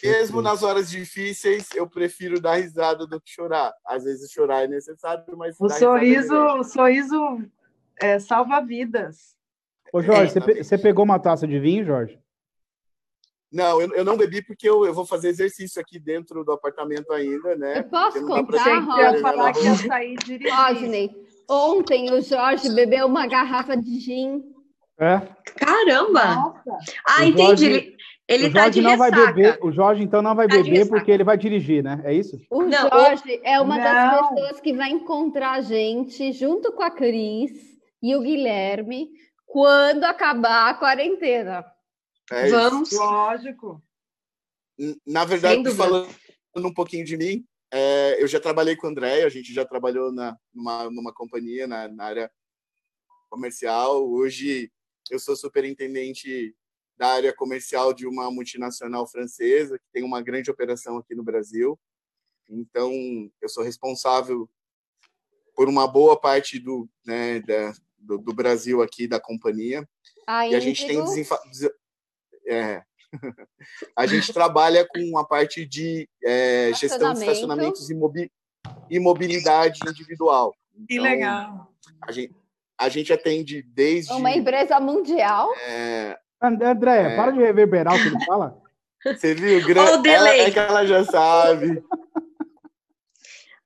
Mesmo 0.04 0.42
nas 0.42 0.64
horas 0.64 0.90
difíceis, 0.90 1.70
eu 1.76 1.90
prefiro 1.90 2.40
dar 2.40 2.56
risada 2.56 3.06
do 3.06 3.20
que 3.20 3.30
chorar. 3.30 3.74
Às 3.86 4.04
vezes 4.04 4.32
chorar 4.32 4.64
é 4.64 4.68
necessário, 4.68 5.24
mas 5.36 5.60
o 5.60 5.66
é 5.66 5.70
sorriso, 5.70 6.34
é 6.34 6.54
o 6.54 6.64
sorriso 6.64 7.50
é, 8.00 8.20
salva 8.20 8.62
vidas. 8.62 9.36
Ô 9.94 10.02
Jorge, 10.02 10.38
é, 10.38 10.42
você, 10.42 10.64
você 10.64 10.78
pegou 10.78 11.04
uma 11.04 11.20
taça 11.20 11.48
de 11.48 11.60
vinho, 11.60 11.86
Jorge? 11.86 12.20
Não, 13.52 13.82
eu, 13.82 13.94
eu 13.96 14.06
não 14.06 14.16
bebi 14.16 14.44
porque 14.44 14.70
eu, 14.70 14.86
eu 14.86 14.94
vou 14.94 15.06
fazer 15.06 15.30
exercício 15.30 15.82
aqui 15.82 16.00
dentro 16.00 16.44
do 16.44 16.52
apartamento 16.52 17.12
ainda, 17.12 17.56
né? 17.56 17.80
Eu 17.80 17.84
posso 17.86 18.26
contar, 18.26 18.80
Rodney? 18.80 19.22
falar 19.22 19.54
que 19.54 19.66
eu 19.66 19.76
saí 19.76 20.16
Rodney, 20.52 21.12
ontem 21.50 22.14
o 22.14 22.22
Jorge 22.22 22.72
bebeu 22.74 23.08
uma 23.08 23.26
garrafa 23.26 23.76
de 23.76 24.00
gin. 24.00 24.44
É? 25.00 25.22
Caramba! 25.56 26.36
Nossa. 26.36 26.78
Ah, 27.08 27.26
entendi. 27.26 27.66
ele, 27.66 27.98
ele 28.28 28.50
tá 28.52 28.70
de 28.70 28.82
não 28.82 28.92
ressaca. 28.92 29.16
vai 29.16 29.34
beber, 29.34 29.60
o 29.64 29.72
Jorge 29.72 30.04
então 30.04 30.22
não 30.22 30.36
vai 30.36 30.48
tá 30.48 30.58
beber 30.58 30.88
porque 30.88 31.10
ele 31.10 31.24
vai 31.24 31.38
dirigir, 31.38 31.84
né? 31.84 32.02
É 32.04 32.14
isso? 32.14 32.40
O 32.52 32.62
não, 32.62 32.88
Jorge 32.88 33.42
é 33.44 33.60
uma 33.60 33.78
não. 33.78 33.84
das 33.84 34.30
pessoas 34.30 34.62
que 34.62 34.74
vai 34.74 34.92
encontrar 34.92 35.54
a 35.54 35.62
gente 35.62 36.32
junto 36.34 36.72
com 36.72 36.84
a 36.84 36.92
Cris 36.92 37.52
e 38.04 38.16
o 38.16 38.22
Guilherme 38.22 39.10
quando 39.50 40.04
acabar 40.04 40.70
a 40.70 40.74
quarentena. 40.76 41.66
É 42.32 42.50
Vamos. 42.50 42.92
Lógico. 42.92 43.84
Na 45.06 45.26
verdade, 45.26 45.70
falando 45.72 46.08
um 46.56 46.74
pouquinho 46.74 47.04
de 47.04 47.18
mim, 47.18 47.46
é, 47.72 48.22
eu 48.22 48.28
já 48.28 48.40
trabalhei 48.40 48.76
com 48.76 48.86
o 48.88 48.90
André, 48.92 49.24
a 49.24 49.30
gente 49.30 49.52
já 49.52 49.66
trabalhou 49.66 50.12
na, 50.12 50.38
numa, 50.54 50.90
numa 50.92 51.14
companhia 51.14 51.68
na, 51.68 51.88
na 51.88 52.04
área 52.06 52.32
comercial. 53.28 54.08
Hoje 54.08 54.72
eu 55.10 55.20
sou 55.20 55.36
superintendente 55.36 56.56
da 56.96 57.08
área 57.08 57.34
comercial 57.34 57.92
de 57.92 58.06
uma 58.06 58.30
multinacional 58.30 59.08
francesa 59.08 59.80
que 59.80 59.86
tem 59.92 60.04
uma 60.04 60.22
grande 60.22 60.52
operação 60.52 60.98
aqui 60.98 61.16
no 61.16 61.24
Brasil. 61.24 61.78
Então, 62.48 62.92
eu 63.42 63.50
sou 63.50 63.64
responsável 63.64 64.48
por 65.56 65.68
uma 65.68 65.88
boa 65.88 66.20
parte 66.20 66.60
do, 66.60 66.88
né, 67.06 67.40
da, 67.42 67.74
do, 68.00 68.18
do, 68.18 68.34
Brasil 68.34 68.82
aqui 68.82 69.08
da 69.08 69.20
companhia. 69.20 69.88
Ah, 70.28 70.48
e 70.48 70.56
a 70.56 70.60
gente 70.60 70.86
tem 70.86 71.04
desenfa... 71.04 71.40
é. 72.48 72.82
a 73.96 74.06
gente 74.06 74.32
trabalha 74.32 74.88
com 74.88 75.18
a 75.18 75.26
parte 75.26 75.66
de 75.66 76.08
é, 76.24 76.72
gestão 76.74 77.14
de 77.14 77.20
estacionamentos 77.20 77.90
e, 77.90 77.96
mobi... 77.96 78.32
e 78.90 79.00
mobilidade 79.00 79.80
individual. 79.88 80.54
Então, 80.74 80.86
que 80.88 81.00
legal. 81.00 81.74
A 82.02 82.12
gente, 82.12 82.36
a 82.78 82.90
gente 82.90 83.12
atende 83.12 83.62
desde. 83.62 84.14
Uma 84.14 84.32
empresa 84.32 84.80
mundial. 84.80 85.54
É... 85.68 86.18
André, 86.42 87.14
é... 87.14 87.16
para 87.16 87.32
de 87.32 87.40
reverberar 87.40 87.96
o 87.96 88.02
que 88.02 88.08
ele 88.08 88.26
fala. 88.26 88.62
Você 89.04 89.34
viu? 89.34 89.66
Gran... 89.66 89.84
ela, 90.06 90.30
é 90.30 90.52
que 90.52 90.60
ela 90.60 90.86
já 90.86 91.04
sabe. 91.04 91.84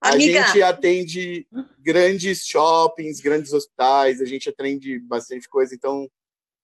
A 0.04 0.20
gente 0.20 0.62
atende 0.62 1.48
grandes 1.80 2.46
shoppings, 2.46 3.22
grandes 3.22 3.54
hospitais, 3.54 4.20
a 4.20 4.26
gente 4.26 4.50
atende 4.50 5.00
bastante 5.00 5.48
coisa, 5.48 5.74
então 5.74 6.10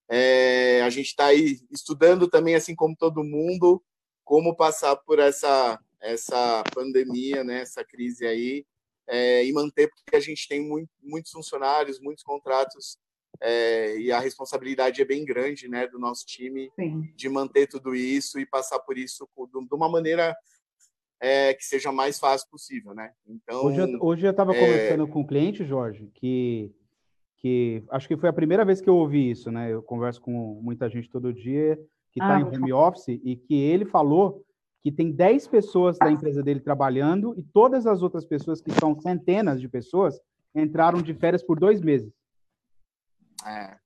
é, 0.10 0.82
a 0.82 0.90
gente 0.90 1.08
está 1.08 1.28
aí 1.28 1.58
estudando 1.72 2.28
também, 2.28 2.56
assim 2.56 2.76
como 2.76 2.96
todo 2.98 3.24
mundo, 3.24 3.82
como 4.26 4.56
passar 4.56 4.96
por 4.98 5.20
essa, 5.20 5.80
essa 6.02 6.64
pandemia, 6.74 7.44
né, 7.44 7.62
essa 7.62 7.84
crise 7.84 8.28
aí, 8.28 8.66
é, 9.08 9.46
e 9.46 9.54
manter, 9.54 9.88
porque 9.88 10.16
a 10.16 10.20
gente 10.20 10.48
tem 10.48 10.62
muito, 10.62 10.90
muitos 11.02 11.32
funcionários, 11.32 12.00
muitos 12.00 12.24
contratos, 12.24 12.98
é, 13.42 13.98
e 13.98 14.12
a 14.12 14.20
responsabilidade 14.20 15.02
é 15.02 15.06
bem 15.06 15.24
grande 15.24 15.70
né, 15.70 15.88
do 15.88 15.98
nosso 15.98 16.26
time 16.26 16.70
Sim. 16.76 17.10
de 17.16 17.30
manter 17.30 17.68
tudo 17.68 17.96
isso 17.96 18.38
e 18.38 18.46
passar 18.46 18.80
por 18.80 18.98
isso 18.98 19.28
de 19.48 19.76
uma 19.76 19.90
maneira 19.90 20.36
é, 21.22 21.54
que 21.54 21.64
seja 21.64 21.92
mais 21.92 22.20
fácil 22.20 22.48
possível, 22.50 22.94
né? 22.94 23.12
Então 23.28 23.66
hoje 23.66 23.80
eu, 23.80 24.00
hoje 24.02 24.28
eu 24.28 24.32
estava 24.32 24.56
é... 24.56 24.60
conversando 24.60 25.08
com 25.08 25.22
um 25.22 25.28
cliente, 25.28 25.66
Jorge, 25.66 26.10
que 26.16 26.74
que 27.38 27.86
acho 27.90 28.06
que 28.06 28.18
foi 28.18 28.28
a 28.28 28.34
primeira 28.34 28.66
vez 28.66 28.82
que 28.82 28.90
eu 28.90 28.98
ouvi 28.98 29.32
isso, 29.32 29.50
né? 29.50 29.72
Eu 29.72 29.82
converso 29.82 30.22
com 30.22 30.60
muita 30.62 30.90
gente 30.90 31.10
todo 31.10 31.34
dia 31.34 31.78
que 32.12 32.20
está 32.20 32.36
ah, 32.36 32.42
em 32.42 32.44
home 32.44 32.74
office 32.74 33.08
e 33.24 33.38
que 33.38 33.56
ele 33.56 33.86
falou 33.86 34.44
que 34.82 34.92
tem 34.92 35.12
10 35.12 35.48
pessoas 35.48 35.98
da 35.98 36.12
empresa 36.12 36.42
dele 36.42 36.60
trabalhando 36.60 37.34
e 37.38 37.44
todas 37.44 37.86
as 37.86 38.02
outras 38.02 38.26
pessoas, 38.26 38.62
que 38.62 38.72
são 38.72 39.00
centenas 39.00 39.60
de 39.60 39.68
pessoas, 39.68 40.20
entraram 40.56 41.02
de 41.02 41.14
férias 41.14 41.44
por 41.44 41.60
dois 41.60 41.82
meses. 41.82 42.12
É, 43.46 43.78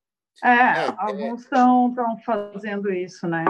é, 0.43 0.49
é 0.49 0.95
alguns 0.97 1.41
estão 1.41 1.93
fazendo 2.25 2.91
isso, 2.91 3.27
né? 3.27 3.45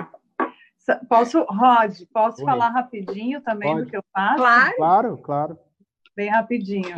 Posso, 1.07 1.43
Rod, 1.43 1.97
posso 2.13 2.41
Oi. 2.41 2.45
falar 2.45 2.69
rapidinho 2.69 3.41
também 3.41 3.73
Pode. 3.73 3.85
do 3.85 3.89
que 3.89 3.97
eu 3.97 4.03
faço? 4.11 4.37
Claro. 4.37 4.75
Claro, 4.75 5.17
claro. 5.17 5.59
Bem 6.15 6.29
rapidinho. 6.29 6.95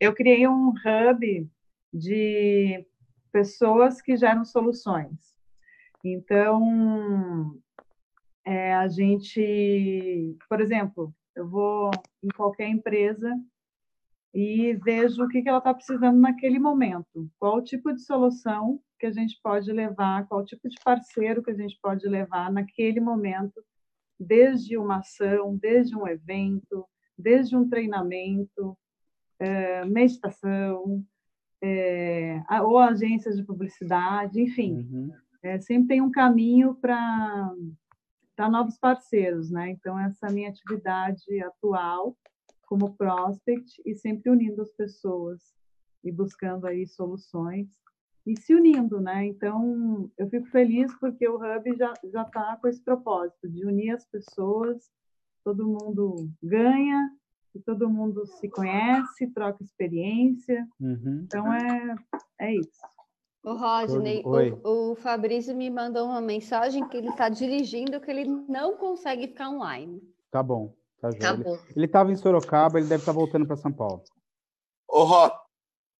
Eu 0.00 0.14
criei 0.14 0.48
um 0.48 0.70
hub 0.70 1.50
de 1.92 2.86
pessoas 3.30 4.00
que 4.00 4.16
geram 4.16 4.44
soluções. 4.44 5.36
Então, 6.02 7.58
é, 8.44 8.74
a 8.74 8.88
gente, 8.88 10.36
por 10.48 10.60
exemplo, 10.60 11.14
eu 11.34 11.48
vou 11.48 11.90
em 12.22 12.28
qualquer 12.28 12.68
empresa 12.68 13.30
e 14.32 14.74
vejo 14.74 15.24
o 15.24 15.28
que, 15.28 15.42
que 15.42 15.48
ela 15.48 15.58
está 15.58 15.74
precisando 15.74 16.18
naquele 16.18 16.58
momento, 16.58 17.28
qual 17.38 17.56
o 17.56 17.64
tipo 17.64 17.92
de 17.92 18.00
solução 18.00 18.80
que 18.98 19.06
a 19.06 19.12
gente 19.12 19.38
pode 19.42 19.70
levar, 19.72 20.26
qual 20.26 20.44
tipo 20.44 20.68
de 20.68 20.76
parceiro 20.84 21.42
que 21.42 21.50
a 21.50 21.56
gente 21.56 21.78
pode 21.82 22.06
levar 22.08 22.50
naquele 22.50 23.00
momento, 23.00 23.62
desde 24.18 24.76
uma 24.78 24.98
ação, 24.98 25.56
desde 25.56 25.96
um 25.96 26.06
evento, 26.06 26.86
desde 27.18 27.56
um 27.56 27.68
treinamento, 27.68 28.76
é, 29.38 29.84
meditação, 29.84 31.04
é, 31.62 32.42
ou 32.62 32.78
agências 32.78 33.36
de 33.36 33.44
publicidade, 33.44 34.40
enfim, 34.40 34.74
uhum. 34.74 35.12
é, 35.42 35.60
sempre 35.60 35.88
tem 35.88 36.00
um 36.00 36.10
caminho 36.10 36.74
para 36.74 37.52
para 38.34 38.50
novos 38.50 38.76
parceiros, 38.76 39.50
né? 39.50 39.70
Então, 39.70 39.98
essa 39.98 40.28
minha 40.28 40.50
atividade 40.50 41.42
atual 41.42 42.14
como 42.66 42.94
prospect 42.94 43.80
e 43.82 43.94
sempre 43.94 44.30
unindo 44.30 44.60
as 44.60 44.70
pessoas 44.72 45.54
e 46.04 46.12
buscando 46.12 46.66
aí 46.66 46.86
soluções 46.86 47.66
e 48.26 48.38
se 48.40 48.54
unindo, 48.54 49.00
né? 49.00 49.24
Então, 49.26 50.10
eu 50.18 50.28
fico 50.28 50.46
feliz 50.48 50.92
porque 50.98 51.28
o 51.28 51.36
Hub 51.36 51.76
já 51.76 51.94
já 52.12 52.22
está 52.22 52.56
com 52.60 52.66
esse 52.66 52.82
propósito 52.82 53.48
de 53.48 53.64
unir 53.64 53.90
as 53.90 54.04
pessoas, 54.04 54.90
todo 55.44 55.64
mundo 55.64 56.28
ganha 56.42 57.10
e 57.54 57.60
todo 57.60 57.88
mundo 57.88 58.26
se 58.26 58.48
conhece, 58.48 59.28
troca 59.28 59.62
experiência. 59.62 60.66
Uhum. 60.80 61.22
Então, 61.24 61.52
é, 61.52 61.94
é 62.40 62.54
isso. 62.56 62.80
O 63.44 63.54
Rodney, 63.54 64.24
o, 64.24 64.90
o, 64.90 64.96
Fabrício 64.96 65.54
me 65.54 65.70
mandou 65.70 66.06
uma 66.06 66.20
mensagem 66.20 66.86
que 66.88 66.96
ele 66.96 67.10
está 67.10 67.28
dirigindo, 67.28 68.00
que 68.00 68.10
ele 68.10 68.24
não 68.24 68.76
consegue 68.76 69.28
ficar 69.28 69.50
online. 69.50 70.02
Tá 70.32 70.42
bom, 70.42 70.74
tá, 71.00 71.10
tá 71.10 71.36
bom. 71.36 71.56
Ele 71.76 71.86
estava 71.86 72.10
em 72.10 72.16
Sorocaba, 72.16 72.80
ele 72.80 72.88
deve 72.88 73.02
estar 73.02 73.12
tá 73.12 73.18
voltando 73.18 73.46
para 73.46 73.56
São 73.56 73.72
Paulo. 73.72 74.02
Ô, 74.88 75.04
Rod. 75.04 75.45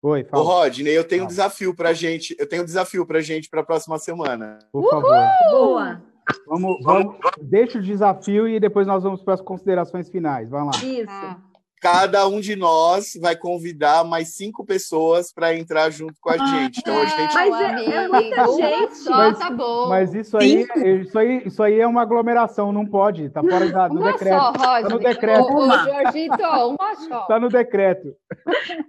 Oi, 0.03 0.25
fala. 0.25 0.43
Ô, 0.43 0.47
Rodney, 0.47 0.93
eu 0.93 1.05
tenho 1.05 1.23
fala. 1.23 1.25
um 1.25 1.29
desafio 1.29 1.75
para 1.75 1.93
gente. 1.93 2.37
Eu 2.39 2.49
tenho 2.49 2.63
um 2.63 2.67
desafio 2.67 3.07
para 3.07 3.21
gente 3.21 3.49
para 3.49 3.61
a 3.61 3.65
próxima 3.65 3.99
semana. 3.99 4.59
Por 4.73 4.81
Uhul! 4.81 4.91
favor. 4.91 5.17
Boa. 5.51 6.03
Vamos, 6.49 6.83
vamos, 6.83 7.17
deixa 7.41 7.79
o 7.79 7.83
desafio 7.83 8.49
e 8.49 8.59
depois 8.59 8.85
nós 8.85 9.05
vamos 9.05 9.23
para 9.23 9.35
as 9.35 9.41
considerações 9.41 10.09
finais. 10.11 10.51
Vamos 10.51 10.77
lá. 10.77 10.85
Isso. 10.85 11.07
Ah 11.09 11.39
cada 11.87 12.27
um 12.27 12.41
de 12.41 12.57
nós 12.57 13.13
vai 13.21 13.37
convidar 13.37 14.03
mais 14.05 14.35
cinco 14.35 14.67
pessoas 14.67 15.33
para 15.33 15.55
entrar 15.55 15.89
junto 15.91 16.15
com 16.21 16.31
a 16.31 16.35
ah, 16.35 16.47
gente. 16.47 16.81
Então, 16.81 17.01
a 17.01 17.07
gente... 17.07 17.33
Mas 17.33 17.61
é, 17.61 17.95
é 17.95 18.09
muita 18.09 18.47
gente, 18.57 18.97
só 18.97 19.17
mas, 19.17 19.39
tá 19.39 19.51
bom. 19.51 19.89
Mas 19.89 20.13
isso 20.13 20.37
aí, 20.37 20.67
isso 21.01 21.17
aí, 21.17 21.43
isso 21.47 21.63
aí 21.63 21.79
é 21.79 21.87
uma 21.87 22.03
aglomeração, 22.03 22.73
não 22.73 22.85
pode, 22.85 23.31
tá 23.31 23.41
fora 23.41 23.71
da, 23.71 23.89
no 23.89 24.01
uma 24.01 24.13
decreto. 24.13 24.37
Só, 24.37 24.51
Roger, 24.51 24.83
tá 24.83 24.89
no 24.89 24.99
decreto. 24.99 25.47
Uma. 25.47 25.85
Jorgito, 25.85 26.43
uma 26.43 26.95
só. 26.97 27.21
Tá 27.27 27.39
no 27.39 27.49
decreto. 27.49 28.17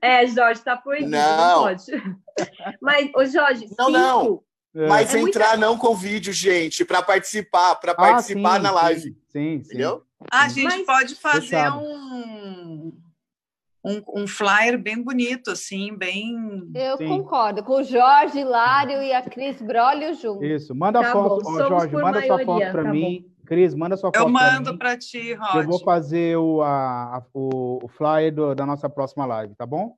É, 0.01 0.25
Jorge, 0.25 0.63
tá 0.63 0.75
proibido, 0.75 1.11
não, 1.11 1.37
não 1.37 1.63
pode. 1.63 1.85
Mas, 2.81 3.11
ô 3.15 3.25
Jorge, 3.25 3.67
não, 3.77 3.85
cinco... 3.85 3.91
não. 3.91 4.46
É. 4.75 4.87
Mas 4.87 5.13
é 5.13 5.19
entrar 5.19 5.51
muita... 5.51 5.57
não 5.57 5.77
com 5.77 5.95
vídeo, 5.95 6.31
gente, 6.31 6.85
para 6.85 7.01
participar, 7.01 7.75
para 7.75 7.93
ah, 7.93 7.95
participar 7.95 8.57
sim, 8.57 8.63
na 8.63 8.71
live. 8.71 9.01
Sim, 9.01 9.15
sim. 9.29 9.53
Entendeu? 9.53 10.03
A 10.31 10.49
gente 10.49 10.63
Mas... 10.63 10.85
pode 10.85 11.15
fazer 11.15 11.71
um 11.71 12.91
um, 13.87 14.23
um 14.23 14.27
flyer 14.27 14.77
bem 14.77 15.01
bonito, 15.01 15.51
assim, 15.51 15.95
bem. 15.95 16.35
Eu 16.75 16.97
Sim. 16.97 17.07
concordo, 17.07 17.63
com 17.63 17.77
o 17.77 17.83
Jorge 17.83 18.39
Hilário 18.39 19.01
e 19.01 19.13
a 19.13 19.21
Cris 19.21 19.61
Brolio 19.61 20.13
junto. 20.13 20.43
Isso, 20.43 20.75
manda 20.75 21.01
Tá 21.01 21.09
a 21.09 21.11
foto, 21.13 21.43
bom, 21.43 21.51
Ó, 21.51 21.57
somos 21.57 21.67
Jorge, 21.69 21.93
manda 21.95 22.21
sua 22.25 22.35
maioria, 22.35 22.45
foto 22.45 22.71
para 22.71 22.83
tá 22.83 22.91
mim. 22.91 23.25
Cris, 23.45 23.73
manda 23.73 23.95
sua 23.95 24.09
foto 24.09 24.17
Eu 24.21 24.27
mando 24.27 24.77
para 24.77 24.97
ti, 24.97 25.33
Rod. 25.33 25.55
Eu 25.55 25.63
vou 25.63 25.79
fazer 25.79 26.35
o, 26.37 26.61
a, 26.61 27.17
a- 27.17 27.25
o, 27.33 27.85
o 27.85 27.87
flyer 27.87 28.33
do- 28.33 28.53
da 28.53 28.65
nossa 28.65 28.89
próxima 28.89 29.25
live, 29.25 29.55
tá 29.55 29.65
bom? 29.65 29.95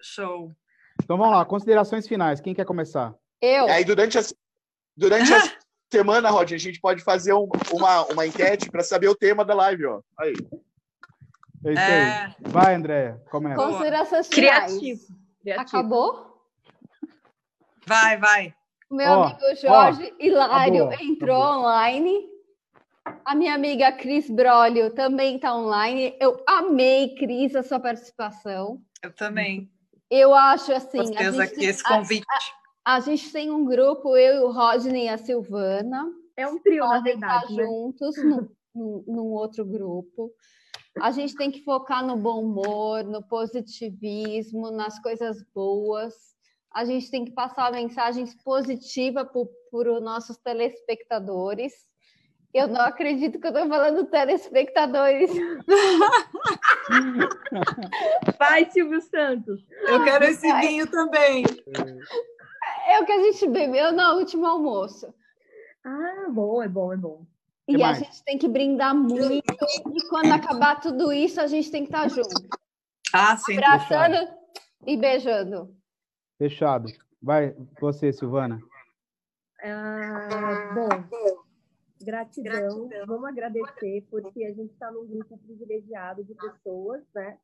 Show. 0.00 0.52
Então 1.02 1.18
vamos 1.18 1.36
lá, 1.36 1.44
considerações 1.44 2.08
finais. 2.08 2.40
Quem 2.40 2.54
quer 2.54 2.64
começar? 2.64 3.14
Eu, 3.40 3.68
Aí 3.68 3.84
durante 3.84 4.18
a, 4.18 4.22
durante 4.96 5.32
a 5.32 5.42
semana, 5.92 6.30
Rod, 6.30 6.52
a 6.52 6.58
gente 6.58 6.80
pode 6.80 7.02
fazer 7.02 7.32
um- 7.32 7.48
uma, 7.72 8.04
uma 8.06 8.26
enquete 8.26 8.70
para 8.70 8.82
saber 8.82 9.08
o 9.08 9.14
tema 9.14 9.44
da 9.44 9.54
live, 9.54 9.86
ó. 9.86 10.00
Aí. 10.18 10.34
É 11.64 11.72
isso 11.72 11.80
É, 11.80 12.24
aí. 12.26 12.34
Vai, 12.40 12.74
Andréia, 12.74 13.22
começa. 13.30 13.56
considerações 13.62 14.28
finais. 14.28 14.72
Criativo. 14.78 15.16
Criativo. 15.42 15.76
Acabou? 15.78 16.42
vai, 17.86 18.16
vai. 18.16 18.54
O 18.90 18.94
meu 18.94 19.10
Ó, 19.10 19.24
amigo 19.24 19.40
Jorge 19.60 20.14
Hilário 20.20 20.84
acabou, 20.88 21.06
entrou 21.08 21.42
acabou. 21.42 21.60
online. 21.60 22.28
A 23.24 23.34
minha 23.34 23.54
amiga 23.54 23.92
Cris 23.92 24.28
Brolio 24.30 24.90
também 24.94 25.36
está 25.36 25.54
online. 25.56 26.16
Eu 26.20 26.42
amei, 26.46 27.14
Cris, 27.16 27.54
a 27.54 27.62
sua 27.62 27.78
participação. 27.80 28.80
Eu 29.02 29.12
também. 29.12 29.70
Eu 30.10 30.34
acho 30.34 30.72
assim. 30.72 30.98
Gostei 30.98 31.26
a, 31.26 31.30
gente, 31.32 31.42
aqui 31.42 31.64
esse 31.64 31.82
a- 31.84 31.88
convite. 31.88 32.26
A 32.86 33.00
gente 33.00 33.32
tem 33.32 33.50
um 33.50 33.64
grupo, 33.64 34.16
eu, 34.16 34.46
o 34.46 34.52
Rodney 34.52 35.06
e 35.06 35.08
a 35.08 35.18
Silvana. 35.18 36.08
É 36.36 36.46
um 36.46 36.56
trio, 36.60 36.84
na 36.84 36.98
podem 36.98 37.14
estar 37.14 37.40
verdade. 37.40 37.56
Né? 37.56 37.64
juntos 37.64 38.16
num, 38.22 38.48
num- 38.72 39.04
num 39.08 39.24
outro 39.32 39.64
grupo. 39.64 40.30
A 41.00 41.10
gente 41.10 41.34
tem 41.34 41.50
que 41.50 41.64
focar 41.64 42.06
no 42.06 42.16
bom 42.16 42.44
humor, 42.44 43.02
no 43.02 43.26
positivismo, 43.26 44.70
nas 44.70 45.00
coisas 45.00 45.42
boas. 45.52 46.14
A 46.72 46.84
gente 46.84 47.10
tem 47.10 47.24
que 47.24 47.32
passar 47.32 47.72
mensagens 47.72 48.36
positivas 48.44 49.26
para 49.70 49.92
os 49.92 50.00
nossos 50.00 50.36
telespectadores. 50.36 51.72
Eu 52.54 52.68
não 52.68 52.82
acredito 52.82 53.40
que 53.40 53.46
eu 53.48 53.52
estou 53.52 53.68
falando 53.68 54.06
telespectadores. 54.06 55.28
Vai, 58.38 58.70
Silvio 58.70 59.00
Santos. 59.02 59.60
Eu 59.88 60.04
quero 60.04 60.24
esse 60.24 60.50
vinho 60.60 60.88
também. 60.88 61.44
É 62.86 63.00
o 63.00 63.04
que 63.04 63.12
a 63.12 63.22
gente 63.22 63.48
bebeu 63.48 63.92
no 63.92 64.18
último 64.18 64.46
almoço. 64.46 65.12
Ah, 65.84 66.26
bom, 66.30 66.62
é 66.62 66.68
bom, 66.68 66.92
é 66.92 66.96
bom. 66.96 67.26
E 67.68 67.82
a 67.82 67.94
gente 67.94 68.22
tem 68.24 68.38
que 68.38 68.48
brindar 68.48 68.94
muito. 68.94 69.52
E 69.92 70.08
quando 70.08 70.32
acabar 70.32 70.80
tudo 70.80 71.12
isso, 71.12 71.40
a 71.40 71.48
gente 71.48 71.70
tem 71.70 71.82
que 71.82 71.88
estar 71.88 72.08
junto. 72.08 72.48
Ah, 73.12 73.36
sim. 73.36 73.56
Abraçando 73.56 74.28
e 74.86 74.96
beijando. 74.96 75.74
Fechado. 76.38 76.86
Vai, 77.20 77.56
você, 77.80 78.12
Silvana. 78.12 78.60
Ah, 79.62 80.72
bom, 80.74 80.88
gratidão. 82.02 82.88
Vamos 83.06 83.28
agradecer, 83.28 84.06
porque 84.10 84.44
a 84.44 84.52
gente 84.52 84.72
está 84.72 84.92
num 84.92 85.06
grupo 85.06 85.36
privilegiado 85.38 86.22
de 86.22 86.34
pessoas, 86.34 87.02
né? 87.14 87.38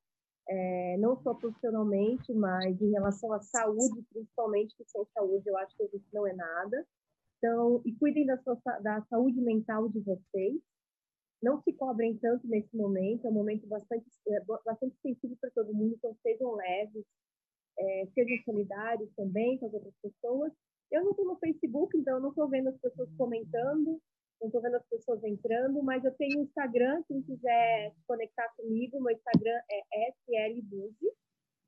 É, 0.49 0.97
não 0.99 1.17
só 1.23 1.35
profissionalmente, 1.35 2.33
mas 2.35 2.81
em 2.81 2.91
relação 2.91 3.33
à 3.33 3.41
saúde, 3.41 4.03
principalmente, 4.13 4.77
que 4.77 4.85
sem 4.85 5.05
saúde 5.15 5.49
eu 5.49 5.57
acho 5.59 5.77
que 5.77 5.85
a 5.85 5.89
gente 5.89 6.07
não 6.13 6.27
é 6.27 6.33
nada. 6.33 6.87
Então, 7.39 7.83
e 7.85 7.93
cuidem 7.97 8.27
da, 8.27 8.39
sua, 8.39 8.57
da 8.81 9.03
saúde 9.11 9.41
mental 9.41 9.89
de 9.89 10.01
vocês. 10.01 10.61
Não 11.43 11.61
se 11.63 11.73
cobrem 11.73 12.17
tanto 12.19 12.47
nesse 12.47 12.77
momento, 12.77 13.27
é 13.27 13.31
um 13.31 13.35
momento 13.35 13.67
bastante, 13.67 14.07
é, 14.29 14.41
bastante 14.65 14.95
sensível 15.03 15.37
para 15.41 15.51
todo 15.51 15.75
mundo, 15.75 15.95
então 15.97 16.17
sejam 16.23 16.53
leves, 16.55 17.05
é, 17.77 18.07
sejam 18.15 18.37
solidários 18.45 19.11
também 19.17 19.59
com 19.59 19.67
as 19.67 19.75
outras 19.75 19.95
pessoas. 20.01 20.53
Eu 20.91 21.03
não 21.03 21.11
estou 21.11 21.25
no 21.27 21.39
Facebook, 21.39 21.97
então 21.97 22.17
eu 22.17 22.21
não 22.21 22.29
estou 22.29 22.49
vendo 22.49 22.69
as 22.69 22.79
pessoas 22.79 23.09
comentando, 23.17 24.01
não 24.43 24.49
estou 24.49 24.61
vendo 24.61 24.75
as 24.75 24.87
pessoas 24.87 25.23
entrando, 25.23 25.83
mas 25.83 26.05
eu 26.05 26.11
tenho 26.13 26.41
o 26.41 26.43
Instagram, 26.43 27.03
quem 27.07 27.23
quiser 27.23 27.93
se 27.95 28.05
conectar 28.07 28.49
comigo, 28.57 29.01
meu 29.01 29.15
Instagram 29.15 29.59
é 29.71 30.09
SLBuzi. 30.11 31.13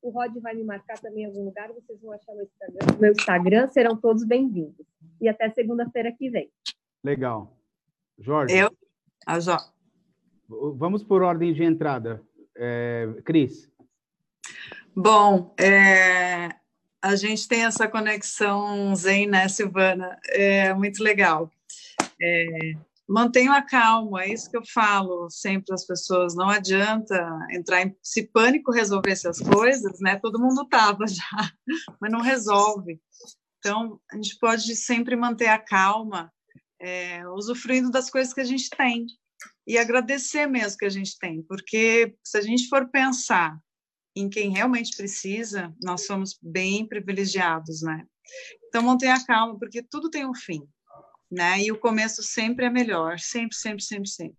O 0.03 0.11
Rod 0.11 0.37
vai 0.41 0.55
me 0.55 0.65
marcar 0.65 0.99
também 0.99 1.23
em 1.23 1.27
algum 1.27 1.45
lugar, 1.45 1.73
vocês 1.73 1.99
vão 2.03 2.13
achar 2.13 2.35
meu 2.35 2.45
Instagram. 2.45 2.99
Meu 3.01 3.13
Instagram 3.13 3.69
serão 3.69 3.97
todos 3.97 4.25
bem-vindos. 4.25 4.85
E 5.21 5.29
até 5.29 5.49
segunda-feira 5.51 6.13
que 6.13 6.29
vem. 6.29 6.51
Legal. 7.03 7.57
Jorge, 8.19 8.55
Eu? 8.55 8.71
Ah, 9.27 9.41
Jó. 9.41 9.57
vamos 10.49 11.03
por 11.03 11.23
ordem 11.23 11.55
de 11.55 11.63
entrada. 11.63 12.21
É, 12.57 13.07
Cris, 13.25 13.73
Bom, 14.97 15.53
é, 15.59 16.51
a 17.03 17.17
gente 17.17 17.49
tem 17.49 17.65
essa 17.65 17.89
conexão 17.89 18.95
zen, 18.95 19.27
né, 19.27 19.49
Silvana? 19.49 20.17
É 20.29 20.73
muito 20.75 21.03
legal. 21.03 21.51
É, 22.21 22.73
a 23.51 23.63
calma, 23.63 24.25
é 24.25 24.33
isso 24.33 24.51
que 24.51 24.57
eu 24.57 24.65
falo 24.67 25.29
sempre 25.31 25.75
às 25.75 25.87
pessoas. 25.87 26.35
Não 26.35 26.49
adianta 26.49 27.15
entrar 27.51 27.83
em. 27.83 27.95
Se 28.03 28.27
pânico 28.27 28.73
resolvesse 28.73 29.29
as 29.29 29.41
coisas, 29.41 30.01
né? 30.01 30.19
Todo 30.19 30.41
mundo 30.41 30.63
estava 30.63 31.07
já, 31.09 31.53
mas 32.01 32.11
não 32.11 32.21
resolve. 32.21 33.01
Então, 33.59 34.01
a 34.11 34.17
gente 34.17 34.39
pode 34.39 34.77
sempre 34.77 35.17
manter 35.17 35.49
a 35.49 35.59
calma, 35.59 36.33
é, 36.81 37.27
usufruindo 37.29 37.91
das 37.91 38.11
coisas 38.11 38.33
que 38.33 38.41
a 38.41 38.45
gente 38.45 38.69
tem. 38.71 39.07
E 39.67 39.79
agradecer 39.79 40.47
mesmo 40.47 40.79
que 40.79 40.85
a 40.85 40.91
gente 40.91 41.19
tem, 41.19 41.43
porque 41.43 42.15
se 42.23 42.37
a 42.37 42.43
gente 42.43 42.69
for 42.69 42.91
pensar 42.91 43.59
em 44.15 44.29
quem 44.29 44.51
realmente 44.51 44.95
precisa, 44.97 45.75
nós 45.83 46.07
somos 46.07 46.39
bem 46.41 46.87
privilegiados, 46.87 47.83
né? 47.83 48.07
Então 48.69 48.83
mantenha 48.83 49.25
calma, 49.25 49.59
porque 49.59 49.83
tudo 49.83 50.11
tem 50.11 50.27
um 50.27 50.35
fim, 50.35 50.63
né? 51.35 51.61
E 51.61 51.73
o 51.73 51.79
começo 51.79 52.23
sempre 52.23 52.65
é 52.67 52.71
melhor, 52.71 53.19
sempre, 53.19 53.57
sempre, 53.57 53.83
sempre, 53.83 54.09
sempre. 54.09 54.39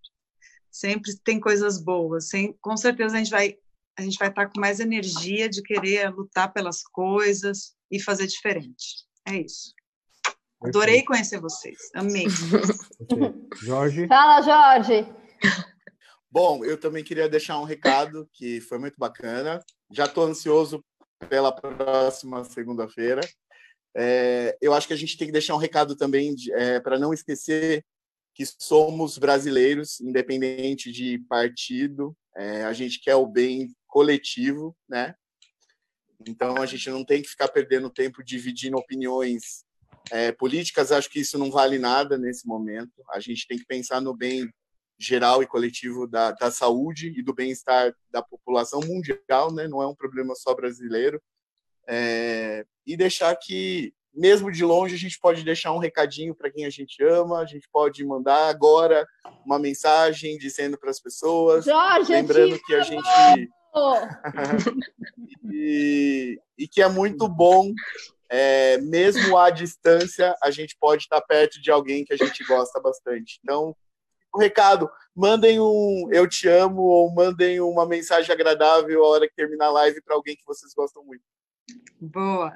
Sempre 0.72 1.16
tem 1.24 1.40
coisas 1.40 1.82
boas. 1.82 2.30
Sem, 2.30 2.54
com 2.62 2.76
certeza 2.76 3.16
a 3.16 3.18
gente 3.18 3.32
vai 3.32 3.58
a 3.98 4.02
gente 4.02 4.18
vai 4.18 4.28
estar 4.28 4.48
com 4.48 4.60
mais 4.60 4.82
energia 4.82 5.48
de 5.48 5.62
querer 5.62 6.10
lutar 6.10 6.52
pelas 6.52 6.84
coisas 6.84 7.76
e 7.90 7.98
fazer 7.98 8.28
diferente. 8.28 9.06
É 9.26 9.38
isso. 9.38 9.74
Adorei 10.62 11.04
conhecer 11.04 11.40
vocês. 11.40 11.78
Amei. 11.94 12.26
Jorge, 13.64 14.08
Fala, 14.10 14.42
Jorge. 14.42 15.08
Bom, 16.30 16.66
eu 16.66 16.78
também 16.78 17.04
queria 17.04 17.30
deixar 17.30 17.58
um 17.60 17.64
recado 17.64 18.30
que 18.34 18.60
foi 18.60 18.78
muito 18.78 18.96
bacana. 18.98 19.64
Já 19.92 20.06
estou 20.06 20.26
ansioso 20.26 20.84
pela 21.30 21.52
próxima 21.52 22.44
segunda-feira. 22.44 23.22
É, 23.96 24.58
eu 24.62 24.74
acho 24.74 24.88
que 24.88 24.94
a 24.94 24.98
gente 24.98 25.18
tem 25.18 25.28
que 25.28 25.32
deixar 25.32 25.56
um 25.56 25.60
recado 25.60 25.96
também 25.96 26.36
é, 26.54 26.80
para 26.80 27.00
não 27.00 27.14
esquecer 27.14 27.84
que 28.34 28.46
somos 28.46 29.18
brasileiros, 29.18 30.02
independente 30.02 30.92
de 30.92 31.20
partido. 31.30 32.16
É, 32.36 32.66
a 32.66 32.74
gente 32.74 33.00
quer 33.00 33.16
o 33.16 33.26
bem 33.26 33.74
coletivo, 33.88 34.76
né? 34.90 35.16
Então 36.28 36.58
a 36.58 36.66
gente 36.66 36.90
não 36.90 37.06
tem 37.06 37.22
que 37.22 37.30
ficar 37.30 37.48
perdendo 37.48 37.90
tempo 37.90 38.22
dividindo 38.22 38.78
opiniões 38.78 39.64
é, 40.12 40.34
políticas. 40.34 40.92
Acho 40.92 41.10
que 41.10 41.22
isso 41.22 41.38
não 41.38 41.50
vale 41.50 41.80
nada 41.80 42.18
nesse 42.18 42.46
momento. 42.46 42.92
A 43.12 43.22
gente 43.22 43.48
tem 43.48 43.58
que 43.58 43.66
pensar 43.66 44.02
no 44.02 44.14
bem 44.14 44.50
geral 45.00 45.42
e 45.42 45.48
coletivo 45.48 46.08
da, 46.08 46.32
da 46.32 46.52
saúde 46.52 47.14
e 47.18 47.24
do 47.24 47.34
bem-estar 47.34 47.94
da 48.12 48.22
população 48.22 48.82
mundial, 48.82 49.54
né? 49.54 49.68
Não 49.68 49.82
é 49.82 49.88
um 49.88 49.96
problema 49.96 50.36
só 50.36 50.54
brasileiro. 50.54 51.22
É, 51.88 52.66
e 52.86 52.96
deixar 52.96 53.36
que, 53.36 53.94
mesmo 54.14 54.52
de 54.52 54.64
longe, 54.64 54.96
a 54.96 54.98
gente 54.98 55.20
pode 55.20 55.44
deixar 55.44 55.72
um 55.72 55.80
recadinho 55.80 56.36
para 56.36 56.50
quem 56.50 56.66
a 56.66 56.70
gente 56.70 57.04
ama, 57.04 57.40
a 57.40 57.46
gente 57.46 57.68
pode 57.72 58.04
mandar 58.06 58.48
agora 58.48 59.08
uma 59.46 59.60
mensagem 59.60 60.38
dizendo 60.38 60.78
para 60.78 60.90
as 60.90 61.00
pessoas, 61.00 61.66
Jorge, 61.66 62.12
lembrando 62.12 62.60
que 62.60 62.76
a 62.76 62.82
gente 62.82 63.04
e, 65.52 66.40
e 66.58 66.68
que 66.68 66.82
é 66.82 66.88
muito 66.88 67.28
bom, 67.28 67.74
é, 68.30 68.78
mesmo 68.78 69.38
à 69.38 69.50
distância, 69.50 70.34
a 70.42 70.50
gente 70.50 70.78
pode 70.80 71.04
estar 71.04 71.22
perto 71.22 71.62
de 71.62 71.70
alguém 71.70 72.06
que 72.06 72.14
a 72.14 72.18
gente 72.18 72.44
gosta 72.46 72.80
bastante. 72.80 73.40
Então, 73.44 73.76
o 74.34 74.40
recado, 74.40 74.90
mandem 75.16 75.60
um 75.60 76.10
eu 76.12 76.28
te 76.28 76.48
amo 76.48 76.82
ou 76.82 77.14
mandem 77.14 77.62
uma 77.62 77.86
mensagem 77.86 78.34
agradável 78.34 79.04
a 79.04 79.08
hora 79.08 79.28
que 79.28 79.36
terminar 79.36 79.68
a 79.68 79.72
live 79.72 80.02
para 80.02 80.16
alguém 80.16 80.36
que 80.36 80.46
vocês 80.46 80.74
gostam 80.74 81.04
muito. 81.04 81.24
Boa. 82.00 82.54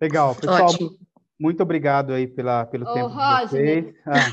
legal. 0.00 0.34
Pessoal, 0.34 0.66
Ótimo. 0.66 0.90
muito 1.38 1.62
obrigado 1.62 2.12
aí 2.12 2.26
pela, 2.26 2.66
pelo 2.66 2.88
Ô, 2.88 2.94
tempo 2.94 3.08
de 3.08 3.14
Rodney. 3.14 3.82
vocês. 3.82 3.94
Ah, 4.06 4.32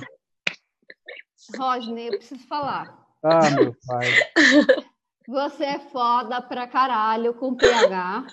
Rodney, 1.57 2.07
eu 2.07 2.17
preciso 2.17 2.47
falar. 2.47 2.97
ah, 3.23 3.49
meu 3.51 3.75
pai. 3.87 4.07
Você 5.27 5.63
é 5.63 5.79
foda 5.79 6.39
pra 6.39 6.67
caralho 6.67 7.33
com 7.33 7.55
PH. 7.55 8.27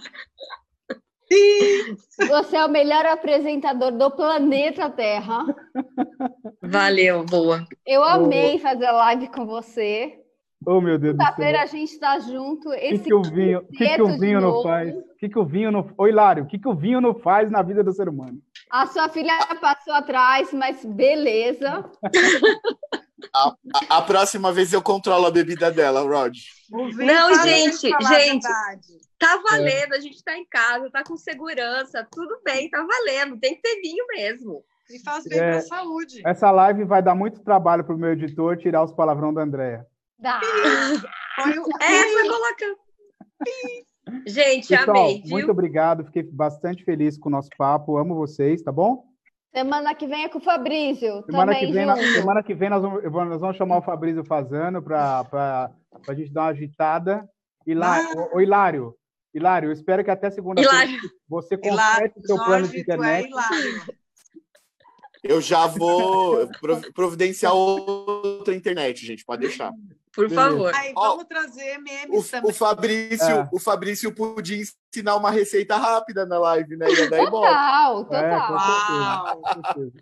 Você 2.29 2.57
é 2.59 2.67
o 2.67 2.69
melhor 2.71 3.07
apresentador 3.07 3.93
do 3.93 4.11
planeta 4.11 4.91
Terra. 4.91 5.47
Valeu, 6.61 7.25
boa. 7.25 7.67
Eu 7.87 8.05
amei 8.05 8.59
fazer 8.59 8.91
live 8.91 9.29
com 9.29 9.47
você. 9.47 10.22
Oh, 10.67 10.81
meu 10.81 10.99
Deus 10.99 11.17
do 11.17 11.23
céu. 11.23 11.61
a 11.61 11.67
gente 11.67 11.93
está 11.93 12.19
junto. 12.19 12.69
O 12.69 12.73
que, 12.73 12.79
Esse 12.79 13.05
que 13.05 13.15
o 13.15 13.23
vinho, 13.23 13.63
que, 13.67 13.85
que 13.97 14.03
o 14.03 14.19
vinho 14.19 14.41
não 14.41 14.51
novo. 14.51 14.63
faz? 14.63 14.95
O 14.95 15.15
que, 15.19 15.29
que 15.29 15.39
o 15.39 15.45
vinho 15.45 15.71
não. 15.71 15.89
Ô, 15.97 16.07
Hilário, 16.07 16.45
o 16.45 16.47
que, 16.47 16.59
que 16.59 16.69
o 16.69 16.75
vinho 16.75 17.01
não 17.01 17.15
faz 17.15 17.51
na 17.51 17.63
vida 17.63 17.83
do 17.85 17.93
ser 17.93 18.09
humano? 18.09 18.39
A 18.71 18.87
sua 18.87 19.09
filha 19.09 19.33
passou 19.61 19.95
atrás, 19.95 20.53
mas 20.53 20.85
beleza. 20.85 21.85
A, 23.35 23.49
a- 23.49 23.99
a 23.99 24.03
próxima 24.03 24.53
vez 24.53 24.73
eu 24.73 24.83
controlo 24.83 25.27
a 25.27 25.31
bebida 25.31 25.71
dela, 25.71 26.01
Rod. 26.01 26.37
Não, 26.69 27.35
gente, 27.45 27.89
gente. 27.89 28.49
Tá 29.17 29.41
valendo, 29.49 29.93
a 29.95 30.01
gente 30.01 30.23
tá 30.25 30.37
em 30.37 30.45
casa, 30.45 30.91
tá 30.91 31.05
com 31.05 31.17
segurança, 31.17 32.05
tudo 32.11 32.41
bem, 32.45 32.69
tá 32.69 32.85
valendo. 32.85 33.39
Tem 33.39 33.55
que 33.55 33.63
ter 33.63 33.81
vinho 33.81 34.05
mesmo. 34.09 34.65
E 34.91 34.99
faz 35.05 35.23
bem 35.25 35.39
É. 35.39 35.51
para 35.51 35.59
a 35.59 35.63
saúde. 35.63 36.21
Essa 36.27 36.51
live 36.51 36.83
vai 36.85 37.01
dar 37.01 37.15
muito 37.15 37.41
trabalho 37.45 37.85
pro 37.85 37.97
meu 37.97 38.11
editor 38.13 38.57
tirar 38.59 38.83
os 38.83 38.93
palavrão 38.93 39.33
da 39.33 39.43
Andréia. 39.43 39.87
Dá. 40.23 40.41
O- 40.41 41.83
É, 41.83 42.09
foi 42.13 42.29
colocando. 42.29 42.77
Gente, 44.27 44.69
Pessoal, 44.69 44.97
amei, 44.97 45.23
viu? 45.23 45.31
muito 45.31 45.51
obrigado. 45.51 46.05
Fiquei 46.05 46.23
bastante 46.23 46.85
feliz 46.85 47.19
com 47.19 47.29
o 47.29 47.33
nosso 47.33 47.49
papo. 47.57 47.97
Amo 47.97 48.15
vocês, 48.15 48.63
tá 48.63 48.71
bom? 48.71 49.05
Semana 49.55 49.95
que 49.95 50.07
vem 50.07 50.25
é 50.25 50.29
com 50.29 50.39
o 50.39 50.43
Fabrício. 50.43 51.23
Semana 51.27 51.53
também 51.53 51.67
que 51.67 51.73
vem, 51.73 51.87
junto. 51.87 52.03
semana 52.13 52.43
que 52.43 52.55
vem 52.55 52.71
nós, 52.71 52.83
vamos, 52.83 53.03
nós 53.31 53.41
vamos 53.41 53.57
chamar 53.57 53.79
o 53.79 53.83
Fabrício 53.83 54.25
Fazano 54.25 54.83
para 54.83 55.71
a 56.09 56.15
gente 56.15 56.33
dar 56.33 56.43
uma 56.43 56.49
agitada. 56.51 57.29
Hilário, 57.67 58.19
ô, 58.19 58.37
ô, 58.37 58.41
Hilário, 58.41 58.95
Hilário, 59.35 59.69
eu 59.69 59.73
espero 59.73 60.03
que 60.03 60.11
até 60.11 60.31
segunda-feira 60.31 61.01
você 61.29 61.57
complete 61.57 62.19
o 62.19 62.27
seu 62.27 62.37
plano 62.37 62.67
de 62.69 62.77
é 62.77 62.81
internet. 62.81 63.29
hilário. 63.29 63.83
Eu 65.23 65.41
já 65.41 65.67
vou 65.67 66.49
prov- 66.61 66.93
providenciar 66.93 67.55
outra 67.55 68.55
internet, 68.55 69.07
gente. 69.07 69.25
Pode 69.25 69.43
deixar. 69.43 69.71
Por 70.15 70.29
favor. 70.29 70.71
Aí, 70.75 70.93
Ó, 70.95 71.11
vamos 71.11 71.25
trazer 71.25 71.79
memes 71.79 72.27
O, 72.27 72.31
também. 72.31 72.51
o 72.51 72.55
Fabrício, 72.55 73.31
É. 73.31 73.49
o 73.51 73.59
Fabrício 73.59 74.15
podia 74.15 74.61
ensinar 74.61 75.17
uma 75.17 75.31
receita 75.31 75.75
rápida 75.77 76.27
na 76.27 76.39
live, 76.39 76.77
né? 76.77 76.91
Ia 76.91 77.09
dar 77.09 77.23
embora. 77.23 77.49
Total, 77.51 78.01
É, 78.01 78.05
total. 78.05 78.49
com 78.49 78.59
certeza, 78.59 79.37
com 79.55 79.63
certeza. 79.73 79.93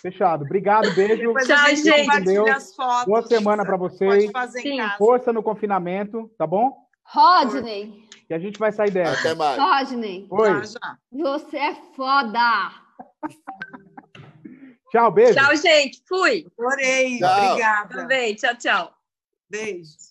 Fechado. 0.00 0.44
Obrigado, 0.44 0.94
beijo. 0.94 1.16
Depois 1.26 1.46
Tchau, 1.46 1.66
gente 1.68 1.82
gente. 1.82 2.00
compartilha 2.06 2.44
Deus. 2.44 2.50
as 2.56 2.74
fotos. 2.74 3.04
Boa 3.04 3.22
semana 3.26 3.64
para 3.66 3.76
Pode 3.76 3.94
vocês. 3.96 4.30
fazer 4.30 4.60
Sim. 4.62 4.74
em 4.74 4.76
casa. 4.78 4.96
Força 4.96 5.32
no 5.32 5.42
confinamento, 5.42 6.30
tá 6.38 6.46
bom? 6.46 6.72
Rodney, 7.04 8.06
Que 8.28 8.34
a 8.34 8.38
gente 8.38 8.58
vai 8.58 8.70
sair 8.72 8.90
dessa. 8.90 9.18
Até 9.20 9.34
mais. 9.34 9.58
Rodney, 9.60 10.26
Oi. 10.30 10.50
Você 11.12 11.56
é 11.58 11.74
foda. 11.96 12.70
Tchau, 14.90 15.10
beijo. 15.10 15.34
Tchau, 15.34 15.56
gente. 15.56 16.02
Fui. 16.06 16.46
Adorei. 16.58 17.18
Tchau. 17.18 17.50
Obrigada. 17.50 17.94
Também. 17.94 18.34
Tchau, 18.34 18.56
tchau. 18.56 18.94
Beijo. 19.50 20.07